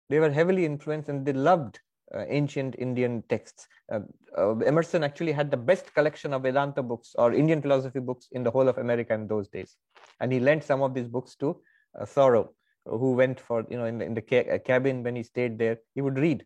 they 0.09 0.19
were 0.19 0.31
heavily 0.31 0.65
influenced 0.65 1.09
and 1.09 1.25
they 1.25 1.33
loved 1.33 1.79
uh, 2.16 2.26
ancient 2.28 2.76
Indian 2.80 3.24
texts. 3.30 3.68
Uh, 3.91 3.99
uh, 4.38 4.55
Emerson 4.60 5.03
actually 5.03 5.32
had 5.32 5.51
the 5.51 5.57
best 5.57 5.93
collection 5.93 6.34
of 6.34 6.43
Vedanta 6.43 6.82
books 6.82 7.16
or 7.18 7.34
Indian 7.34 7.62
philosophy 7.62 7.99
books 7.99 8.28
in 8.32 8.43
the 8.43 8.51
whole 8.51 8.68
of 8.68 8.78
America 8.78 9.14
in 9.14 9.28
those 9.28 9.47
days. 9.47 9.76
And 10.20 10.32
he 10.32 10.39
lent 10.39 10.64
some 10.64 10.82
of 10.82 10.93
these 10.93 11.07
books 11.07 11.36
to 11.36 11.62
uh, 11.99 12.05
Thoreau, 12.05 12.53
who 12.86 13.14
went 13.14 13.39
for, 13.39 13.66
you 13.70 13.78
know, 13.78 13.86
in 13.86 13.99
the, 13.99 14.05
in 14.05 14.14
the 14.14 14.22
ca- 14.22 14.60
cabin 14.60 15.03
when 15.03 15.16
he 15.16 15.24
stayed 15.24 15.57
there, 15.57 15.78
he 15.93 16.01
would 16.01 16.18
read 16.18 16.45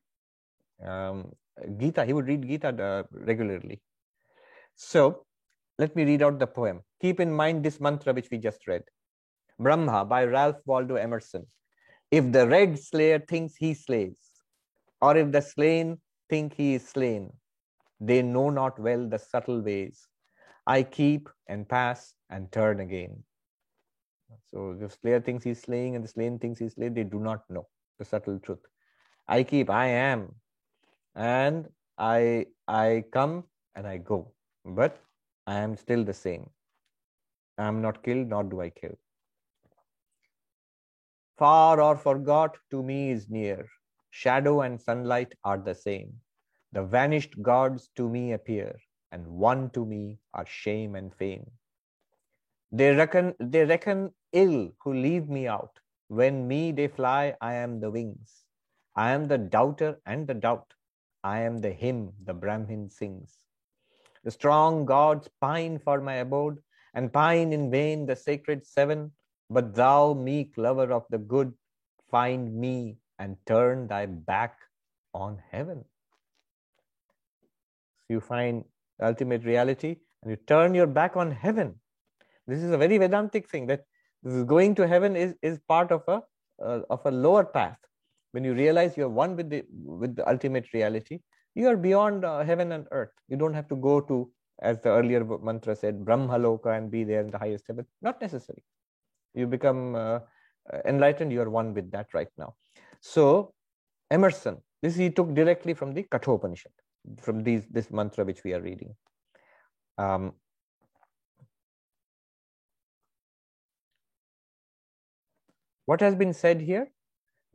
um, 0.86 1.32
Gita. 1.78 2.06
He 2.06 2.14
would 2.14 2.28
read 2.28 2.48
Gita 2.48 3.06
regularly. 3.12 3.82
So 4.76 5.26
let 5.80 5.96
me 5.96 6.04
read 6.04 6.22
out 6.22 6.40
the 6.40 6.48
poem. 6.48 6.82
Keep 7.02 7.20
in 7.20 7.32
mind 7.32 7.64
this 7.64 7.80
mantra 7.80 8.14
which 8.14 8.30
we 8.32 8.38
just 8.38 8.68
read. 8.68 8.84
Brahma 9.60 10.04
by 10.06 10.26
Ralph 10.26 10.58
Waldo 10.66 10.96
Emerson. 10.96 11.46
If 12.12 12.32
the 12.32 12.48
red 12.48 12.80
slayer 12.80 13.20
thinks 13.20 13.56
he 13.56 13.74
slays, 13.74 14.18
or 15.04 15.18
if 15.18 15.32
the 15.36 15.42
slain 15.42 15.98
think 16.30 16.54
he 16.54 16.74
is 16.76 16.88
slain, 16.88 17.32
they 18.10 18.22
know 18.22 18.50
not 18.50 18.80
well 18.88 19.08
the 19.14 19.20
subtle 19.20 19.62
ways. 19.62 20.08
I 20.66 20.84
keep 20.84 21.30
and 21.48 21.68
pass 21.68 22.14
and 22.30 22.52
turn 22.52 22.80
again. 22.80 23.24
So 24.52 24.76
the 24.80 24.90
slayer 24.90 25.20
thinks 25.20 25.44
he's 25.44 25.62
slaying 25.62 25.96
and 25.96 26.04
the 26.04 26.08
slain 26.08 26.40
thinks 26.40 26.60
he's 26.60 26.76
slain, 26.76 26.94
they 26.94 27.04
do 27.04 27.20
not 27.20 27.44
know 27.50 27.68
the 28.00 28.06
subtle 28.06 28.40
truth. 28.40 28.66
I 29.28 29.44
keep, 29.44 29.70
I 29.70 29.88
am, 29.88 30.36
and 31.16 31.68
I 31.98 32.48
I 32.68 33.04
come 33.12 33.44
and 33.76 33.88
I 33.88 33.98
go, 33.98 34.34
but 34.66 34.98
I 35.48 35.60
am 35.60 35.78
still 35.78 36.04
the 36.04 36.14
same. 36.14 36.50
I 37.58 37.68
am 37.68 37.82
not 37.82 38.04
killed, 38.04 38.28
nor 38.30 38.44
do 38.44 38.62
I 38.62 38.70
kill. 38.70 38.98
Far 41.38 41.82
or 41.82 41.96
forgot 41.98 42.58
to 42.72 42.84
me 42.84 43.12
is 43.12 43.30
near. 43.30 43.68
Shadow 44.16 44.62
and 44.62 44.80
sunlight 44.80 45.34
are 45.44 45.58
the 45.58 45.74
same. 45.74 46.22
The 46.72 46.84
vanished 46.84 47.42
gods 47.42 47.90
to 47.96 48.08
me 48.08 48.34
appear, 48.34 48.80
and 49.12 49.26
one 49.26 49.72
to 49.72 49.88
me 49.88 50.20
are 50.36 50.46
shame 50.46 50.94
and 50.94 51.12
fame. 51.16 51.50
They 52.72 52.94
reckon, 52.94 53.34
they 53.40 53.66
reckon 53.66 54.14
ill 54.32 54.72
who 54.84 54.94
leave 54.94 55.30
me 55.30 55.48
out. 55.48 55.80
When 56.10 56.48
me 56.48 56.72
they 56.72 56.90
fly, 56.90 57.36
I 57.42 57.56
am 57.56 57.80
the 57.80 57.90
wings. 57.90 58.44
I 58.96 59.14
am 59.14 59.28
the 59.28 59.40
doubter 59.40 60.00
and 60.06 60.28
the 60.28 60.36
doubt. 60.36 60.76
I 61.24 61.40
am 61.40 61.58
the 61.58 61.72
hymn 61.72 62.14
the 62.24 62.36
Brahmin 62.36 62.92
sings. 62.92 63.36
The 64.24 64.30
strong 64.30 64.86
gods 64.86 65.28
pine 65.42 65.80
for 65.80 66.00
my 66.00 66.18
abode, 66.18 66.62
and 66.94 67.12
pine 67.12 67.52
in 67.52 67.72
vain 67.72 68.06
the 68.06 68.16
sacred 68.16 68.64
seven. 68.64 69.14
But 69.50 69.74
thou, 69.74 70.14
meek 70.14 70.56
lover 70.56 70.92
of 70.94 71.08
the 71.10 71.18
good, 71.18 71.52
find 72.12 72.54
me 72.54 73.00
and 73.24 73.38
turn 73.46 73.88
thy 73.88 74.06
back 74.06 74.58
on 75.14 75.38
heaven. 75.52 75.84
So 78.02 78.16
you 78.16 78.20
find 78.20 78.64
ultimate 79.02 79.46
reality 79.46 79.96
and 80.22 80.32
you 80.32 80.38
turn 80.54 80.76
your 80.76 80.88
back 81.00 81.16
on 81.24 81.32
heaven. 81.32 81.76
This 82.48 82.62
is 82.62 82.72
a 82.72 82.78
very 82.78 82.98
Vedantic 82.98 83.50
thing 83.50 83.68
that 83.68 83.86
going 84.46 84.76
to 84.76 84.88
heaven 84.88 85.16
is, 85.16 85.36
is 85.42 85.60
part 85.68 85.92
of 85.92 86.04
a 86.08 86.22
uh, 86.64 86.82
of 86.90 87.06
a 87.06 87.12
lower 87.12 87.44
path. 87.44 87.78
When 88.32 88.44
you 88.44 88.54
realize 88.54 88.98
you 88.98 89.06
are 89.06 89.16
one 89.24 89.36
with 89.36 89.50
the 89.50 89.64
with 90.04 90.16
the 90.16 90.28
ultimate 90.30 90.68
reality, 90.74 91.20
you 91.56 91.68
are 91.68 91.78
beyond 91.78 92.26
uh, 92.26 92.44
heaven 92.44 92.72
and 92.72 92.88
earth. 92.92 93.12
You 93.28 93.38
don't 93.38 93.54
have 93.54 93.68
to 93.70 93.76
go 93.76 94.00
to, 94.02 94.32
as 94.62 94.80
the 94.82 94.90
earlier 94.90 95.24
mantra 95.50 95.76
said, 95.76 96.06
Brahmaloka 96.06 96.78
and 96.78 96.92
be 96.92 97.04
there 97.04 97.22
in 97.22 97.32
the 97.32 97.38
highest 97.38 97.66
heaven. 97.68 97.86
Not 98.02 98.22
necessary 98.22 98.64
you 99.34 99.48
become 99.48 99.96
uh, 99.96 100.20
enlightened 100.86 101.32
you 101.32 101.42
are 101.42 101.50
one 101.50 101.74
with 101.74 101.92
that 101.92 102.08
right 102.14 102.30
now 102.38 102.54
so 103.12 103.26
emerson 104.18 104.58
this 104.82 104.96
he 104.96 105.10
took 105.10 105.34
directly 105.40 105.74
from 105.74 105.94
the 105.94 106.04
kathopanishad 106.04 106.72
from 107.22 107.44
these 107.44 107.66
this 107.70 107.92
mantra 107.92 108.26
which 108.26 108.44
we 108.44 108.54
are 108.54 108.62
reading. 108.62 108.96
Um, 109.98 110.34
what 115.86 116.02
has 116.02 116.16
been 116.16 116.34
said 116.34 116.62
here? 116.62 116.90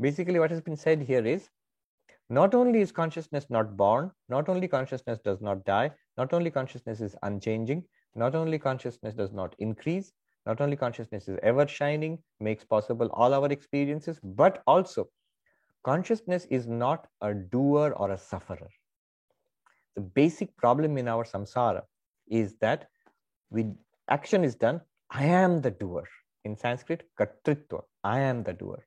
Basically 0.00 0.38
what 0.38 0.50
has 0.50 0.60
been 0.60 0.76
said 0.76 1.02
here 1.02 1.26
is 1.26 1.48
not 2.30 2.54
only 2.54 2.80
is 2.80 2.92
consciousness 2.92 3.46
not 3.48 3.76
born 3.76 4.10
not 4.28 4.48
only 4.48 4.68
consciousness 4.68 5.18
does 5.24 5.40
not 5.40 5.64
die 5.64 5.90
not 6.18 6.34
only 6.34 6.50
consciousness 6.50 7.00
is 7.00 7.16
unchanging 7.22 7.82
not 8.14 8.34
only 8.34 8.58
consciousness 8.58 9.14
does 9.14 9.32
not 9.32 9.54
increase 9.58 10.12
not 10.48 10.62
only 10.62 10.76
consciousness 10.76 11.28
is 11.28 11.38
ever 11.42 11.66
shining, 11.68 12.18
makes 12.40 12.64
possible 12.64 13.08
all 13.12 13.34
our 13.34 13.52
experiences, 13.52 14.18
but 14.22 14.62
also 14.66 15.06
consciousness 15.84 16.46
is 16.50 16.66
not 16.66 17.06
a 17.20 17.34
doer 17.34 17.92
or 17.96 18.10
a 18.10 18.18
sufferer. 18.18 18.70
The 19.96 20.02
basic 20.02 20.56
problem 20.56 20.98
in 20.98 21.08
our 21.08 21.24
samsara 21.24 21.82
is 22.28 22.56
that 22.60 22.88
we 23.50 23.72
action 24.08 24.44
is 24.44 24.54
done, 24.54 24.80
I 25.10 25.24
am 25.24 25.60
the 25.60 25.70
doer. 25.70 26.04
In 26.44 26.56
Sanskrit, 26.56 27.02
kartritva, 27.18 27.82
I 28.04 28.20
am 28.20 28.42
the 28.42 28.52
doer. 28.52 28.86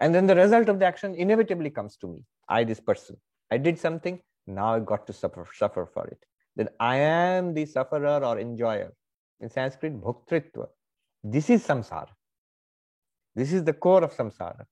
And 0.00 0.14
then 0.14 0.26
the 0.26 0.34
result 0.34 0.68
of 0.68 0.78
the 0.78 0.86
action 0.86 1.14
inevitably 1.14 1.70
comes 1.70 1.96
to 1.98 2.08
me. 2.08 2.24
I, 2.48 2.64
this 2.64 2.80
person. 2.80 3.16
I 3.50 3.58
did 3.58 3.78
something, 3.78 4.20
now 4.46 4.74
I 4.74 4.80
got 4.80 5.06
to 5.06 5.12
suffer, 5.12 5.46
suffer 5.54 5.86
for 5.86 6.06
it. 6.06 6.24
Then 6.56 6.68
I 6.78 6.96
am 6.96 7.54
the 7.54 7.66
sufferer 7.66 8.24
or 8.24 8.38
enjoyer. 8.38 8.92
In 9.40 9.50
Sanskrit, 9.50 10.00
bhoktritva. 10.00 10.66
This 11.22 11.50
is 11.50 11.66
samsara. 11.66 12.08
This 13.34 13.52
is 13.52 13.64
the 13.64 13.72
core 13.72 14.02
of 14.02 14.14
samsara. 14.14 14.64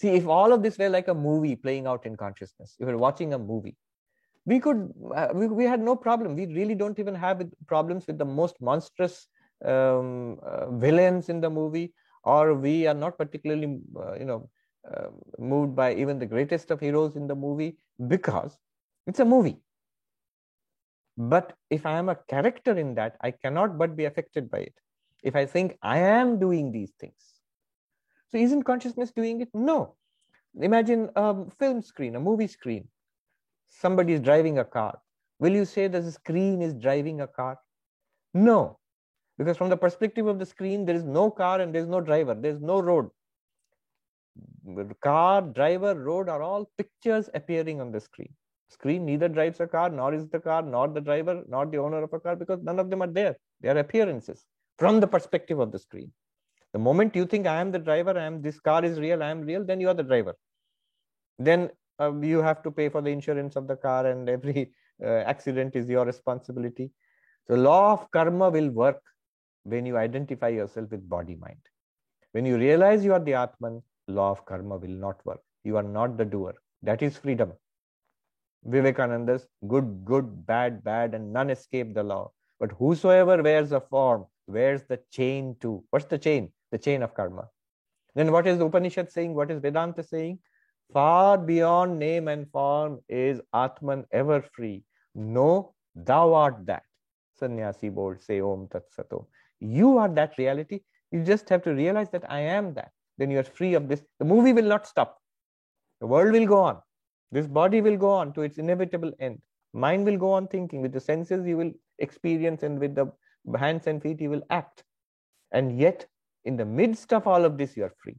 See, 0.00 0.08
if 0.08 0.26
all 0.26 0.52
of 0.54 0.62
this 0.62 0.78
were 0.78 0.88
like 0.88 1.08
a 1.08 1.14
movie 1.14 1.54
playing 1.56 1.86
out 1.86 2.06
in 2.06 2.16
consciousness, 2.16 2.74
if 2.80 2.86
we're 2.86 2.96
watching 2.96 3.34
a 3.34 3.38
movie, 3.38 3.76
we 4.46 4.58
could, 4.58 4.92
uh, 5.14 5.28
we, 5.34 5.46
we 5.46 5.64
had 5.64 5.80
no 5.80 5.94
problem. 5.94 6.34
We 6.36 6.46
really 6.46 6.74
don't 6.74 6.98
even 6.98 7.14
have 7.14 7.42
problems 7.66 8.06
with 8.06 8.16
the 8.16 8.24
most 8.24 8.56
monstrous 8.62 9.26
um, 9.62 10.38
uh, 10.42 10.70
villains 10.70 11.28
in 11.28 11.42
the 11.42 11.50
movie, 11.50 11.92
or 12.24 12.54
we 12.54 12.86
are 12.86 12.94
not 12.94 13.18
particularly, 13.18 13.78
uh, 13.94 14.14
you 14.14 14.24
know, 14.24 14.48
uh, 14.90 15.08
moved 15.38 15.76
by 15.76 15.94
even 15.94 16.18
the 16.18 16.24
greatest 16.24 16.70
of 16.70 16.80
heroes 16.80 17.16
in 17.16 17.26
the 17.26 17.34
movie 17.34 17.76
because 18.08 18.58
it's 19.06 19.20
a 19.20 19.24
movie. 19.24 19.58
But 21.18 21.52
if 21.68 21.84
I 21.84 21.98
am 21.98 22.08
a 22.08 22.16
character 22.16 22.78
in 22.78 22.94
that, 22.94 23.16
I 23.20 23.32
cannot 23.32 23.76
but 23.76 23.96
be 23.96 24.06
affected 24.06 24.50
by 24.50 24.60
it 24.60 24.74
if 25.22 25.36
I 25.36 25.44
think 25.44 25.76
I 25.82 25.98
am 25.98 26.40
doing 26.40 26.72
these 26.72 26.92
things. 26.98 27.29
So 28.30 28.38
isn't 28.38 28.62
consciousness 28.62 29.10
doing 29.10 29.40
it? 29.40 29.48
No. 29.54 29.96
Imagine 30.60 31.10
a 31.16 31.50
film 31.58 31.82
screen, 31.82 32.16
a 32.16 32.20
movie 32.20 32.46
screen. 32.46 32.88
Somebody 33.68 34.14
is 34.14 34.20
driving 34.20 34.58
a 34.58 34.64
car. 34.64 34.98
Will 35.38 35.52
you 35.52 35.64
say 35.64 35.88
that 35.88 36.04
the 36.04 36.12
screen 36.12 36.60
is 36.62 36.74
driving 36.74 37.20
a 37.20 37.26
car? 37.26 37.58
No. 38.34 38.78
Because 39.38 39.56
from 39.56 39.70
the 39.70 39.76
perspective 39.76 40.26
of 40.26 40.38
the 40.38 40.46
screen, 40.46 40.84
there 40.84 40.94
is 40.94 41.04
no 41.04 41.30
car 41.30 41.60
and 41.60 41.74
there 41.74 41.82
is 41.82 41.88
no 41.88 42.00
driver. 42.00 42.34
There 42.34 42.52
is 42.52 42.60
no 42.60 42.80
road. 42.80 43.10
Car, 45.02 45.42
driver, 45.42 45.94
road 45.94 46.28
are 46.28 46.42
all 46.42 46.70
pictures 46.76 47.30
appearing 47.34 47.80
on 47.80 47.90
the 47.90 48.00
screen. 48.00 48.32
Screen 48.68 49.04
neither 49.04 49.28
drives 49.28 49.58
a 49.60 49.66
car, 49.66 49.90
nor 49.90 50.14
is 50.14 50.28
the 50.28 50.38
car, 50.38 50.62
nor 50.62 50.88
the 50.88 51.00
driver, 51.00 51.42
nor 51.48 51.66
the 51.66 51.78
owner 51.78 52.02
of 52.02 52.12
a 52.12 52.20
car, 52.20 52.36
because 52.36 52.62
none 52.62 52.78
of 52.78 52.90
them 52.90 53.02
are 53.02 53.08
there. 53.08 53.36
They 53.60 53.68
are 53.68 53.78
appearances 53.78 54.44
from 54.78 55.00
the 55.00 55.08
perspective 55.08 55.58
of 55.58 55.72
the 55.72 55.78
screen. 55.78 56.12
The 56.72 56.78
moment 56.78 57.16
you 57.16 57.26
think 57.26 57.46
I 57.46 57.60
am 57.60 57.72
the 57.72 57.78
driver, 57.78 58.16
I 58.16 58.24
am 58.24 58.42
this 58.42 58.60
car 58.60 58.84
is 58.84 59.00
real, 59.00 59.22
I 59.22 59.30
am 59.30 59.40
real, 59.40 59.64
then 59.64 59.80
you 59.80 59.88
are 59.88 59.94
the 59.94 60.04
driver. 60.04 60.36
Then 61.38 61.70
uh, 62.00 62.12
you 62.20 62.42
have 62.42 62.62
to 62.62 62.70
pay 62.70 62.88
for 62.88 63.02
the 63.02 63.10
insurance 63.10 63.56
of 63.56 63.66
the 63.66 63.76
car, 63.76 64.06
and 64.06 64.28
every 64.28 64.72
uh, 65.04 65.08
accident 65.26 65.74
is 65.74 65.88
your 65.88 66.04
responsibility. 66.04 66.90
So, 67.48 67.54
law 67.54 67.92
of 67.92 68.10
karma 68.10 68.50
will 68.50 68.70
work 68.70 69.02
when 69.64 69.84
you 69.86 69.96
identify 69.96 70.48
yourself 70.48 70.90
with 70.90 71.08
body 71.08 71.36
mind. 71.36 71.58
When 72.32 72.46
you 72.46 72.56
realize 72.56 73.04
you 73.04 73.12
are 73.12 73.20
the 73.20 73.34
Atman, 73.34 73.82
law 74.06 74.30
of 74.30 74.44
karma 74.46 74.76
will 74.76 74.88
not 74.88 75.24
work. 75.26 75.40
You 75.64 75.76
are 75.76 75.82
not 75.82 76.16
the 76.16 76.24
doer. 76.24 76.54
That 76.82 77.02
is 77.02 77.16
freedom. 77.16 77.52
Vivekananda's 78.64 79.46
good, 79.66 80.04
good, 80.04 80.46
bad, 80.46 80.84
bad, 80.84 81.14
and 81.14 81.32
none 81.32 81.50
escape 81.50 81.94
the 81.94 82.02
law. 82.02 82.30
But 82.58 82.72
whosoever 82.72 83.42
wears 83.42 83.72
a 83.72 83.80
form 83.80 84.26
wears 84.46 84.84
the 84.84 85.00
chain 85.10 85.56
too. 85.60 85.84
What's 85.90 86.06
the 86.06 86.18
chain? 86.18 86.52
The 86.72 86.78
chain 86.78 87.02
of 87.02 87.14
karma. 87.14 87.48
Then 88.14 88.32
what 88.32 88.46
is 88.46 88.58
the 88.58 88.66
Upanishad 88.66 89.10
saying? 89.10 89.34
What 89.34 89.50
is 89.50 89.60
Vedanta 89.60 90.02
saying? 90.02 90.38
Far 90.92 91.38
beyond 91.38 91.98
name 91.98 92.28
and 92.28 92.50
form 92.50 93.00
is 93.08 93.40
Atman 93.54 94.04
ever 94.12 94.42
free. 94.42 94.82
No, 95.14 95.74
thou 95.94 96.34
art 96.34 96.66
that. 96.66 96.82
Sannyasi 97.38 97.88
bold 97.88 98.20
say 98.20 98.40
Om 98.40 98.68
Tat 98.70 98.82
Sat 98.90 99.06
Om. 99.12 99.26
You 99.60 99.98
are 99.98 100.08
that 100.08 100.36
reality. 100.38 100.80
You 101.10 101.22
just 101.24 101.48
have 101.48 101.62
to 101.62 101.74
realize 101.74 102.10
that 102.10 102.30
I 102.30 102.40
am 102.40 102.74
that. 102.74 102.92
then 103.18 103.30
you 103.30 103.38
are 103.38 103.44
free 103.44 103.74
of 103.74 103.88
this. 103.88 104.02
The 104.18 104.24
movie 104.24 104.52
will 104.52 104.64
not 104.64 104.86
stop. 104.86 105.18
The 106.00 106.06
world 106.06 106.32
will 106.32 106.46
go 106.46 106.58
on. 106.58 106.78
This 107.30 107.46
body 107.46 107.80
will 107.80 107.96
go 107.96 108.10
on 108.10 108.32
to 108.32 108.42
its 108.42 108.58
inevitable 108.58 109.12
end. 109.20 109.40
Mind 109.72 110.04
will 110.04 110.16
go 110.16 110.32
on 110.32 110.48
thinking. 110.48 110.80
With 110.80 110.92
the 110.92 111.00
senses, 111.00 111.46
you 111.46 111.56
will 111.56 111.72
experience, 111.98 112.62
and 112.62 112.78
with 112.78 112.94
the 112.94 113.12
hands 113.58 113.86
and 113.86 114.02
feet, 114.02 114.20
you 114.20 114.30
will 114.30 114.42
act. 114.50 114.82
And 115.52 115.78
yet, 115.78 116.06
in 116.44 116.56
the 116.56 116.64
midst 116.64 117.12
of 117.12 117.26
all 117.26 117.44
of 117.44 117.58
this, 117.58 117.76
you 117.76 117.84
are 117.84 117.94
free. 118.02 118.16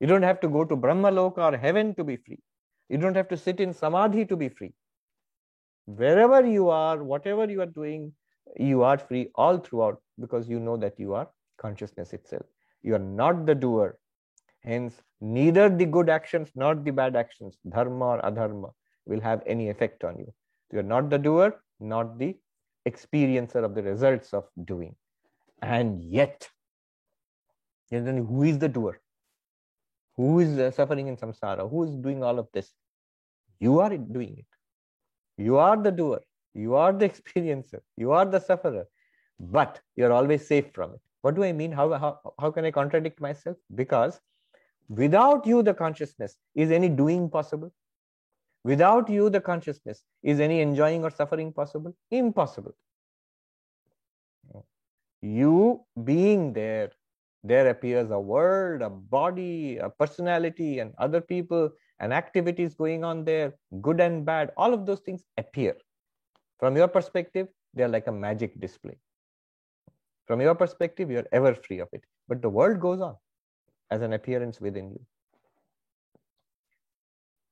You 0.00 0.06
don't 0.06 0.22
have 0.22 0.40
to 0.40 0.48
go 0.48 0.64
to 0.64 0.76
Brahma 0.76 1.10
Loka 1.10 1.52
or 1.52 1.56
heaven 1.56 1.94
to 1.94 2.04
be 2.04 2.16
free. 2.16 2.38
You 2.88 2.98
don't 2.98 3.16
have 3.16 3.28
to 3.28 3.36
sit 3.36 3.60
in 3.60 3.72
Samadhi 3.72 4.24
to 4.26 4.36
be 4.36 4.48
free. 4.48 4.72
Wherever 5.86 6.44
you 6.46 6.68
are, 6.70 7.02
whatever 7.02 7.50
you 7.50 7.60
are 7.60 7.66
doing, 7.66 8.12
you 8.56 8.82
are 8.82 8.98
free 8.98 9.28
all 9.34 9.58
throughout 9.58 10.00
because 10.18 10.48
you 10.48 10.58
know 10.58 10.76
that 10.76 10.98
you 10.98 11.14
are 11.14 11.28
consciousness 11.58 12.12
itself. 12.12 12.44
You 12.82 12.94
are 12.94 13.06
not 13.20 13.46
the 13.46 13.54
doer. 13.54 13.98
Hence, 14.62 14.94
neither 15.20 15.68
the 15.68 15.86
good 15.86 16.08
actions 16.08 16.50
nor 16.54 16.74
the 16.74 16.90
bad 16.90 17.16
actions, 17.16 17.58
dharma 17.68 18.04
or 18.04 18.20
adharma, 18.22 18.72
will 19.06 19.20
have 19.20 19.42
any 19.46 19.68
effect 19.68 20.04
on 20.04 20.18
you. 20.18 20.32
You 20.72 20.80
are 20.80 20.90
not 20.94 21.10
the 21.10 21.18
doer, 21.18 21.60
not 21.78 22.18
the 22.18 22.36
experiencer 22.88 23.64
of 23.64 23.74
the 23.74 23.82
results 23.82 24.32
of 24.32 24.44
doing. 24.64 24.94
And 25.62 26.02
yet, 26.02 26.48
who 27.90 28.42
is 28.42 28.58
the 28.58 28.68
doer? 28.68 29.00
Who 30.16 30.40
is 30.40 30.58
uh, 30.58 30.70
suffering 30.70 31.08
in 31.08 31.16
samsara? 31.16 31.68
Who 31.68 31.84
is 31.84 31.94
doing 31.96 32.22
all 32.22 32.38
of 32.38 32.48
this? 32.52 32.72
You 33.58 33.80
are 33.80 33.96
doing 33.96 34.36
it. 34.38 34.46
You 35.42 35.56
are 35.58 35.76
the 35.76 35.90
doer. 35.90 36.20
You 36.54 36.74
are 36.74 36.92
the 36.92 37.08
experiencer. 37.12 37.80
You 37.96 38.12
are 38.12 38.24
the 38.24 38.40
sufferer. 38.40 38.86
But 39.38 39.80
you're 39.96 40.12
always 40.12 40.46
safe 40.46 40.66
from 40.74 40.94
it. 40.94 41.00
What 41.22 41.34
do 41.34 41.44
I 41.44 41.52
mean? 41.52 41.72
How, 41.72 41.92
how, 41.94 42.34
how 42.38 42.50
can 42.50 42.64
I 42.64 42.70
contradict 42.70 43.20
myself? 43.20 43.56
Because 43.74 44.20
without 44.88 45.46
you, 45.46 45.62
the 45.62 45.74
consciousness, 45.74 46.36
is 46.54 46.70
any 46.70 46.88
doing 46.88 47.30
possible? 47.30 47.72
Without 48.64 49.08
you, 49.08 49.30
the 49.30 49.40
consciousness, 49.40 50.02
is 50.22 50.40
any 50.40 50.60
enjoying 50.60 51.02
or 51.02 51.10
suffering 51.10 51.52
possible? 51.52 51.94
Impossible. 52.10 52.74
You 55.22 55.84
being 56.04 56.52
there, 56.52 56.92
there 57.42 57.68
appears 57.68 58.10
a 58.10 58.20
world, 58.20 58.82
a 58.82 58.90
body, 58.90 59.78
a 59.78 59.88
personality, 59.88 60.78
and 60.78 60.92
other 60.98 61.20
people 61.20 61.70
and 62.00 62.12
activities 62.12 62.74
going 62.74 63.04
on 63.04 63.24
there, 63.24 63.54
good 63.80 64.00
and 64.00 64.24
bad. 64.24 64.52
All 64.56 64.74
of 64.74 64.86
those 64.86 65.00
things 65.00 65.22
appear. 65.36 65.76
From 66.58 66.76
your 66.76 66.88
perspective, 66.88 67.48
they 67.74 67.82
are 67.82 67.88
like 67.88 68.06
a 68.06 68.12
magic 68.12 68.58
display. 68.60 68.98
From 70.26 70.40
your 70.40 70.54
perspective, 70.54 71.10
you're 71.10 71.26
ever 71.32 71.54
free 71.54 71.80
of 71.80 71.88
it. 71.92 72.04
But 72.28 72.42
the 72.42 72.48
world 72.48 72.80
goes 72.80 73.00
on 73.00 73.16
as 73.90 74.02
an 74.02 74.12
appearance 74.12 74.60
within 74.60 74.90
you. 74.90 75.00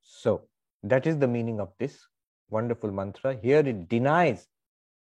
So, 0.03 0.43
that 0.82 1.07
is 1.07 1.18
the 1.18 1.28
meaning 1.28 1.61
of 1.61 1.72
this 1.78 2.07
wonderful 2.51 2.91
mantra. 2.93 3.34
Here 3.34 3.61
it 3.61 3.89
denies 3.89 4.47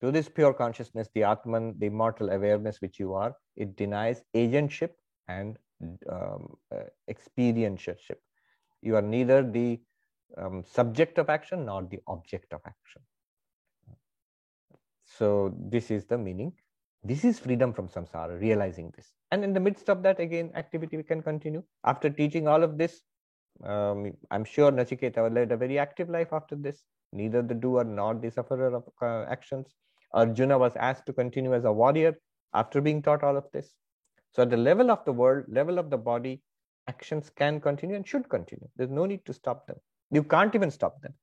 to 0.03 0.11
this 0.11 0.29
pure 0.29 0.53
consciousness, 0.53 1.09
the 1.15 1.25
Atman, 1.25 1.75
the 1.79 1.87
immortal 1.87 2.31
awareness 2.31 2.81
which 2.81 2.99
you 2.99 3.15
are, 3.15 3.35
it 3.57 3.77
denies 3.77 4.23
agentship 4.35 4.91
and 5.29 5.57
um, 6.11 6.57
uh. 6.75 6.85
You 8.83 8.97
are 8.97 9.03
neither 9.03 9.43
the 9.43 9.81
um, 10.37 10.65
subject 10.65 11.19
of 11.19 11.29
action 11.29 11.67
nor 11.67 11.83
the 11.83 12.01
object 12.07 12.53
of 12.53 12.61
action. 12.67 13.03
So, 15.05 15.55
this 15.59 15.91
is 15.91 16.05
the 16.05 16.19
meaning. 16.19 16.53
This 17.05 17.25
is 17.25 17.39
freedom 17.39 17.73
from 17.73 17.89
samsara, 17.89 18.41
realizing 18.41 18.93
this. 18.97 19.13
And 19.31 19.45
in 19.45 19.53
the 19.53 19.61
midst 19.61 19.89
of 19.89 20.03
that, 20.03 20.19
again, 20.19 20.51
activity 20.55 20.97
we 20.97 21.05
can 21.05 21.23
continue. 21.23 21.63
After 21.85 22.11
teaching 22.11 22.49
all 22.49 22.63
of 22.63 22.79
this, 22.79 23.03
um, 23.65 24.13
I'm 24.31 24.45
sure 24.45 24.73
Nachiketa 24.73 25.33
led 25.33 25.53
a 25.53 25.57
very 25.57 25.79
active 25.79 26.09
life 26.09 26.33
after 26.33 26.57
this, 26.57 26.83
neither 27.13 27.43
the 27.43 27.55
doer 27.55 27.85
nor 27.85 28.15
the 28.15 28.31
sufferer 28.31 28.75
of 28.75 28.85
uh, 29.01 29.31
actions. 29.31 29.75
Arjuna 30.17 30.59
was 30.59 30.77
asked 30.77 31.07
to 31.07 31.15
continue 31.15 31.55
as 31.55 31.65
a 31.65 31.73
warrior 31.73 32.19
after 32.55 32.81
being 32.81 33.03
taught 33.03 33.23
all 33.25 33.37
of 33.37 33.47
this. 33.53 33.75
So, 34.33 34.43
at 34.43 34.51
the 34.51 34.57
level 34.57 34.91
of 34.91 35.05
the 35.05 35.13
world, 35.13 35.45
level 35.49 35.79
of 35.79 35.91
the 35.91 35.99
body, 35.99 36.43
actions 36.89 37.31
can 37.31 37.61
continue 37.61 37.97
and 37.97 38.07
should 38.09 38.29
continue. 38.29 38.69
There's 38.77 38.91
no 38.91 39.07
need 39.07 39.25
to 39.27 39.35
stop 39.35 39.67
them. 39.69 39.77
You 40.11 40.25
can't 40.25 40.55
even 40.55 40.71
stop 40.71 41.01
them. 41.03 41.15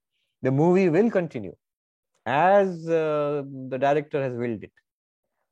The 0.44 0.52
movie 0.52 0.90
will 0.90 1.12
continue 1.12 1.56
as 2.26 2.88
uh, 2.90 3.44
the 3.70 3.78
director 3.78 4.22
has 4.22 4.34
willed 4.38 4.64
it 4.64 4.72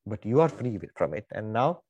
but 0.06 0.26
you 0.26 0.42
are 0.42 0.50
free 0.50 0.80
from 0.96 1.14
it 1.14 1.26
and 1.32 1.54
now 1.54 1.82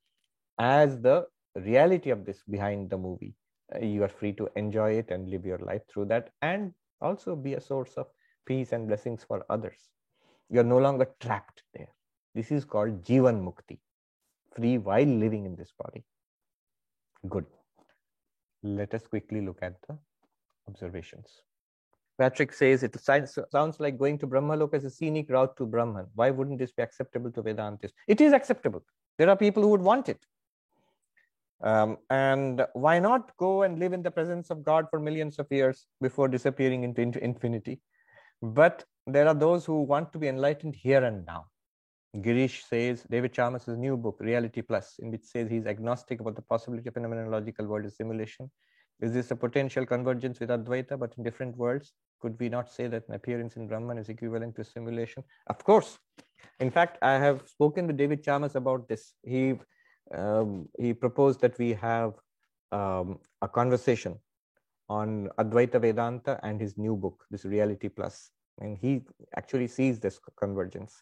as 0.59 0.99
the 1.01 1.25
reality 1.55 2.09
of 2.09 2.25
this 2.25 2.43
behind 2.49 2.89
the 2.89 2.97
movie 2.97 3.33
uh, 3.75 3.79
you 3.79 4.03
are 4.03 4.09
free 4.09 4.33
to 4.33 4.49
enjoy 4.55 4.91
it 4.93 5.11
and 5.11 5.29
live 5.29 5.45
your 5.45 5.59
life 5.59 5.81
through 5.91 6.05
that 6.05 6.29
and 6.41 6.73
also 7.01 7.35
be 7.35 7.55
a 7.55 7.61
source 7.61 7.93
of 7.97 8.07
peace 8.45 8.71
and 8.73 8.87
blessings 8.87 9.23
for 9.23 9.45
others 9.49 9.89
you 10.51 10.59
are 10.63 10.69
no 10.75 10.79
longer 10.85 11.07
trapped 11.25 11.63
there 11.73 11.91
this 12.39 12.51
is 12.57 12.65
called 12.73 13.03
jivan 13.09 13.39
mukti 13.47 13.77
free 14.55 14.77
while 14.89 15.13
living 15.25 15.45
in 15.49 15.55
this 15.61 15.71
body 15.83 16.03
good 17.35 17.47
let 18.79 18.93
us 18.99 19.05
quickly 19.13 19.41
look 19.47 19.61
at 19.69 19.77
the 19.87 19.95
observations 20.71 21.41
Patrick 22.21 22.51
says 22.53 22.83
it 22.83 22.95
sounds 23.01 23.79
like 23.79 23.97
going 23.97 24.17
to 24.19 24.27
Brahmaloka 24.27 24.75
as 24.75 24.83
a 24.83 24.91
scenic 24.91 25.29
route 25.31 25.57
to 25.57 25.65
Brahman. 25.65 26.05
Why 26.13 26.29
wouldn't 26.29 26.59
this 26.59 26.71
be 26.71 26.83
acceptable 26.83 27.31
to 27.31 27.41
Vedantists? 27.41 27.93
It 28.07 28.21
is 28.21 28.31
acceptable. 28.31 28.83
There 29.17 29.27
are 29.27 29.35
people 29.35 29.63
who 29.63 29.69
would 29.69 29.81
want 29.81 30.07
it. 30.07 30.23
Um, 31.63 31.97
and 32.11 32.65
why 32.73 32.99
not 32.99 33.35
go 33.37 33.63
and 33.63 33.79
live 33.79 33.93
in 33.93 34.03
the 34.03 34.11
presence 34.11 34.51
of 34.51 34.63
God 34.63 34.87
for 34.91 34.99
millions 34.99 35.39
of 35.39 35.47
years 35.51 35.87
before 35.99 36.27
disappearing 36.27 36.83
into, 36.83 37.01
into 37.01 37.23
infinity? 37.23 37.81
But 38.41 38.85
there 39.07 39.27
are 39.27 39.33
those 39.33 39.65
who 39.65 39.81
want 39.83 40.11
to 40.13 40.19
be 40.19 40.27
enlightened 40.27 40.75
here 40.75 41.03
and 41.03 41.25
now. 41.25 41.45
Girish 42.17 42.63
says, 42.63 43.03
David 43.09 43.33
Chalmers' 43.33 43.67
new 43.67 43.95
book, 43.95 44.17
Reality 44.19 44.61
Plus, 44.61 44.95
in 44.99 45.11
which 45.11 45.23
says 45.23 45.49
he's 45.49 45.65
agnostic 45.65 46.19
about 46.19 46.35
the 46.35 46.41
possibility 46.41 46.89
of 46.89 46.95
phenomenological 46.95 47.67
world 47.67 47.85
as 47.85 47.95
simulation. 47.95 48.51
Is 48.99 49.13
this 49.13 49.31
a 49.31 49.35
potential 49.35 49.85
convergence 49.85 50.39
with 50.39 50.49
Advaita, 50.49 50.99
but 50.99 51.13
in 51.17 51.23
different 51.23 51.55
worlds? 51.55 51.93
Could 52.19 52.39
we 52.39 52.49
not 52.49 52.69
say 52.69 52.87
that 52.87 53.07
an 53.07 53.15
appearance 53.15 53.55
in 53.55 53.67
Brahman 53.67 53.97
is 53.97 54.09
equivalent 54.09 54.55
to 54.57 54.63
simulation? 54.63 55.23
Of 55.47 55.63
course. 55.63 55.97
In 56.59 56.69
fact, 56.69 56.97
I 57.01 57.13
have 57.13 57.47
spoken 57.47 57.87
with 57.87 57.97
David 57.97 58.23
Chalmers 58.23 58.55
about 58.55 58.87
this. 58.87 59.13
He 59.23 59.55
um, 60.13 60.67
he 60.77 60.93
proposed 60.93 61.39
that 61.41 61.57
we 61.57 61.73
have 61.73 62.13
um, 62.71 63.19
a 63.41 63.47
conversation 63.47 64.19
on 64.99 65.29
Advaita 65.43 65.79
Vedanta 65.85 66.39
and 66.43 66.59
his 66.59 66.77
new 66.77 66.95
book, 66.95 67.23
this 67.31 67.45
Reality 67.45 67.89
Plus, 67.97 68.31
and 68.59 68.77
he 68.77 68.91
actually 69.37 69.67
sees 69.67 69.99
this 69.99 70.19
convergence. 70.43 71.01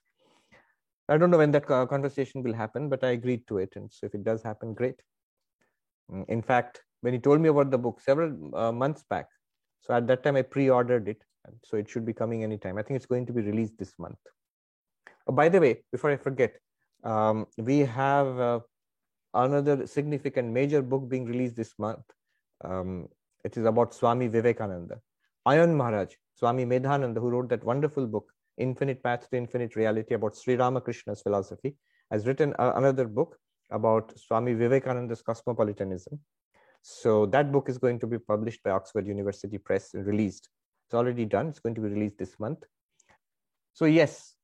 I 1.07 1.17
don't 1.17 1.31
know 1.31 1.41
when 1.43 1.51
that 1.51 1.65
conversation 1.65 2.43
will 2.43 2.53
happen, 2.53 2.87
but 2.87 3.03
I 3.03 3.09
agreed 3.19 3.47
to 3.47 3.57
it, 3.57 3.73
and 3.75 3.91
so 3.91 4.05
if 4.05 4.13
it 4.13 4.23
does 4.23 4.43
happen, 4.43 4.75
great. 4.81 5.01
Mm, 6.11 6.25
in 6.35 6.41
fact, 6.41 6.83
when 7.01 7.13
he 7.13 7.19
told 7.19 7.41
me 7.41 7.49
about 7.49 7.71
the 7.71 7.81
book 7.85 7.99
several 8.09 8.55
uh, 8.55 8.71
months 8.71 9.03
back, 9.09 9.27
so 9.81 9.93
at 9.93 10.07
that 10.07 10.23
time, 10.23 10.35
I 10.35 10.43
pre-ordered 10.43 11.07
it. 11.07 11.23
So 11.63 11.77
it 11.77 11.89
should 11.89 12.05
be 12.05 12.13
coming 12.13 12.43
anytime. 12.43 12.77
I 12.77 12.83
think 12.83 12.97
it's 12.97 13.11
going 13.13 13.25
to 13.27 13.33
be 13.33 13.41
released 13.41 13.77
this 13.79 13.93
month. 13.97 14.19
Oh, 15.25 15.33
by 15.33 15.49
the 15.49 15.59
way, 15.59 15.83
before 15.91 16.11
I 16.11 16.17
forget, 16.17 16.57
um, 17.03 17.47
we 17.57 17.79
have 17.79 18.39
uh, 18.47 18.59
another 19.33 19.87
significant 19.87 20.51
major 20.57 20.81
book 20.81 21.07
being 21.13 21.25
released 21.25 21.55
this 21.55 21.73
month. 21.79 22.05
Um, 22.63 23.07
it 23.49 23.57
is 23.57 23.65
about 23.65 23.93
Swami 23.93 24.27
Vivekananda. 24.27 24.99
Ayan 25.47 25.75
Maharaj, 25.75 26.13
Swami 26.35 26.65
Medhananda, 26.65 27.19
who 27.19 27.29
wrote 27.29 27.49
that 27.49 27.63
wonderful 27.63 28.05
book, 28.05 28.31
Infinite 28.57 29.01
Path 29.01 29.29
to 29.29 29.37
Infinite 29.37 29.75
Reality, 29.75 30.13
about 30.13 30.35
Sri 30.35 30.55
Ramakrishna's 30.55 31.21
philosophy, 31.21 31.75
has 32.11 32.27
written 32.27 32.53
uh, 32.59 32.73
another 32.75 33.07
book 33.07 33.37
about 33.71 34.13
Swami 34.17 34.53
Vivekananda's 34.53 35.21
cosmopolitanism. 35.21 36.19
So 36.81 37.25
that 37.27 37.51
book 37.51 37.69
is 37.69 37.77
going 37.77 37.99
to 37.99 38.07
be 38.07 38.19
published 38.19 38.61
by 38.63 38.71
Oxford 38.71 39.07
University 39.07 39.57
Press 39.57 39.93
and 39.93 40.05
released. 40.05 40.49
It's 40.85 40.93
already 40.93 41.25
done. 41.25 41.47
It's 41.47 41.59
going 41.59 41.75
to 41.75 41.81
be 41.81 41.89
released 41.89 42.17
this 42.17 42.39
month. 42.39 42.63
So 43.73 43.85
yes, 43.85 44.35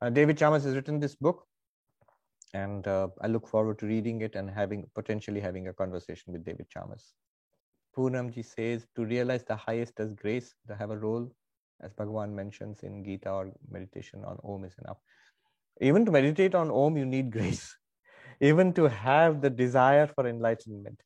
uh, 0.00 0.10
David 0.10 0.38
Chalmers 0.38 0.64
has 0.64 0.74
written 0.74 1.00
this 1.00 1.16
book, 1.16 1.46
and 2.54 2.86
uh, 2.86 3.08
I 3.20 3.26
look 3.28 3.48
forward 3.48 3.78
to 3.80 3.86
reading 3.86 4.20
it 4.22 4.34
and 4.34 4.50
having 4.50 4.84
potentially 4.94 5.40
having 5.40 5.68
a 5.68 5.72
conversation 5.72 6.32
with 6.32 6.44
David 6.44 6.68
Chalmers. 6.70 7.14
Poonamji 7.96 8.44
says 8.44 8.86
to 8.96 9.04
realize 9.04 9.44
the 9.44 9.56
highest 9.56 9.98
as 10.00 10.14
grace, 10.14 10.54
to 10.68 10.74
have 10.74 10.90
a 10.90 10.96
role, 10.96 11.30
as 11.80 11.92
Bhagavan 11.92 12.32
mentions 12.32 12.82
in 12.82 13.04
Gita 13.04 13.30
or 13.30 13.52
meditation 13.70 14.24
on 14.24 14.38
Om 14.44 14.64
is 14.64 14.74
enough. 14.84 14.98
Even 15.80 16.04
to 16.04 16.10
meditate 16.10 16.54
on 16.54 16.70
Om, 16.70 16.96
you 16.96 17.06
need 17.06 17.30
grace. 17.30 17.76
Even 18.40 18.72
to 18.74 18.84
have 18.84 19.40
the 19.40 19.50
desire 19.50 20.06
for 20.06 20.28
enlightenment, 20.28 21.00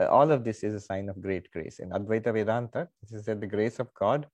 uh, 0.00 0.06
all 0.06 0.30
of 0.30 0.44
this 0.44 0.62
is 0.62 0.74
a 0.74 0.80
sign 0.80 1.08
of 1.08 1.20
great 1.20 1.50
grace. 1.52 1.78
In 1.78 1.90
Advaita 1.90 2.32
Vedanta, 2.32 2.88
this 3.02 3.12
is 3.12 3.26
that 3.26 3.40
the 3.40 3.46
grace 3.46 3.78
of 3.78 3.92
God 3.94 4.26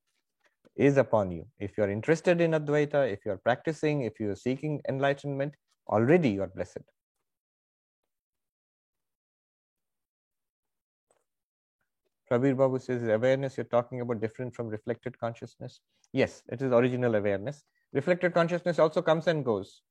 is 0.76 0.96
upon 0.96 1.30
you. 1.30 1.46
If 1.60 1.76
you 1.76 1.84
are 1.84 1.90
interested 1.90 2.40
in 2.40 2.52
Advaita, 2.52 3.10
if 3.10 3.20
you 3.24 3.32
are 3.32 3.38
practicing, 3.38 4.02
if 4.02 4.18
you 4.18 4.30
are 4.30 4.36
seeking 4.36 4.80
enlightenment, 4.88 5.54
already 5.88 6.30
you 6.30 6.42
are 6.42 6.52
blessed. 6.54 6.78
Prabir 12.32 12.56
Babu 12.56 12.78
says 12.78 13.06
awareness 13.08 13.58
you're 13.58 13.64
talking 13.64 14.00
about 14.00 14.22
different 14.22 14.54
from 14.54 14.68
reflected 14.68 15.18
consciousness. 15.18 15.80
Yes, 16.14 16.42
it 16.48 16.62
is 16.62 16.72
original 16.72 17.14
awareness. 17.14 17.62
Reflected 17.92 18.32
consciousness 18.32 18.78
also 18.78 19.02
comes 19.02 19.26
and 19.26 19.44
goes. 19.44 19.82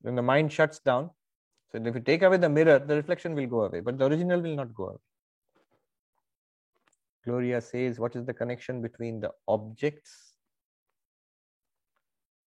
When 0.00 0.16
the 0.16 0.22
mind 0.22 0.52
shuts 0.52 0.80
down, 0.80 1.10
so 1.70 1.78
if 1.78 1.94
you 1.94 2.00
take 2.00 2.22
away 2.22 2.38
the 2.38 2.48
mirror, 2.48 2.80
the 2.80 2.96
reflection 2.96 3.36
will 3.36 3.46
go 3.46 3.60
away, 3.60 3.78
but 3.78 3.98
the 3.98 4.06
original 4.06 4.40
will 4.40 4.56
not 4.56 4.74
go 4.74 4.86
away. 4.86 4.98
Gloria 7.24 7.60
says, 7.60 8.00
what 8.00 8.16
is 8.16 8.24
the 8.24 8.34
connection 8.34 8.82
between 8.82 9.20
the 9.20 9.30
objects 9.46 10.34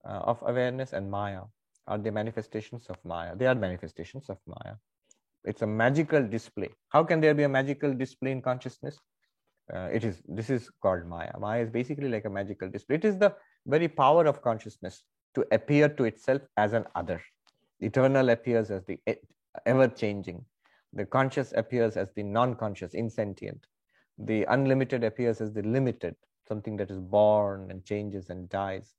uh, 0.03 0.19
of 0.31 0.43
awareness 0.45 0.91
and 0.91 1.09
Maya? 1.09 1.43
Are 1.87 1.97
they 1.97 2.11
manifestations 2.11 2.87
of 2.89 2.97
Maya? 3.05 3.37
They 3.37 3.47
are 3.47 3.55
manifestations 3.55 4.29
of 4.29 4.37
Maya. 4.45 4.75
It's 5.45 5.61
a 5.61 5.67
magical 5.67 6.27
display. 6.27 6.71
How 6.89 7.05
can 7.05 7.21
there 7.21 7.33
be 7.33 7.43
a 7.43 7.49
magical 7.49 7.93
display 7.93 8.31
in 8.31 8.41
consciousness? 8.41 8.99
Uh, 9.73 9.89
it 9.91 10.03
is 10.03 10.21
this 10.27 10.49
is 10.49 10.69
called 10.81 11.05
maya. 11.05 11.31
Maya 11.39 11.61
is 11.61 11.69
basically 11.69 12.09
like 12.09 12.25
a 12.25 12.29
magical 12.29 12.69
display. 12.69 12.95
It 12.97 13.05
is 13.05 13.17
the 13.17 13.33
very 13.65 13.87
power 13.87 14.25
of 14.25 14.41
consciousness 14.41 15.03
to 15.35 15.45
appear 15.51 15.87
to 15.89 16.03
itself 16.03 16.41
as 16.57 16.73
an 16.73 16.85
other. 16.95 17.21
Eternal 17.79 18.29
appears 18.29 18.71
as 18.71 18.83
the 18.85 18.99
ever 19.65 19.87
changing. 19.87 20.43
The 20.93 21.05
conscious 21.05 21.53
appears 21.55 21.97
as 21.97 22.09
the 22.15 22.23
non-conscious 22.23 22.93
insentient. 22.93 23.65
The 24.17 24.43
unlimited 24.45 25.03
appears 25.03 25.41
as 25.41 25.53
the 25.53 25.63
limited 25.63 26.15
something 26.47 26.75
that 26.77 26.91
is 26.91 26.99
born 26.99 27.71
and 27.71 27.83
changes 27.85 28.29
and 28.29 28.49
dies. 28.49 28.93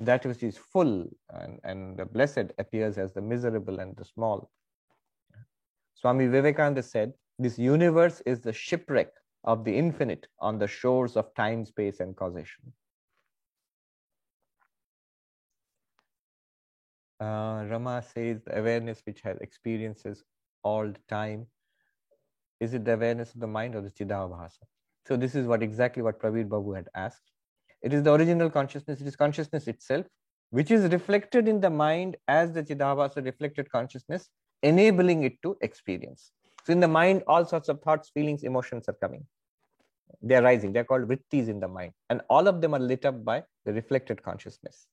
That 0.00 0.26
which 0.26 0.42
is 0.42 0.56
full 0.56 1.06
and, 1.30 1.58
and 1.64 1.96
the 1.96 2.04
blessed 2.04 2.52
appears 2.58 2.98
as 2.98 3.12
the 3.12 3.22
miserable 3.22 3.80
and 3.80 3.96
the 3.96 4.04
small. 4.04 4.50
Swami 5.94 6.26
vivekananda 6.26 6.82
said 6.82 7.14
this 7.38 7.58
universe 7.58 8.20
is 8.26 8.40
the 8.40 8.52
shipwreck 8.52 9.12
of 9.44 9.64
the 9.64 9.76
infinite 9.76 10.26
on 10.40 10.58
the 10.58 10.66
shores 10.66 11.16
of 11.16 11.34
time, 11.34 11.64
space, 11.64 12.00
and 12.00 12.16
causation. 12.16 12.72
Uh, 17.20 17.64
Rama 17.68 18.02
says 18.14 18.40
the 18.44 18.58
awareness 18.58 19.02
which 19.04 19.20
has 19.22 19.38
experiences 19.38 20.22
all 20.62 20.86
the 20.86 21.00
time. 21.08 21.46
Is 22.60 22.74
it 22.74 22.84
the 22.84 22.94
awareness 22.94 23.34
of 23.34 23.40
the 23.40 23.46
mind 23.46 23.74
or 23.74 23.80
the 23.80 23.90
Chidabhasa? 23.90 24.62
So 25.06 25.16
this 25.16 25.34
is 25.34 25.46
what 25.46 25.62
exactly 25.62 26.02
what 26.02 26.20
Pravir 26.20 26.48
Babu 26.48 26.72
had 26.72 26.88
asked. 26.94 27.30
It 27.82 27.92
is 27.92 28.02
the 28.02 28.12
original 28.12 28.50
consciousness, 28.50 29.00
it 29.00 29.06
is 29.06 29.16
consciousness 29.16 29.66
itself, 29.68 30.06
which 30.50 30.70
is 30.70 30.90
reflected 30.92 31.48
in 31.48 31.60
the 31.60 31.70
mind 31.70 32.16
as 32.26 32.52
the 32.52 32.62
Chidabhasa 32.62 33.24
reflected 33.24 33.70
consciousness, 33.70 34.28
enabling 34.62 35.24
it 35.24 35.40
to 35.42 35.56
experience. 35.60 36.32
So 36.68 36.72
in 36.72 36.80
the 36.80 36.88
mind, 36.88 37.22
all 37.26 37.46
sorts 37.46 37.70
of 37.70 37.80
thoughts, 37.80 38.10
feelings, 38.10 38.42
emotions 38.42 38.90
are 38.90 38.96
coming. 39.00 39.24
They're 40.20 40.42
rising. 40.42 40.74
They're 40.74 40.84
called 40.84 41.08
vrittis 41.08 41.48
in 41.48 41.60
the 41.60 41.68
mind. 41.68 41.92
And 42.10 42.20
all 42.28 42.46
of 42.46 42.60
them 42.60 42.74
are 42.74 42.78
lit 42.78 43.06
up 43.06 43.24
by 43.24 43.44
the 43.64 43.72
reflected 43.72 44.22
consciousness. 44.22 44.86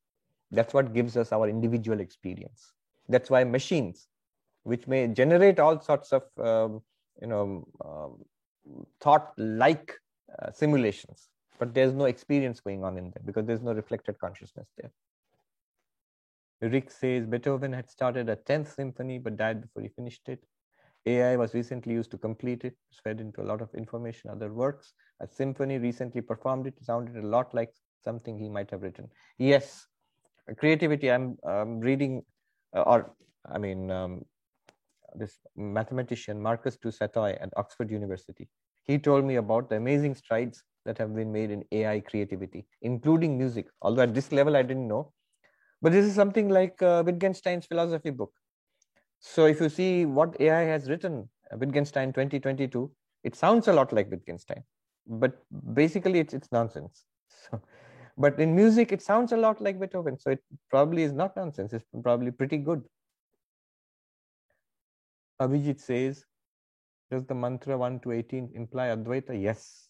That's 0.52 0.74
what 0.74 0.94
gives 0.94 1.18
us 1.18 1.34
our 1.34 1.50
individual 1.50 2.00
experience. 2.00 2.72
That's 3.10 3.30
why 3.30 3.44
machines, 3.44 4.08
which 4.64 4.88
may 4.88 5.06
generate 5.10 5.60
all 5.60 5.82
sorts 5.82 6.14
of 6.14 6.24
um, 6.42 6.82
you 7.22 7.28
know 7.28 7.68
um, 7.84 8.24
thought-like 9.02 10.00
uh, 10.42 10.54
simulations, 10.54 11.28
but 11.60 11.74
there's 11.74 11.94
no 11.94 12.06
experience 12.06 12.62
going 12.62 12.86
on 12.86 12.98
in 12.98 13.12
them 13.12 13.24
because 13.26 13.46
there's 13.46 13.62
no 13.62 13.74
reflected 13.74 14.18
consciousness 14.18 14.70
there. 14.78 14.92
Rick 16.62 16.90
says 16.90 17.26
Beethoven 17.26 17.74
had 17.74 17.90
started 17.90 18.30
a 18.30 18.38
10th 18.38 18.74
symphony 18.74 19.20
but 19.20 19.36
died 19.36 19.62
before 19.62 19.82
he 19.84 19.90
finished 19.90 20.30
it. 20.30 20.42
AI 21.06 21.36
was 21.36 21.54
recently 21.54 21.94
used 21.94 22.12
to 22.12 22.18
complete 22.18 22.66
it. 22.66 22.76
It's 22.90 23.00
fed 23.00 23.20
into 23.20 23.42
a 23.42 23.48
lot 23.52 23.62
of 23.62 23.74
information, 23.76 24.30
other 24.30 24.52
works. 24.54 24.94
A 25.22 25.28
symphony 25.28 25.78
recently 25.78 26.22
performed 26.22 26.68
it. 26.68 26.74
sounded 26.82 27.24
a 27.24 27.28
lot 27.28 27.54
like 27.54 27.74
something 28.04 28.38
he 28.38 28.50
might 28.50 28.72
have 28.72 28.82
written. 28.82 29.10
Yes, 29.38 29.88
creativity. 30.58 31.12
I'm 31.12 31.38
reading, 31.80 32.24
uh, 32.76 32.82
or 32.82 33.16
I 33.46 33.58
mean, 33.58 33.92
um, 33.92 34.26
this 35.16 35.40
mathematician 35.56 36.42
Marcus 36.42 36.78
du 36.78 36.90
Sautoy 36.90 37.38
at 37.42 37.50
Oxford 37.56 37.90
University. 37.92 38.48
He 38.84 38.98
told 38.98 39.26
me 39.26 39.36
about 39.36 39.70
the 39.70 39.78
amazing 39.78 40.16
strides 40.16 40.64
that 40.86 40.98
have 40.98 41.16
been 41.16 41.32
made 41.32 41.52
in 41.52 41.64
AI 41.72 42.00
creativity, 42.02 42.68
including 42.82 43.38
music. 43.38 43.68
Although 43.82 44.04
at 44.04 44.14
this 44.14 44.32
level 44.32 44.56
I 44.56 44.62
didn't 44.62 44.88
know, 44.88 45.14
but 45.82 45.92
this 45.92 46.06
is 46.06 46.16
something 46.16 46.50
like 46.50 46.82
uh, 46.82 47.04
Wittgenstein's 47.06 47.66
philosophy 47.66 48.12
book. 48.12 48.32
So 49.20 49.46
if 49.46 49.60
you 49.60 49.70
see 49.70 50.06
what 50.06 50.40
AI 50.40 50.62
has 50.62 50.90
written, 50.90 51.30
uh, 51.52 51.58
Wittgenstein 51.58 52.14
2022, 52.14 52.92
it 53.24 53.36
sounds 53.36 53.68
a 53.68 53.74
lot 53.74 53.92
like 53.92 54.10
Wittgenstein, 54.12 54.64
but 55.08 55.44
basically 55.74 56.20
it's, 56.20 56.34
it's 56.34 56.52
nonsense. 56.52 57.06
So, 57.52 57.62
but 58.18 58.40
in 58.40 58.56
music, 58.56 58.92
it 58.92 59.02
sounds 59.02 59.32
a 59.32 59.38
lot 59.38 59.62
like 59.62 59.80
Beethoven. 59.80 60.18
So 60.18 60.32
it 60.32 60.44
probably 60.70 61.04
is 61.04 61.12
not 61.12 61.36
nonsense. 61.36 61.74
It's 61.74 61.86
probably 62.02 62.32
pretty 62.32 62.58
good. 62.58 62.84
Abhijit 65.42 65.80
says, 65.80 66.26
does 67.12 67.26
the 67.26 67.36
mantra 67.36 67.78
1 67.78 68.00
to 68.02 68.12
18 68.14 68.52
imply 68.56 68.88
Advaita? 68.88 69.40
Yes. 69.40 69.90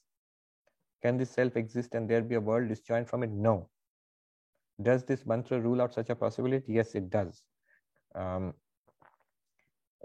Can 1.02 1.18
this 1.18 1.30
self 1.30 1.56
exist 1.56 1.94
and 1.94 2.10
there 2.10 2.22
be 2.22 2.36
a 2.36 2.42
world 2.42 2.68
disjoined 2.68 3.08
from 3.08 3.24
it? 3.24 3.30
No. 3.30 3.70
Does 4.82 5.04
this 5.04 5.26
mantra 5.26 5.60
rule 5.60 5.82
out 5.82 5.94
such 5.94 6.10
a 6.10 6.16
possibility? 6.16 6.74
Yes, 6.74 6.96
it 6.96 7.10
does. 7.10 7.44
Um, 8.16 8.54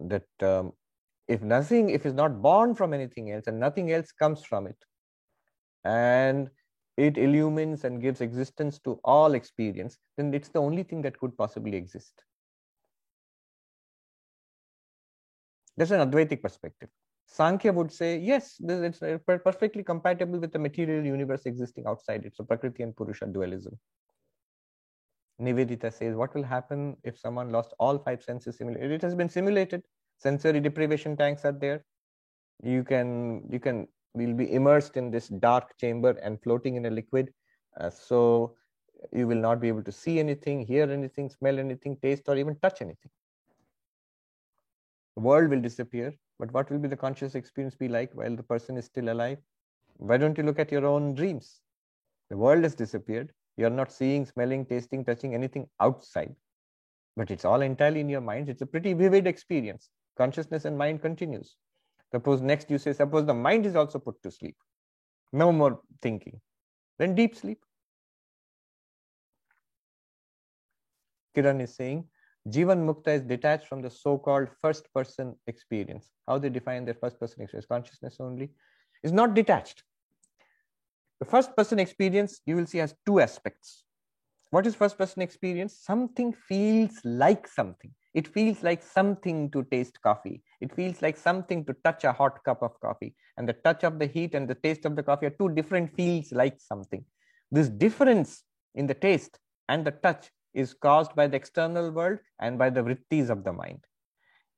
that 0.08 0.26
um, 0.40 0.72
if 1.28 1.42
nothing, 1.42 1.90
if 1.90 2.06
it's 2.06 2.14
not 2.14 2.40
born 2.42 2.74
from 2.74 2.92
anything 2.92 3.30
else 3.30 3.46
and 3.46 3.60
nothing 3.60 3.92
else 3.92 4.12
comes 4.12 4.44
from 4.44 4.66
it, 4.66 4.76
and 5.84 6.50
it 6.96 7.16
illumines 7.16 7.84
and 7.84 8.02
gives 8.02 8.20
existence 8.20 8.78
to 8.80 9.00
all 9.04 9.34
experience, 9.34 9.98
then 10.16 10.34
it's 10.34 10.48
the 10.48 10.58
only 10.58 10.82
thing 10.82 11.02
that 11.02 11.18
could 11.18 11.36
possibly 11.36 11.76
exist. 11.76 12.12
That's 15.76 15.92
an 15.92 16.00
Advaitic 16.00 16.42
perspective. 16.42 16.90
Sankhya 17.26 17.72
would 17.72 17.92
say, 17.92 18.18
yes, 18.18 18.56
it's 18.60 18.98
perfectly 19.24 19.84
compatible 19.84 20.40
with 20.40 20.52
the 20.52 20.58
material 20.58 21.04
universe 21.04 21.46
existing 21.46 21.84
outside 21.86 22.24
it. 22.26 22.34
So 22.36 22.44
Prakriti 22.44 22.82
and 22.82 22.94
Purusha 22.94 23.26
dualism. 23.26 23.78
Nivedita 25.40 25.92
says, 25.92 26.14
what 26.14 26.34
will 26.34 26.42
happen 26.42 26.96
if 27.02 27.18
someone 27.18 27.50
lost 27.50 27.72
all 27.78 27.98
five 27.98 28.22
senses 28.22 28.58
simulated? 28.58 28.92
It 28.92 29.02
has 29.02 29.14
been 29.14 29.28
simulated. 29.28 29.82
Sensory 30.18 30.60
deprivation 30.60 31.16
tanks 31.16 31.44
are 31.44 31.52
there. 31.52 31.84
You 32.62 32.84
can, 32.84 33.42
you 33.50 33.58
can, 33.58 33.88
will 34.14 34.34
be 34.34 34.52
immersed 34.52 34.96
in 34.96 35.10
this 35.10 35.28
dark 35.28 35.76
chamber 35.78 36.10
and 36.22 36.42
floating 36.42 36.76
in 36.76 36.86
a 36.86 36.90
liquid. 36.90 37.32
Uh, 37.80 37.88
so 37.88 38.54
you 39.12 39.26
will 39.26 39.40
not 39.40 39.60
be 39.60 39.68
able 39.68 39.82
to 39.82 39.92
see 39.92 40.18
anything, 40.18 40.66
hear 40.66 40.90
anything, 40.90 41.30
smell 41.30 41.58
anything, 41.58 41.96
taste, 42.02 42.24
or 42.28 42.36
even 42.36 42.56
touch 42.56 42.82
anything. 42.82 43.10
The 45.16 45.22
world 45.22 45.48
will 45.48 45.60
disappear, 45.60 46.14
but 46.38 46.52
what 46.52 46.70
will 46.70 46.78
be 46.78 46.88
the 46.88 46.96
conscious 46.96 47.34
experience 47.34 47.74
be 47.74 47.88
like 47.88 48.10
while 48.12 48.36
the 48.36 48.42
person 48.42 48.76
is 48.76 48.84
still 48.84 49.10
alive? 49.10 49.38
Why 49.96 50.18
don't 50.18 50.36
you 50.36 50.44
look 50.44 50.58
at 50.58 50.70
your 50.70 50.86
own 50.86 51.14
dreams? 51.14 51.60
The 52.28 52.36
world 52.36 52.62
has 52.62 52.74
disappeared 52.74 53.32
you're 53.60 53.70
not 53.70 53.92
seeing, 53.92 54.24
smelling, 54.24 54.64
tasting, 54.64 55.04
touching 55.04 55.34
anything 55.34 55.68
outside. 55.80 56.34
But 57.16 57.30
it's 57.30 57.44
all 57.44 57.60
entirely 57.60 58.00
in 58.00 58.08
your 58.08 58.22
mind. 58.22 58.48
It's 58.48 58.62
a 58.62 58.66
pretty 58.66 58.94
vivid 58.94 59.26
experience. 59.26 59.90
Consciousness 60.16 60.64
and 60.64 60.78
mind 60.78 61.02
continues. 61.02 61.56
Suppose 62.10 62.40
next 62.40 62.70
you 62.70 62.78
say, 62.78 62.94
suppose 62.94 63.26
the 63.26 63.34
mind 63.34 63.66
is 63.66 63.76
also 63.76 63.98
put 63.98 64.22
to 64.22 64.30
sleep. 64.30 64.56
No 65.32 65.52
more 65.52 65.80
thinking. 66.00 66.40
Then 66.98 67.14
deep 67.14 67.36
sleep. 67.36 67.58
Kiran 71.36 71.60
is 71.60 71.74
saying, 71.74 72.04
Jivan 72.48 72.86
Mukta 72.88 73.08
is 73.08 73.22
detached 73.22 73.66
from 73.68 73.82
the 73.82 73.90
so-called 73.90 74.48
first 74.62 74.92
person 74.94 75.36
experience. 75.46 76.10
How 76.26 76.38
they 76.38 76.48
define 76.48 76.84
their 76.86 76.94
first 76.94 77.20
person 77.20 77.42
experience, 77.42 77.66
consciousness 77.66 78.16
only, 78.18 78.50
is 79.02 79.12
not 79.12 79.34
detached. 79.34 79.84
The 81.20 81.26
first 81.26 81.54
person 81.54 81.78
experience 81.78 82.40
you 82.46 82.56
will 82.56 82.66
see 82.66 82.78
has 82.78 82.94
two 83.04 83.20
aspects. 83.20 83.84
What 84.50 84.66
is 84.66 84.74
first 84.74 84.96
person 84.96 85.20
experience? 85.22 85.76
Something 85.78 86.32
feels 86.32 86.98
like 87.04 87.46
something. 87.46 87.92
It 88.14 88.26
feels 88.26 88.62
like 88.62 88.82
something 88.82 89.50
to 89.50 89.62
taste 89.64 90.00
coffee. 90.00 90.42
It 90.60 90.74
feels 90.74 91.02
like 91.02 91.16
something 91.16 91.64
to 91.66 91.74
touch 91.84 92.04
a 92.04 92.12
hot 92.12 92.42
cup 92.42 92.62
of 92.62 92.80
coffee. 92.80 93.14
And 93.36 93.48
the 93.48 93.52
touch 93.52 93.84
of 93.84 93.98
the 93.98 94.06
heat 94.06 94.34
and 94.34 94.48
the 94.48 94.56
taste 94.56 94.86
of 94.86 94.96
the 94.96 95.02
coffee 95.02 95.26
are 95.26 95.36
two 95.38 95.50
different 95.50 95.94
feels 95.94 96.32
like 96.32 96.58
something. 96.58 97.04
This 97.52 97.68
difference 97.68 98.42
in 98.74 98.86
the 98.86 98.94
taste 98.94 99.38
and 99.68 99.84
the 99.84 99.92
touch 99.92 100.30
is 100.54 100.74
caused 100.74 101.14
by 101.14 101.26
the 101.26 101.36
external 101.36 101.90
world 101.90 102.18
and 102.40 102.58
by 102.58 102.70
the 102.70 102.82
vrittis 102.82 103.28
of 103.28 103.44
the 103.44 103.52
mind. 103.52 103.84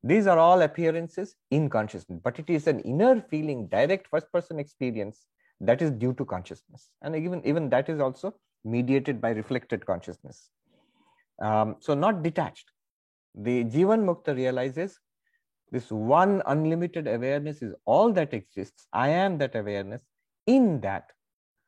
These 0.01 0.27
are 0.27 0.39
all 0.39 0.61
appearances 0.61 1.35
in 1.51 1.69
consciousness, 1.69 2.19
but 2.23 2.39
it 2.39 2.49
is 2.49 2.67
an 2.67 2.79
inner 2.79 3.21
feeling, 3.21 3.67
direct 3.67 4.07
first 4.07 4.31
person 4.31 4.59
experience 4.59 5.25
that 5.69 5.81
is 5.81 5.91
due 6.03 6.13
to 6.13 6.25
consciousness 6.33 6.89
and 7.01 7.15
even 7.15 7.41
even 7.45 7.69
that 7.69 7.89
is 7.93 7.99
also 7.99 8.33
mediated 8.75 9.21
by 9.21 9.31
reflected 9.31 9.85
consciousness 9.85 10.49
um, 11.41 11.75
so 11.79 11.93
not 11.93 12.21
detached 12.27 12.71
the 13.47 13.63
jivan 13.75 14.05
mukta 14.09 14.35
realizes 14.35 14.99
this 15.75 15.89
one 15.91 16.41
unlimited 16.53 17.07
awareness 17.07 17.61
is 17.67 17.73
all 17.85 18.11
that 18.19 18.33
exists 18.33 18.87
i 18.93 19.07
am 19.23 19.37
that 19.43 19.55
awareness 19.63 20.03
in 20.55 20.79
that 20.81 21.05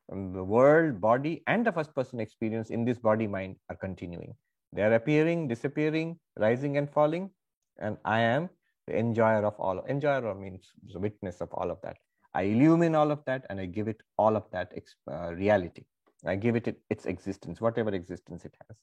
the 0.09 0.43
world, 0.43 1.01
body, 1.01 1.43
and 1.47 1.65
the 1.65 1.71
first 1.71 1.93
person 1.95 2.19
experience 2.19 2.69
in 2.69 2.85
this 2.85 2.99
body 2.99 3.27
mind 3.27 3.55
are 3.69 3.75
continuing. 3.75 4.35
They 4.73 4.83
are 4.83 4.93
appearing, 4.93 5.47
disappearing, 5.47 6.19
rising 6.37 6.77
and 6.77 6.89
falling, 6.89 7.31
and 7.79 7.97
I 8.05 8.19
am 8.21 8.49
the 8.87 8.97
enjoyer 8.97 9.43
of 9.45 9.55
all. 9.59 9.83
Enjoyer 9.87 10.35
means 10.35 10.71
the 10.93 10.99
witness 10.99 11.41
of 11.41 11.49
all 11.53 11.71
of 11.71 11.79
that. 11.81 11.97
I 12.35 12.43
illumine 12.43 12.95
all 12.95 13.11
of 13.11 13.23
that 13.25 13.45
and 13.49 13.61
I 13.61 13.65
give 13.65 13.87
it 13.87 14.01
all 14.17 14.35
of 14.35 14.43
that 14.51 14.73
uh, 15.09 15.33
reality. 15.33 15.83
I 16.25 16.35
give 16.35 16.57
it 16.57 16.77
its 16.89 17.05
existence, 17.05 17.61
whatever 17.61 17.91
existence 17.91 18.43
it 18.43 18.53
has. 18.67 18.77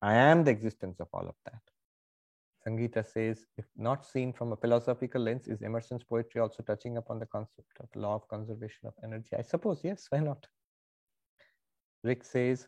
I 0.00 0.14
am 0.14 0.44
the 0.44 0.50
existence 0.50 0.98
of 0.98 1.08
all 1.12 1.28
of 1.28 1.34
that. 1.44 1.60
Sangeeta 2.66 3.04
says, 3.06 3.44
if 3.58 3.66
not 3.76 4.06
seen 4.06 4.32
from 4.32 4.52
a 4.52 4.56
philosophical 4.56 5.20
lens, 5.20 5.46
is 5.46 5.60
Emerson's 5.60 6.04
poetry 6.04 6.40
also 6.40 6.62
touching 6.62 6.96
upon 6.96 7.18
the 7.18 7.26
concept 7.26 7.72
of 7.80 7.88
law 7.94 8.14
of 8.14 8.26
conservation 8.28 8.86
of 8.86 8.94
energy? 9.04 9.30
I 9.38 9.42
suppose, 9.42 9.80
yes, 9.84 10.06
why 10.08 10.20
not? 10.20 10.46
Rick 12.02 12.24
says, 12.24 12.66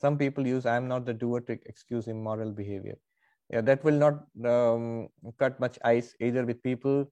some 0.00 0.16
people 0.16 0.46
use 0.46 0.64
I 0.64 0.76
am 0.76 0.86
not 0.86 1.06
the 1.06 1.14
doer 1.14 1.40
to 1.40 1.52
excuse 1.66 2.06
immoral 2.06 2.52
behavior. 2.52 2.98
Yeah, 3.50 3.62
that 3.62 3.82
will 3.82 3.98
not 3.98 4.26
um, 4.44 5.08
cut 5.38 5.58
much 5.58 5.78
ice 5.84 6.14
either 6.20 6.44
with 6.44 6.62
people 6.62 7.10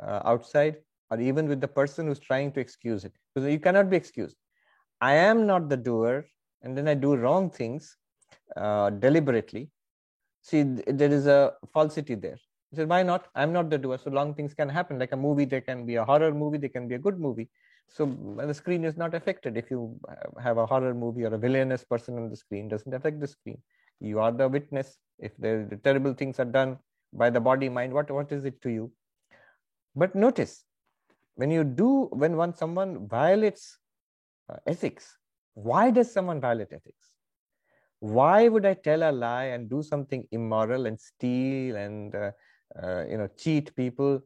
uh, 0.00 0.20
outside 0.24 0.76
or 1.12 1.20
even 1.20 1.46
with 1.46 1.60
the 1.60 1.68
person 1.68 2.06
who's 2.06 2.18
trying 2.18 2.50
to 2.52 2.60
excuse 2.60 3.04
it. 3.04 3.12
Because 3.34 3.52
you 3.52 3.58
cannot 3.58 3.90
be 3.90 3.96
excused. 3.96 4.36
I 5.00 5.12
am 5.14 5.46
not 5.46 5.68
the 5.68 5.76
doer, 5.76 6.24
and 6.62 6.76
then 6.76 6.88
I 6.88 6.94
do 6.94 7.16
wrong 7.16 7.50
things 7.50 7.96
uh, 8.56 8.88
deliberately. 8.90 9.70
See 10.42 10.62
there 10.62 11.12
is 11.12 11.26
a 11.26 11.52
falsity 11.74 12.14
there. 12.14 12.38
He 12.70 12.76
said 12.76 12.88
why 12.88 13.02
not? 13.02 13.26
I'm 13.34 13.52
not 13.52 13.68
the 13.68 13.78
doer. 13.78 13.98
So 13.98 14.10
long 14.10 14.34
things 14.34 14.54
can 14.54 14.68
happen. 14.68 14.98
Like 14.98 15.12
a 15.12 15.16
movie 15.16 15.44
there 15.44 15.60
can 15.60 15.84
be 15.84 15.96
a 15.96 16.04
horror 16.04 16.32
movie 16.32 16.58
there 16.58 16.74
can 16.76 16.88
be 16.88 16.94
a 16.94 16.98
good 16.98 17.20
movie. 17.20 17.48
So 17.88 18.06
the 18.38 18.54
screen 18.54 18.84
is 18.84 18.96
not 18.96 19.14
affected. 19.14 19.56
If 19.56 19.70
you 19.70 20.00
have 20.42 20.56
a 20.56 20.66
horror 20.66 20.94
movie 20.94 21.24
or 21.24 21.34
a 21.34 21.38
villainous 21.38 21.84
person 21.84 22.16
on 22.16 22.30
the 22.30 22.36
screen 22.36 22.68
doesn't 22.68 22.94
affect 22.94 23.20
the 23.20 23.26
screen. 23.26 23.60
You 24.00 24.20
are 24.20 24.32
the 24.32 24.48
witness. 24.48 24.96
If 25.18 25.36
the, 25.36 25.66
the 25.68 25.76
terrible 25.76 26.14
things 26.14 26.40
are 26.40 26.50
done 26.58 26.78
by 27.12 27.28
the 27.28 27.40
body 27.40 27.68
mind 27.68 27.92
what 27.92 28.10
what 28.10 28.32
is 28.32 28.44
it 28.46 28.62
to 28.62 28.70
you? 28.70 28.90
But 29.94 30.14
notice 30.14 30.64
when 31.36 31.50
you 31.50 31.64
do 31.64 32.08
when 32.12 32.36
one 32.36 32.54
someone 32.54 33.08
violates 33.08 33.78
uh, 34.50 34.56
ethics 34.66 35.16
why 35.54 35.90
does 35.90 36.10
someone 36.12 36.40
violate 36.40 36.72
ethics? 36.72 37.14
Why 38.00 38.48
would 38.48 38.66
i 38.66 38.74
tell 38.74 39.08
a 39.08 39.12
lie 39.12 39.44
and 39.44 39.68
do 39.68 39.82
something 39.82 40.26
immoral 40.32 40.86
and 40.86 40.98
steal 40.98 41.76
and 41.76 42.14
uh, 42.14 42.30
uh, 42.82 43.04
you 43.06 43.18
know 43.18 43.28
cheat 43.36 43.74
people? 43.76 44.20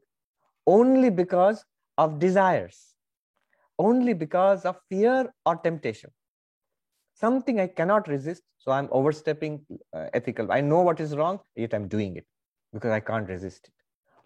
Only 0.66 1.10
because 1.10 1.64
of 1.98 2.18
desires. 2.18 2.94
Only 3.78 4.14
because 4.14 4.64
of 4.64 4.78
fear 4.88 5.32
or 5.44 5.56
temptation. 5.56 6.10
Something 7.14 7.60
i 7.60 7.66
cannot 7.66 8.08
resist 8.08 8.42
so 8.58 8.72
i'm 8.72 8.88
overstepping 8.90 9.60
uh, 9.92 10.06
ethical. 10.14 10.52
I 10.52 10.60
know 10.60 10.80
what 10.82 11.00
is 11.00 11.16
wrong 11.16 11.40
yet 11.54 11.74
i'm 11.74 11.88
doing 11.88 12.16
it 12.16 12.26
because 12.72 12.92
i 12.92 13.00
can't 13.00 13.28
resist 13.28 13.68
it. 13.68 13.74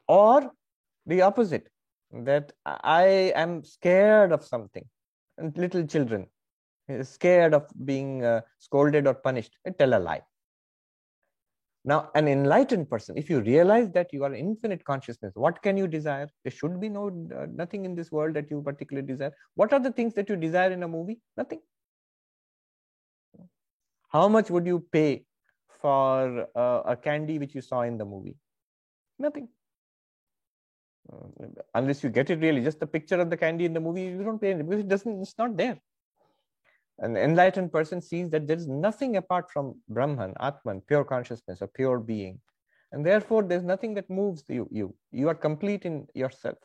Or 0.07 0.53
the 1.07 1.23
opposite 1.23 1.69
that 2.13 2.53
i 2.67 3.05
am 3.35 3.63
scared 3.63 4.33
of 4.33 4.45
something 4.45 4.85
and 5.39 5.57
little 5.57 5.87
children 5.87 6.27
scared 7.03 7.55
of 7.55 7.67
being 7.85 8.25
uh, 8.25 8.41
scolded 8.59 9.07
or 9.07 9.15
punished, 9.15 9.57
tell 9.79 9.95
a 9.95 10.01
lie. 10.01 10.23
Now, 11.85 12.11
an 12.15 12.29
enlightened 12.29 12.91
person, 12.91 13.17
if 13.17 13.31
you 13.31 13.41
realize 13.41 13.91
that 13.93 14.13
you 14.13 14.25
are 14.25 14.35
infinite 14.35 14.85
consciousness, 14.85 15.33
what 15.35 15.63
can 15.63 15.79
you 15.79 15.87
desire? 15.87 16.29
There 16.45 16.51
should 16.51 16.79
be 16.79 16.91
no 16.91 17.09
uh, 17.35 17.47
nothing 17.51 17.87
in 17.87 17.95
this 17.95 18.13
world 18.13 18.35
that 18.35 18.51
you 18.51 18.61
particularly 18.61 19.07
desire. 19.07 19.33
What 19.55 19.73
are 19.73 19.81
the 19.81 19.93
things 19.93 20.13
that 20.15 20.29
you 20.29 20.37
desire 20.37 20.73
in 20.73 20.83
a 20.83 20.89
movie? 20.89 21.21
Nothing. 21.39 21.61
How 24.11 24.29
much 24.29 24.51
would 24.51 24.67
you 24.67 24.87
pay 24.93 25.25
for 25.81 26.47
uh, 26.55 26.83
a 26.85 26.97
candy 26.97 27.39
which 27.39 27.55
you 27.55 27.63
saw 27.63 27.83
in 27.83 27.97
the 27.97 28.05
movie? 28.05 28.37
Nothing. 29.19 29.49
Uh, 31.13 31.47
unless 31.75 32.03
you 32.05 32.11
get 32.11 32.31
it 32.31 32.41
really, 32.41 32.63
just 32.63 32.81
the 32.81 32.87
picture 32.87 33.21
of 33.21 33.31
the 33.31 33.37
candy 33.37 33.65
in 33.65 33.73
the 33.73 33.81
movie, 33.81 34.03
you 34.03 34.23
don't 34.23 34.41
pay 34.41 34.51
it 34.51 34.69
because 34.69 34.81
it 34.81 34.89
doesn't. 34.89 35.21
It's 35.21 35.39
not 35.39 35.57
there. 35.57 35.79
An 36.99 37.17
enlightened 37.17 37.73
person 37.73 38.03
sees 38.03 38.29
that 38.31 38.47
there 38.47 38.57
is 38.57 38.69
nothing 38.69 39.17
apart 39.17 39.51
from 39.51 39.81
Brahman, 39.89 40.35
Atman, 40.39 40.83
pure 40.87 41.05
consciousness, 41.05 41.63
a 41.63 41.67
pure 41.67 41.99
being. 41.99 42.39
And 42.93 43.07
therefore, 43.07 43.43
there's 43.43 43.63
nothing 43.63 43.95
that 43.95 44.11
moves 44.11 44.45
you. 44.49 44.69
You, 44.71 44.95
you 45.11 45.29
are 45.29 45.35
complete 45.35 45.87
in 45.87 46.07
yourself. 46.15 46.59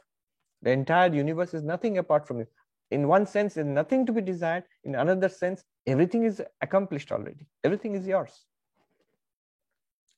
The 0.62 0.72
entire 0.72 1.14
universe 1.14 1.54
is 1.54 1.64
nothing 1.64 2.00
apart 2.00 2.28
from 2.28 2.40
you. 2.40 2.48
In 2.92 3.08
one 3.08 3.26
sense, 3.26 3.54
there's 3.54 3.68
nothing 3.68 4.06
to 4.06 4.12
be 4.12 4.22
desired. 4.22 4.64
In 4.84 4.96
another 4.96 5.30
sense, 5.30 5.64
everything 5.88 6.24
is 6.24 6.42
accomplished 6.62 7.12
already. 7.12 7.48
Everything 7.64 7.96
is 7.96 8.06
yours. 8.06 8.46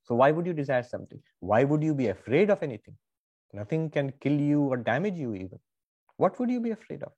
So 0.04 0.16
why 0.16 0.32
would 0.32 0.46
you 0.48 0.54
desire 0.54 0.84
something? 0.84 1.22
Why 1.42 1.64
would 1.64 1.84
you 1.84 1.94
be 1.94 2.08
afraid 2.08 2.50
of 2.50 2.64
anything? 2.64 2.96
Nothing 3.54 3.90
can 3.90 4.12
kill 4.20 4.40
you 4.40 4.62
or 4.62 4.78
damage 4.78 5.18
you 5.18 5.34
even. 5.34 5.60
What 6.18 6.40
would 6.40 6.50
you 6.50 6.60
be 6.60 6.72
afraid 6.72 7.04
of? 7.04 7.12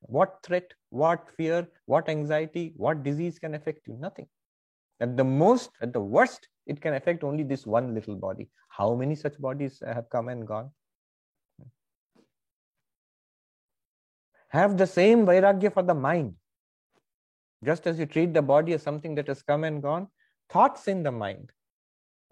What 0.00 0.38
threat, 0.42 0.72
what 0.90 1.28
fear, 1.36 1.68
what 1.86 2.08
anxiety, 2.08 2.72
what 2.76 3.02
disease 3.02 3.38
can 3.38 3.54
affect 3.54 3.86
you? 3.86 3.96
Nothing. 4.00 4.26
At 5.00 5.16
the 5.16 5.24
most, 5.24 5.70
at 5.80 5.92
the 5.92 6.00
worst, 6.00 6.48
it 6.66 6.80
can 6.80 6.94
affect 6.94 7.24
only 7.24 7.44
this 7.44 7.66
one 7.66 7.94
little 7.94 8.16
body. 8.16 8.48
How 8.68 8.94
many 8.94 9.14
such 9.14 9.38
bodies 9.40 9.82
have 9.84 10.08
come 10.10 10.28
and 10.28 10.46
gone? 10.46 10.70
Have 14.48 14.76
the 14.76 14.86
same 14.86 15.26
vairagya 15.26 15.72
for 15.72 15.82
the 15.82 15.94
mind. 15.94 16.34
Just 17.64 17.86
as 17.86 17.98
you 17.98 18.06
treat 18.06 18.32
the 18.32 18.42
body 18.42 18.72
as 18.72 18.82
something 18.82 19.14
that 19.16 19.26
has 19.28 19.42
come 19.42 19.64
and 19.64 19.82
gone, 19.82 20.08
thoughts 20.48 20.88
in 20.88 21.02
the 21.02 21.12
mind, 21.12 21.50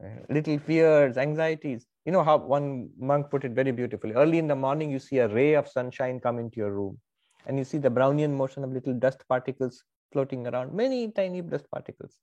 uh, 0.02 0.08
little 0.30 0.58
fears, 0.58 1.16
anxieties. 1.16 1.86
You 2.06 2.12
know 2.12 2.22
how 2.22 2.36
one 2.38 2.90
monk 2.98 3.30
put 3.30 3.44
it 3.44 3.52
very 3.52 3.72
beautifully. 3.72 4.12
Early 4.12 4.38
in 4.38 4.46
the 4.46 4.56
morning, 4.56 4.90
you 4.90 4.98
see 4.98 5.18
a 5.18 5.28
ray 5.28 5.54
of 5.54 5.68
sunshine 5.68 6.20
come 6.20 6.38
into 6.38 6.56
your 6.56 6.70
room 6.70 6.98
and 7.46 7.58
you 7.58 7.64
see 7.64 7.78
the 7.78 7.90
Brownian 7.90 8.32
motion 8.32 8.64
of 8.64 8.72
little 8.72 8.94
dust 8.94 9.24
particles 9.28 9.82
floating 10.12 10.46
around, 10.46 10.72
many 10.72 11.10
tiny 11.10 11.42
dust 11.42 11.66
particles. 11.70 12.16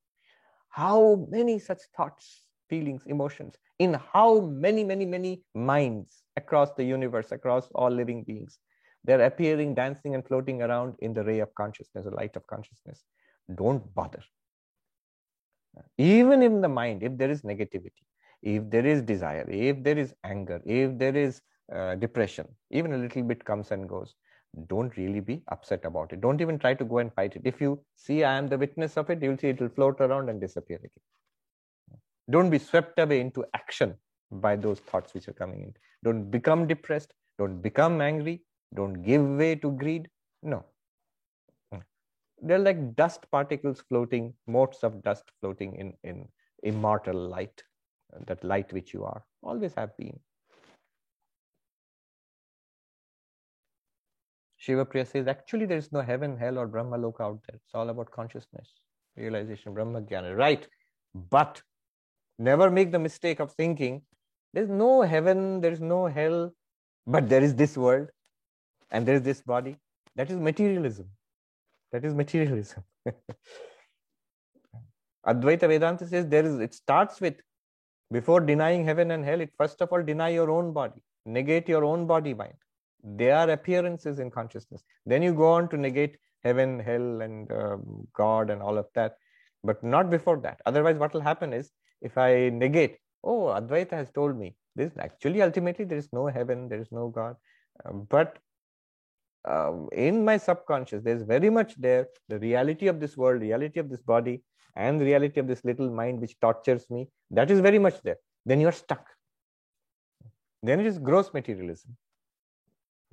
How 0.70 1.26
many 1.30 1.58
such 1.58 1.82
thoughts, 1.96 2.46
feelings, 2.68 3.02
emotions 3.06 3.56
in 3.78 3.94
how 4.12 4.40
many, 4.40 4.84
many, 4.84 5.04
many 5.04 5.42
minds 5.54 6.22
across 6.36 6.72
the 6.72 6.84
universe, 6.84 7.32
across 7.32 7.68
all 7.74 7.90
living 7.90 8.24
beings. 8.24 8.58
They're 9.04 9.26
appearing, 9.26 9.74
dancing, 9.74 10.14
and 10.14 10.26
floating 10.26 10.62
around 10.62 10.94
in 11.00 11.12
the 11.12 11.24
ray 11.24 11.40
of 11.40 11.54
consciousness, 11.54 12.04
the 12.04 12.10
light 12.10 12.36
of 12.36 12.46
consciousness. 12.46 13.04
Don't 13.54 13.94
bother. 13.94 14.22
Even 15.98 16.42
in 16.42 16.60
the 16.60 16.68
mind, 16.68 17.02
if 17.02 17.18
there 17.18 17.30
is 17.30 17.42
negativity, 17.42 18.04
if 18.44 18.70
there 18.70 18.86
is 18.86 19.02
desire, 19.02 19.48
if 19.50 19.82
there 19.82 19.98
is 19.98 20.14
anger, 20.22 20.60
if 20.64 20.96
there 20.98 21.16
is 21.16 21.40
uh, 21.74 21.94
depression, 21.96 22.46
even 22.70 22.92
a 22.92 22.98
little 22.98 23.22
bit 23.22 23.44
comes 23.44 23.70
and 23.70 23.88
goes 23.88 24.14
don't 24.68 24.96
really 24.96 25.20
be 25.20 25.42
upset 25.48 25.84
about 25.84 26.12
it. 26.12 26.20
Don't 26.20 26.40
even 26.40 26.58
try 26.58 26.74
to 26.74 26.84
go 26.84 26.98
and 26.98 27.12
fight 27.12 27.36
it. 27.36 27.42
If 27.44 27.60
you 27.60 27.80
see 27.96 28.24
I 28.24 28.36
am 28.36 28.48
the 28.48 28.58
witness 28.58 28.96
of 28.96 29.10
it, 29.10 29.22
you'll 29.22 29.38
see 29.38 29.48
it 29.48 29.60
will 29.60 29.68
float 29.68 30.00
around 30.00 30.28
and 30.28 30.40
disappear 30.40 30.78
again. 30.78 32.00
Don't 32.30 32.50
be 32.50 32.58
swept 32.58 32.98
away 32.98 33.20
into 33.20 33.44
action 33.54 33.94
by 34.30 34.56
those 34.56 34.80
thoughts 34.80 35.12
which 35.14 35.28
are 35.28 35.32
coming 35.32 35.62
in. 35.62 35.74
Don't 36.02 36.30
become 36.30 36.66
depressed. 36.66 37.12
Don't 37.38 37.60
become 37.60 38.00
angry. 38.00 38.42
Don't 38.74 39.02
give 39.02 39.22
way 39.22 39.56
to 39.56 39.70
greed. 39.72 40.08
No. 40.42 40.64
They're 42.42 42.58
like 42.58 42.94
dust 42.94 43.26
particles 43.30 43.82
floating, 43.88 44.34
motes 44.46 44.82
of 44.82 45.02
dust 45.02 45.24
floating 45.40 45.76
in, 45.76 45.94
in 46.02 46.28
immortal 46.62 47.16
light, 47.16 47.62
that 48.26 48.44
light 48.44 48.72
which 48.72 48.94
you 48.94 49.04
are, 49.04 49.22
always 49.42 49.74
have 49.74 49.96
been. 49.96 50.18
Shiva 54.56 54.84
Priya 54.86 55.04
says, 55.04 55.26
actually, 55.26 55.66
there 55.66 55.76
is 55.76 55.92
no 55.92 56.00
heaven, 56.00 56.38
hell, 56.38 56.58
or 56.58 56.66
Brahma 56.66 56.96
Loka 56.96 57.20
out 57.20 57.40
there. 57.46 57.56
It's 57.56 57.74
all 57.74 57.90
about 57.90 58.10
consciousness, 58.10 58.72
realization, 59.16 59.74
Brahma 59.74 60.00
Jnana. 60.00 60.34
Right. 60.36 60.66
But 61.14 61.60
never 62.38 62.70
make 62.70 62.90
the 62.90 62.98
mistake 62.98 63.40
of 63.40 63.52
thinking 63.52 64.02
there's 64.54 64.70
no 64.70 65.02
heaven, 65.02 65.60
there 65.60 65.72
is 65.72 65.80
no 65.80 66.06
hell, 66.06 66.52
but 67.06 67.28
there 67.28 67.42
is 67.42 67.54
this 67.54 67.76
world 67.76 68.08
and 68.90 69.06
there 69.06 69.16
is 69.16 69.22
this 69.22 69.42
body. 69.42 69.76
That 70.16 70.30
is 70.30 70.38
materialism. 70.38 71.08
That 71.92 72.04
is 72.04 72.14
materialism. 72.14 72.84
Advaita 75.26 75.68
Vedanta 75.68 76.06
says 76.06 76.26
there 76.28 76.44
is, 76.44 76.60
it 76.60 76.72
starts 76.72 77.20
with 77.20 77.34
before 78.10 78.40
denying 78.40 78.84
heaven 78.84 79.10
and 79.10 79.24
hell, 79.24 79.40
it 79.40 79.50
first 79.56 79.80
of 79.80 79.92
all 79.92 80.02
deny 80.02 80.28
your 80.28 80.50
own 80.50 80.72
body, 80.72 81.02
negate 81.26 81.68
your 81.68 81.84
own 81.84 82.06
body 82.06 82.34
mind. 82.34 82.54
They 83.02 83.30
are 83.30 83.50
appearances 83.50 84.18
in 84.18 84.30
consciousness. 84.30 84.82
Then 85.04 85.22
you 85.22 85.34
go 85.34 85.50
on 85.52 85.68
to 85.68 85.76
negate 85.76 86.16
heaven 86.42 86.78
hell 86.78 87.20
and 87.22 87.50
uh, 87.50 87.76
god 88.14 88.50
and 88.50 88.62
all 88.62 88.78
of 88.78 88.86
that 88.94 89.16
but 89.62 89.82
not 89.82 90.10
before 90.10 90.38
that. 90.40 90.60
Otherwise 90.66 90.96
what 90.96 91.14
will 91.14 91.20
happen 91.22 91.52
is 91.52 91.70
if 92.02 92.18
i 92.18 92.50
negate 92.50 92.98
oh 93.22 93.44
advaita 93.58 93.92
has 93.92 94.10
told 94.10 94.38
me 94.38 94.54
this 94.76 94.92
actually 94.98 95.40
ultimately 95.40 95.84
there 95.84 95.98
is 95.98 96.08
no 96.12 96.26
heaven 96.26 96.68
there 96.68 96.80
is 96.80 96.90
no 96.92 97.08
god 97.08 97.36
uh, 97.84 97.92
but 97.92 98.38
um, 99.46 99.88
in 99.92 100.24
my 100.24 100.36
subconscious, 100.38 101.02
there's 101.02 101.22
very 101.22 101.50
much 101.50 101.74
there 101.76 102.08
the 102.28 102.38
reality 102.38 102.86
of 102.86 102.98
this 102.98 103.16
world, 103.16 103.42
reality 103.42 103.78
of 103.78 103.90
this 103.90 104.00
body, 104.00 104.42
and 104.76 105.00
the 105.00 105.04
reality 105.04 105.40
of 105.40 105.46
this 105.46 105.64
little 105.64 105.90
mind 105.90 106.20
which 106.20 106.38
tortures 106.40 106.88
me. 106.90 107.08
That 107.30 107.50
is 107.50 107.60
very 107.60 107.78
much 107.78 108.00
there. 108.02 108.16
Then 108.44 108.60
you're 108.60 108.72
stuck. 108.72 109.06
Then 110.62 110.80
it 110.80 110.86
is 110.86 110.98
gross 110.98 111.32
materialism. 111.32 111.96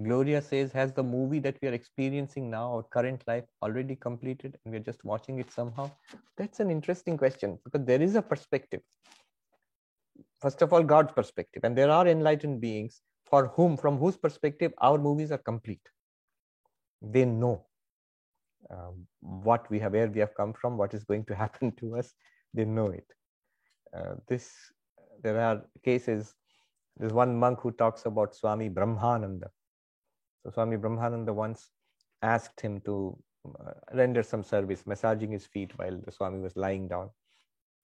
Gloria 0.01 0.41
says, 0.41 0.71
has 0.71 0.93
the 0.93 1.03
movie 1.03 1.39
that 1.39 1.57
we 1.61 1.67
are 1.67 1.73
experiencing 1.73 2.49
now, 2.49 2.73
our 2.73 2.83
current 2.83 3.23
life, 3.27 3.43
already 3.61 3.95
completed 3.95 4.57
and 4.63 4.73
we're 4.73 4.79
just 4.79 5.03
watching 5.03 5.39
it 5.39 5.51
somehow? 5.51 5.91
That's 6.37 6.59
an 6.59 6.71
interesting 6.71 7.17
question 7.17 7.59
because 7.63 7.85
there 7.85 8.01
is 8.01 8.15
a 8.15 8.21
perspective. 8.21 8.81
First 10.39 10.61
of 10.63 10.73
all, 10.73 10.81
God's 10.81 11.11
perspective. 11.11 11.63
And 11.63 11.77
there 11.77 11.91
are 11.91 12.07
enlightened 12.07 12.61
beings 12.61 13.01
for 13.25 13.47
whom, 13.47 13.77
from 13.77 13.97
whose 13.97 14.17
perspective, 14.17 14.73
our 14.79 14.97
movies 14.97 15.31
are 15.31 15.37
complete. 15.37 15.87
They 17.01 17.25
know 17.25 17.65
um, 18.69 19.07
what 19.21 19.69
we 19.69 19.79
have, 19.79 19.93
where 19.93 20.07
we 20.07 20.19
have 20.19 20.35
come 20.35 20.53
from, 20.53 20.77
what 20.77 20.93
is 20.93 21.03
going 21.03 21.25
to 21.25 21.35
happen 21.43 21.71
to 21.77 21.97
us. 21.97 22.13
They 22.53 22.65
know 22.65 22.87
it. 22.87 23.05
Uh, 23.95 24.15
this, 24.27 24.51
there 25.23 25.39
are 25.39 25.63
cases. 25.83 26.33
There's 26.97 27.13
one 27.13 27.37
monk 27.37 27.59
who 27.61 27.71
talks 27.71 28.05
about 28.05 28.35
Swami 28.35 28.69
Brahmananda. 28.69 29.47
So 30.43 30.51
Swami 30.51 30.77
Brahmananda 30.77 31.33
once 31.33 31.69
asked 32.21 32.59
him 32.61 32.81
to 32.81 33.17
uh, 33.45 33.71
render 33.93 34.23
some 34.23 34.43
service, 34.43 34.85
massaging 34.85 35.31
his 35.31 35.45
feet 35.45 35.71
while 35.77 35.99
the 36.05 36.11
Swami 36.11 36.39
was 36.39 36.55
lying 36.55 36.87
down. 36.87 37.09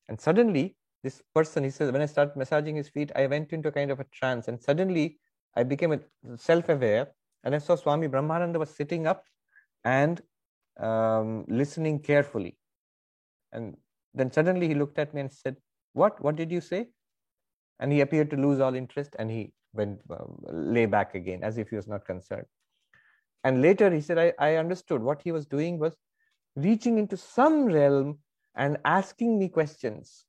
And 0.10 0.20
suddenly, 0.20 0.76
this 1.04 1.22
person, 1.34 1.64
he 1.64 1.70
says, 1.70 1.92
when 1.92 2.02
I 2.02 2.06
started 2.06 2.36
massaging 2.36 2.76
his 2.76 2.90
feet, 2.90 3.12
I 3.16 3.28
went 3.28 3.54
into 3.54 3.70
a 3.70 3.72
kind 3.72 3.92
of 3.92 4.00
a 4.00 4.06
trance. 4.06 4.48
And 4.48 4.62
suddenly, 4.62 5.20
I 5.56 5.64
became 5.64 6.00
self 6.36 6.70
aware 6.70 7.08
and 7.44 7.56
I 7.56 7.58
saw 7.58 7.76
Swami 7.76 8.08
Brahmananda 8.08 8.60
was 8.60 8.70
sitting 8.70 9.08
up 9.08 9.24
and 9.84 10.22
um, 10.80 11.46
listening 11.48 12.00
carefully. 12.00 12.58
And 13.52 13.78
then 14.14 14.32
suddenly 14.32 14.68
he 14.68 14.76
looked 14.76 15.00
at 15.00 15.14
me 15.14 15.22
and 15.22 15.32
said, 15.32 15.58
What? 15.94 16.22
What 16.22 16.36
did 16.36 16.52
you 16.52 16.62
say? 16.62 16.88
And 17.80 17.92
he 17.92 18.02
appeared 18.02 18.30
to 18.32 18.38
lose 18.38 18.60
all 18.60 18.76
interest 18.76 19.16
and 19.20 19.30
he 19.30 19.54
went 19.74 20.00
um, 20.10 20.40
lay 20.50 20.86
back 20.86 21.14
again 21.16 21.44
as 21.44 21.58
if 21.58 21.70
he 21.70 21.76
was 21.76 21.88
not 21.88 22.06
concerned. 22.06 22.46
And 23.44 23.62
later 23.62 23.92
he 23.92 24.02
said, 24.02 24.18
I, 24.18 24.34
I 24.40 24.56
understood 24.56 25.02
what 25.02 25.22
he 25.22 25.32
was 25.32 25.46
doing 25.46 25.78
was 25.78 25.96
reaching 26.56 26.98
into 26.98 27.16
some 27.16 27.66
realm 27.66 28.20
and 28.56 28.78
asking 28.84 29.38
me 29.38 29.48
questions. 29.50 30.26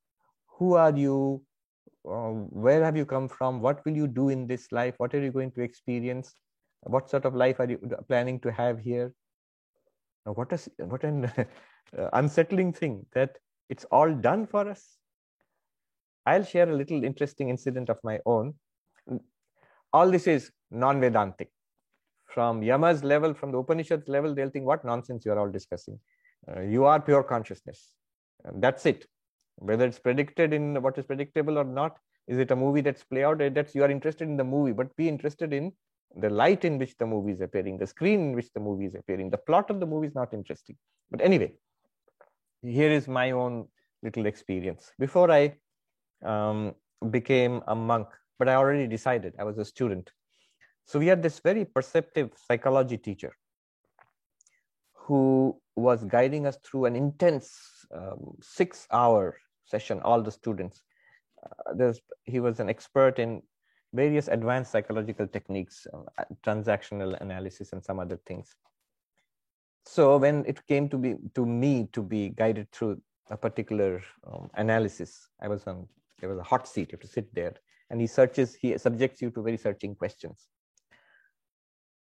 Who 0.58 0.74
are 0.74 0.94
you? 0.96 1.42
Uh, 2.08 2.30
where 2.64 2.84
have 2.84 2.96
you 2.96 3.04
come 3.04 3.28
from? 3.28 3.60
What 3.60 3.84
will 3.84 3.96
you 3.96 4.06
do 4.06 4.28
in 4.28 4.46
this 4.46 4.70
life? 4.72 4.94
What 4.98 5.14
are 5.14 5.22
you 5.22 5.32
going 5.32 5.52
to 5.52 5.62
experience? 5.62 6.34
What 6.82 7.10
sort 7.10 7.24
of 7.24 7.34
life 7.34 7.60
are 7.60 7.68
you 7.68 7.78
planning 8.08 8.38
to 8.40 8.52
have 8.52 8.78
here? 8.78 9.12
Now, 10.28 10.34
what, 10.34 10.52
is, 10.52 10.68
what 10.76 11.04
an 11.04 11.24
uh, 11.98 12.10
unsettling 12.12 12.74
thing 12.74 13.06
that 13.14 13.38
it's 13.70 13.86
all 13.90 14.14
done 14.14 14.46
for 14.46 14.68
us. 14.68 14.98
I'll 16.26 16.44
share 16.44 16.68
a 16.68 16.76
little 16.76 17.02
interesting 17.02 17.48
incident 17.48 17.88
of 17.88 17.98
my 18.04 18.18
own. 18.26 18.54
All 19.94 20.10
this 20.10 20.26
is 20.26 20.50
non 20.70 21.00
Vedantic. 21.00 21.48
From 22.26 22.62
Yama's 22.62 23.02
level, 23.02 23.32
from 23.32 23.52
the 23.52 23.58
Upanishads 23.58 24.06
level, 24.06 24.34
they'll 24.34 24.50
think, 24.50 24.66
what 24.66 24.84
nonsense 24.84 25.24
you 25.24 25.32
are 25.32 25.38
all 25.38 25.50
discussing. 25.50 25.98
Uh, 26.46 26.60
you 26.60 26.84
are 26.84 27.00
pure 27.00 27.22
consciousness. 27.22 27.92
And 28.44 28.62
that's 28.62 28.84
it. 28.84 29.06
Whether 29.56 29.86
it's 29.86 29.98
predicted 29.98 30.52
in 30.52 30.82
what 30.82 30.98
is 30.98 31.06
predictable 31.06 31.58
or 31.58 31.64
not, 31.64 31.96
is 32.26 32.38
it 32.38 32.50
a 32.50 32.56
movie 32.56 32.82
that's 32.82 33.02
play 33.02 33.24
out? 33.24 33.38
That's 33.38 33.74
you 33.74 33.82
are 33.82 33.90
interested 33.90 34.28
in 34.28 34.36
the 34.36 34.44
movie, 34.44 34.72
but 34.72 34.94
be 34.96 35.08
interested 35.08 35.54
in 35.54 35.72
the 36.16 36.30
light 36.30 36.64
in 36.64 36.78
which 36.78 36.96
the 36.98 37.06
movie 37.06 37.32
is 37.32 37.40
appearing, 37.40 37.78
the 37.78 37.86
screen 37.86 38.20
in 38.20 38.32
which 38.34 38.52
the 38.52 38.60
movie 38.60 38.86
is 38.86 38.94
appearing. 38.94 39.30
The 39.30 39.38
plot 39.38 39.70
of 39.70 39.80
the 39.80 39.86
movie 39.86 40.06
is 40.06 40.14
not 40.14 40.32
interesting. 40.32 40.76
But 41.10 41.20
anyway, 41.20 41.52
here 42.62 42.90
is 42.90 43.08
my 43.08 43.30
own 43.32 43.68
little 44.02 44.26
experience. 44.26 44.92
Before 44.98 45.30
I 45.30 45.54
um, 46.24 46.74
became 47.10 47.62
a 47.66 47.74
monk, 47.74 48.08
but 48.38 48.48
I 48.48 48.54
already 48.54 48.86
decided 48.86 49.34
I 49.38 49.44
was 49.44 49.58
a 49.58 49.64
student. 49.64 50.10
So 50.84 50.98
we 50.98 51.06
had 51.06 51.22
this 51.22 51.38
very 51.40 51.64
perceptive 51.64 52.30
psychology 52.46 52.96
teacher 52.96 53.34
who 54.94 55.60
was 55.76 56.04
guiding 56.04 56.46
us 56.46 56.58
through 56.64 56.86
an 56.86 56.96
intense 56.96 57.58
um, 57.94 58.36
six 58.40 58.86
hour 58.90 59.36
session, 59.64 60.00
all 60.02 60.22
the 60.22 60.30
students. 60.30 60.82
Uh, 61.80 61.92
he 62.24 62.40
was 62.40 62.58
an 62.60 62.68
expert 62.68 63.18
in 63.18 63.42
various 63.92 64.28
advanced 64.28 64.72
psychological 64.72 65.26
techniques, 65.26 65.86
uh, 65.92 66.24
transactional 66.44 67.20
analysis, 67.20 67.72
and 67.72 67.82
some 67.84 67.98
other 67.98 68.18
things. 68.26 68.54
So 69.84 70.18
when 70.18 70.44
it 70.46 70.66
came 70.66 70.88
to 70.90 70.98
be 70.98 71.16
to 71.34 71.46
me 71.46 71.88
to 71.92 72.02
be 72.02 72.28
guided 72.30 72.70
through 72.72 73.00
a 73.30 73.36
particular 73.36 74.02
um, 74.26 74.50
analysis, 74.54 75.28
I 75.40 75.48
was 75.48 75.66
on 75.66 75.88
there 76.20 76.28
was 76.28 76.38
a 76.38 76.42
hot 76.42 76.68
seat. 76.68 76.92
You 76.92 76.96
have 76.96 77.00
to 77.00 77.08
sit 77.08 77.34
there, 77.34 77.54
and 77.90 78.00
he 78.00 78.06
searches. 78.06 78.54
He 78.54 78.76
subjects 78.76 79.22
you 79.22 79.30
to 79.30 79.42
very 79.42 79.56
searching 79.56 79.94
questions. 79.94 80.48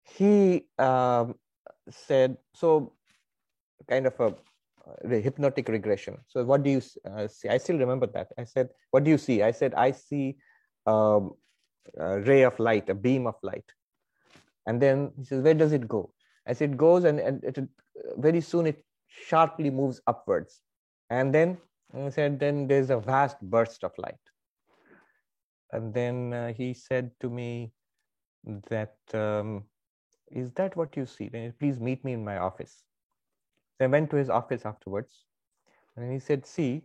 He 0.05 0.66
um, 0.78 1.34
said 1.90 2.36
so, 2.55 2.92
kind 3.88 4.06
of 4.06 4.20
a 4.20 4.34
hypnotic 5.20 5.68
regression. 5.68 6.18
So 6.28 6.44
what 6.44 6.62
do 6.62 6.70
you 6.70 6.82
uh, 7.10 7.26
see? 7.26 7.48
I 7.48 7.59
still 7.59 7.78
remember 7.78 8.06
that. 8.09 8.28
I 8.38 8.44
said, 8.44 8.68
"What 8.90 9.05
do 9.05 9.10
you 9.10 9.18
see?" 9.18 9.42
I 9.42 9.51
said, 9.51 9.74
"I 9.74 9.90
see 9.90 10.36
um, 10.86 11.34
a 11.98 12.20
ray 12.20 12.43
of 12.43 12.59
light, 12.59 12.89
a 12.89 12.94
beam 12.94 13.27
of 13.27 13.36
light. 13.43 13.65
And 14.66 14.81
then 14.81 15.12
he 15.16 15.24
says, 15.24 15.43
where 15.43 15.55
does 15.55 15.73
it 15.73 15.86
go? 15.86 16.12
As 16.47 16.61
it 16.61 16.77
goes 16.77 17.05
and, 17.05 17.20
and 17.20 17.44
it, 17.44 17.59
very 18.16 18.40
soon 18.40 18.66
it 18.66 18.85
sharply 19.06 19.70
moves 19.70 20.01
upwards. 20.06 20.61
And 21.11 21.35
then 21.35 21.59
he 21.94 22.11
said, 22.11 22.40
then 22.40 22.66
there's 22.66 22.90
a 22.90 22.98
vast 22.98 23.40
burst 23.40 23.85
of 23.85 23.93
light. 23.98 24.15
And 25.73 25.93
then 25.93 26.32
uh, 26.32 26.52
he 26.52 26.74
said 26.74 27.11
to 27.20 27.31
me 27.31 27.73
that, 28.70 28.97
um, 29.12 29.65
is 30.31 30.51
that 30.52 30.77
what 30.77 30.97
you 30.97 31.06
see? 31.06 31.28
Then 31.28 31.52
please 31.59 31.78
meet 31.78 32.05
me 32.05 32.12
in 32.12 32.24
my 32.24 32.39
office. 32.39 32.82
So 33.77 33.85
I 33.85 33.89
went 33.89 34.11
to 34.11 34.16
his 34.16 34.31
office 34.31 34.65
afterwards. 34.65 35.24
And 35.97 36.12
he 36.12 36.19
said, 36.19 36.47
see, 36.47 36.82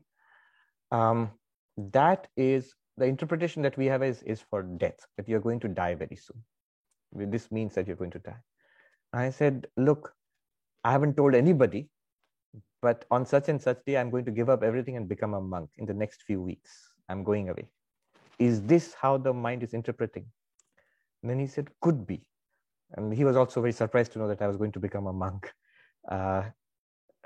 um, 0.92 1.32
that 1.78 2.28
is 2.36 2.74
the 3.00 3.06
interpretation 3.06 3.62
that 3.64 3.78
we 3.78 3.86
have 3.86 4.04
is, 4.04 4.22
is 4.24 4.42
for 4.42 4.64
death, 4.64 5.08
that 5.18 5.28
you're 5.28 5.40
going 5.40 5.60
to 5.62 5.68
die 5.68 5.96
very 5.96 6.16
soon. 6.16 7.32
This 7.32 7.52
means 7.52 7.74
that 7.76 7.88
you're 7.88 7.96
going 7.96 8.12
to 8.12 8.20
die. 8.20 8.42
I 9.14 9.30
said, 9.32 9.68
Look, 9.78 10.14
I 10.84 10.92
haven't 10.92 11.18
told 11.18 11.34
anybody, 11.34 11.90
but 12.82 13.06
on 13.10 13.26
such 13.26 13.50
and 13.50 13.62
such 13.62 13.84
day, 13.86 13.98
I'm 13.98 14.10
going 14.10 14.26
to 14.26 14.32
give 14.32 14.50
up 14.50 14.64
everything 14.64 14.98
and 14.98 15.08
become 15.10 15.34
a 15.34 15.42
monk 15.42 15.70
in 15.78 15.86
the 15.86 15.94
next 15.94 16.24
few 16.24 16.42
weeks. 16.42 16.94
I'm 17.08 17.24
going 17.24 17.50
away. 17.50 17.70
Is 18.38 18.62
this 18.62 18.94
how 18.94 19.18
the 19.18 19.34
mind 19.34 19.64
is 19.64 19.74
interpreting? 19.74 20.26
And 21.24 21.32
then 21.32 21.40
he 21.40 21.48
said, 21.48 21.70
Could 21.82 22.06
be. 22.06 22.22
And 22.98 23.14
he 23.14 23.24
was 23.24 23.36
also 23.36 23.62
very 23.62 23.74
surprised 23.74 24.12
to 24.14 24.20
know 24.20 24.28
that 24.28 24.42
I 24.42 24.48
was 24.48 24.58
going 24.58 24.72
to 24.74 24.80
become 24.80 25.08
a 25.08 25.14
monk. 25.14 25.52
Uh, 26.08 26.44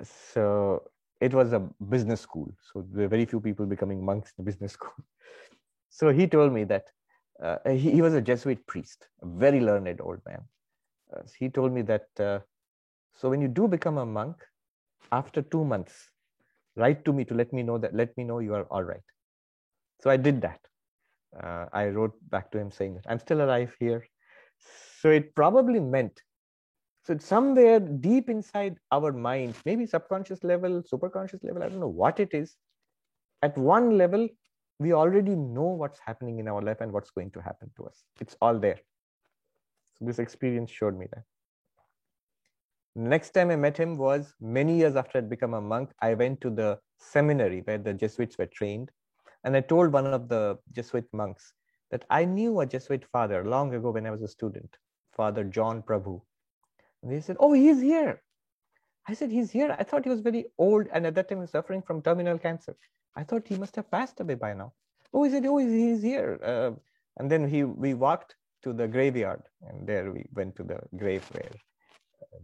so 0.03 0.83
it 1.19 1.33
was 1.33 1.53
a 1.53 1.59
business 1.89 2.21
school. 2.21 2.53
So 2.71 2.85
there 2.91 3.03
were 3.03 3.09
very 3.09 3.25
few 3.25 3.39
people 3.39 3.65
becoming 3.65 4.03
monks 4.05 4.33
in 4.37 4.45
business 4.45 4.73
school. 4.73 4.93
So 5.93 6.09
he 6.09 6.25
told 6.25 6.51
me 6.51 6.63
that 6.63 6.85
uh, 7.41 7.57
he, 7.69 7.91
he, 7.91 8.01
was 8.01 8.15
a 8.15 8.21
Jesuit 8.21 8.65
priest, 8.65 9.07
a 9.21 9.27
very 9.27 9.59
learned 9.59 10.01
old 10.01 10.21
man. 10.25 10.41
Uh, 11.15 11.21
he 11.37 11.49
told 11.49 11.71
me 11.71 11.83
that 11.83 12.07
uh, 12.19 12.39
so 13.15 13.29
when 13.29 13.41
you 13.41 13.47
do 13.47 13.67
become 13.67 13.99
a 13.99 14.05
monk, 14.05 14.35
after 15.11 15.43
two 15.43 15.63
months, 15.63 16.09
write 16.75 17.05
to 17.05 17.13
me 17.13 17.23
to 17.25 17.35
let 17.35 17.53
me 17.53 17.61
know 17.61 17.77
that 17.77 17.93
let 17.93 18.17
me 18.17 18.23
know 18.23 18.39
you 18.39 18.55
are 18.55 18.63
all 18.71 18.81
right. 18.83 19.03
So 20.01 20.09
I 20.09 20.17
did 20.17 20.41
that. 20.41 20.59
Uh, 21.39 21.65
I 21.71 21.89
wrote 21.89 22.15
back 22.31 22.51
to 22.51 22.57
him 22.57 22.71
saying 22.71 22.95
that 22.95 23.05
I'm 23.07 23.19
still 23.19 23.43
alive 23.43 23.75
here. 23.79 24.03
So 24.99 25.11
it 25.11 25.35
probably 25.35 25.79
meant 25.79 26.19
so 27.05 27.17
somewhere 27.19 27.79
deep 27.79 28.29
inside 28.29 28.77
our 28.91 29.11
minds, 29.11 29.59
maybe 29.63 29.85
subconscious 29.85 30.43
level, 30.43 30.81
superconscious 30.91 31.43
level, 31.43 31.61
I 31.61 31.69
don't 31.69 31.81
know 31.81 31.87
what 31.87 32.19
it 32.19 32.33
is. 32.33 32.55
At 33.41 33.57
one 33.57 33.97
level, 33.97 34.27
we 34.79 34.93
already 34.93 35.35
know 35.35 35.63
what's 35.63 35.99
happening 36.05 36.39
in 36.39 36.47
our 36.47 36.61
life 36.61 36.81
and 36.81 36.91
what's 36.91 37.11
going 37.11 37.31
to 37.31 37.41
happen 37.41 37.69
to 37.77 37.85
us. 37.85 38.03
It's 38.19 38.35
all 38.41 38.57
there. 38.57 38.79
So 39.97 40.05
this 40.05 40.19
experience 40.19 40.71
showed 40.71 40.97
me 40.97 41.07
that. 41.13 41.23
Next 42.95 43.31
time 43.31 43.49
I 43.49 43.55
met 43.55 43.77
him 43.77 43.97
was 43.97 44.33
many 44.39 44.77
years 44.77 44.95
after 44.95 45.17
I'd 45.17 45.29
become 45.29 45.53
a 45.55 45.61
monk. 45.61 45.91
I 45.99 46.13
went 46.13 46.41
to 46.41 46.49
the 46.49 46.79
seminary 46.97 47.61
where 47.61 47.79
the 47.79 47.93
Jesuits 47.93 48.37
were 48.37 48.45
trained. 48.45 48.91
And 49.43 49.55
I 49.55 49.61
told 49.61 49.91
one 49.91 50.05
of 50.05 50.29
the 50.29 50.57
Jesuit 50.71 51.05
monks 51.11 51.53
that 51.91 52.05
I 52.09 52.25
knew 52.25 52.59
a 52.59 52.65
Jesuit 52.65 53.03
father 53.11 53.43
long 53.43 53.73
ago 53.73 53.91
when 53.91 54.05
I 54.05 54.11
was 54.11 54.21
a 54.21 54.27
student, 54.27 54.77
Father 55.15 55.43
John 55.43 55.81
Prabhu. 55.81 56.21
And 57.01 57.11
he 57.11 57.19
said, 57.19 57.37
Oh, 57.39 57.53
he's 57.53 57.81
here. 57.81 58.21
I 59.07 59.13
said, 59.13 59.31
He's 59.31 59.51
here. 59.51 59.75
I 59.77 59.83
thought 59.83 60.05
he 60.05 60.09
was 60.09 60.21
very 60.21 60.45
old 60.57 60.87
and 60.93 61.05
at 61.05 61.15
that 61.15 61.29
time 61.29 61.39
he 61.39 61.41
was 61.41 61.51
suffering 61.51 61.81
from 61.81 62.01
terminal 62.01 62.37
cancer. 62.37 62.75
I 63.15 63.23
thought 63.23 63.47
he 63.47 63.57
must 63.57 63.75
have 63.75 63.89
passed 63.91 64.19
away 64.19 64.35
by 64.35 64.53
now. 64.53 64.73
Oh, 65.13 65.23
he 65.23 65.29
said, 65.29 65.45
oh, 65.45 65.57
he's 65.57 66.01
here. 66.01 66.39
Uh, 66.43 66.71
and 67.17 67.29
then 67.29 67.47
he, 67.47 67.63
we 67.63 67.93
walked 67.93 68.35
to 68.63 68.73
the 68.73 68.87
graveyard, 68.87 69.43
and 69.67 69.87
there 69.87 70.11
we 70.11 70.25
went 70.33 70.55
to 70.55 70.63
the 70.63 70.79
grave 70.97 71.23
where 71.33 71.51